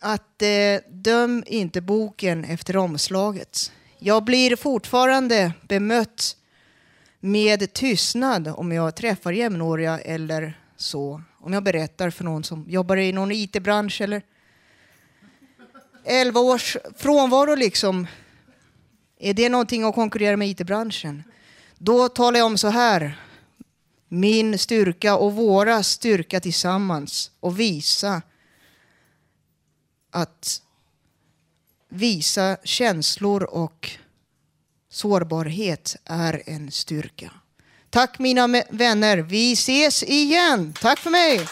att 0.00 0.42
eh, 0.42 0.80
döm 0.90 1.44
inte 1.46 1.80
boken 1.80 2.44
efter 2.44 2.76
omslaget. 2.76 3.72
Jag 3.98 4.24
blir 4.24 4.56
fortfarande 4.56 5.52
bemött 5.68 6.36
med 7.20 7.72
tystnad 7.72 8.48
om 8.48 8.72
jag 8.72 8.96
träffar 8.96 9.32
jämnåriga 9.32 9.98
eller 9.98 10.60
så. 10.76 11.22
Om 11.38 11.52
jag 11.52 11.62
berättar 11.62 12.10
för 12.10 12.24
någon 12.24 12.44
som 12.44 12.64
jobbar 12.68 12.96
i 12.96 13.12
någon 13.12 13.32
IT-bransch 13.32 14.00
eller 14.00 14.22
11 16.04 16.40
års 16.40 16.76
frånvaro 16.96 17.54
liksom. 17.54 18.06
Är 19.18 19.34
det 19.34 19.48
någonting 19.48 19.84
att 19.84 19.94
konkurrera 19.94 20.36
med 20.36 20.48
IT-branschen? 20.48 21.22
Då 21.78 22.08
talar 22.08 22.38
jag 22.38 22.46
om 22.46 22.58
så 22.58 22.68
här. 22.68 23.20
Min 24.08 24.58
styrka 24.58 25.16
och 25.16 25.34
våra 25.34 25.82
styrka 25.82 26.40
tillsammans 26.40 27.30
och 27.40 27.60
visa 27.60 28.22
att 30.10 30.62
visa 31.88 32.56
känslor 32.64 33.42
och 33.42 33.90
sårbarhet 34.90 35.96
är 36.04 36.42
en 36.46 36.70
styrka. 36.70 37.30
Tack 37.90 38.18
mina 38.18 38.62
vänner. 38.70 39.18
Vi 39.18 39.52
ses 39.52 40.02
igen. 40.02 40.74
Tack 40.80 40.98
för 40.98 41.10
mig. 41.10 41.46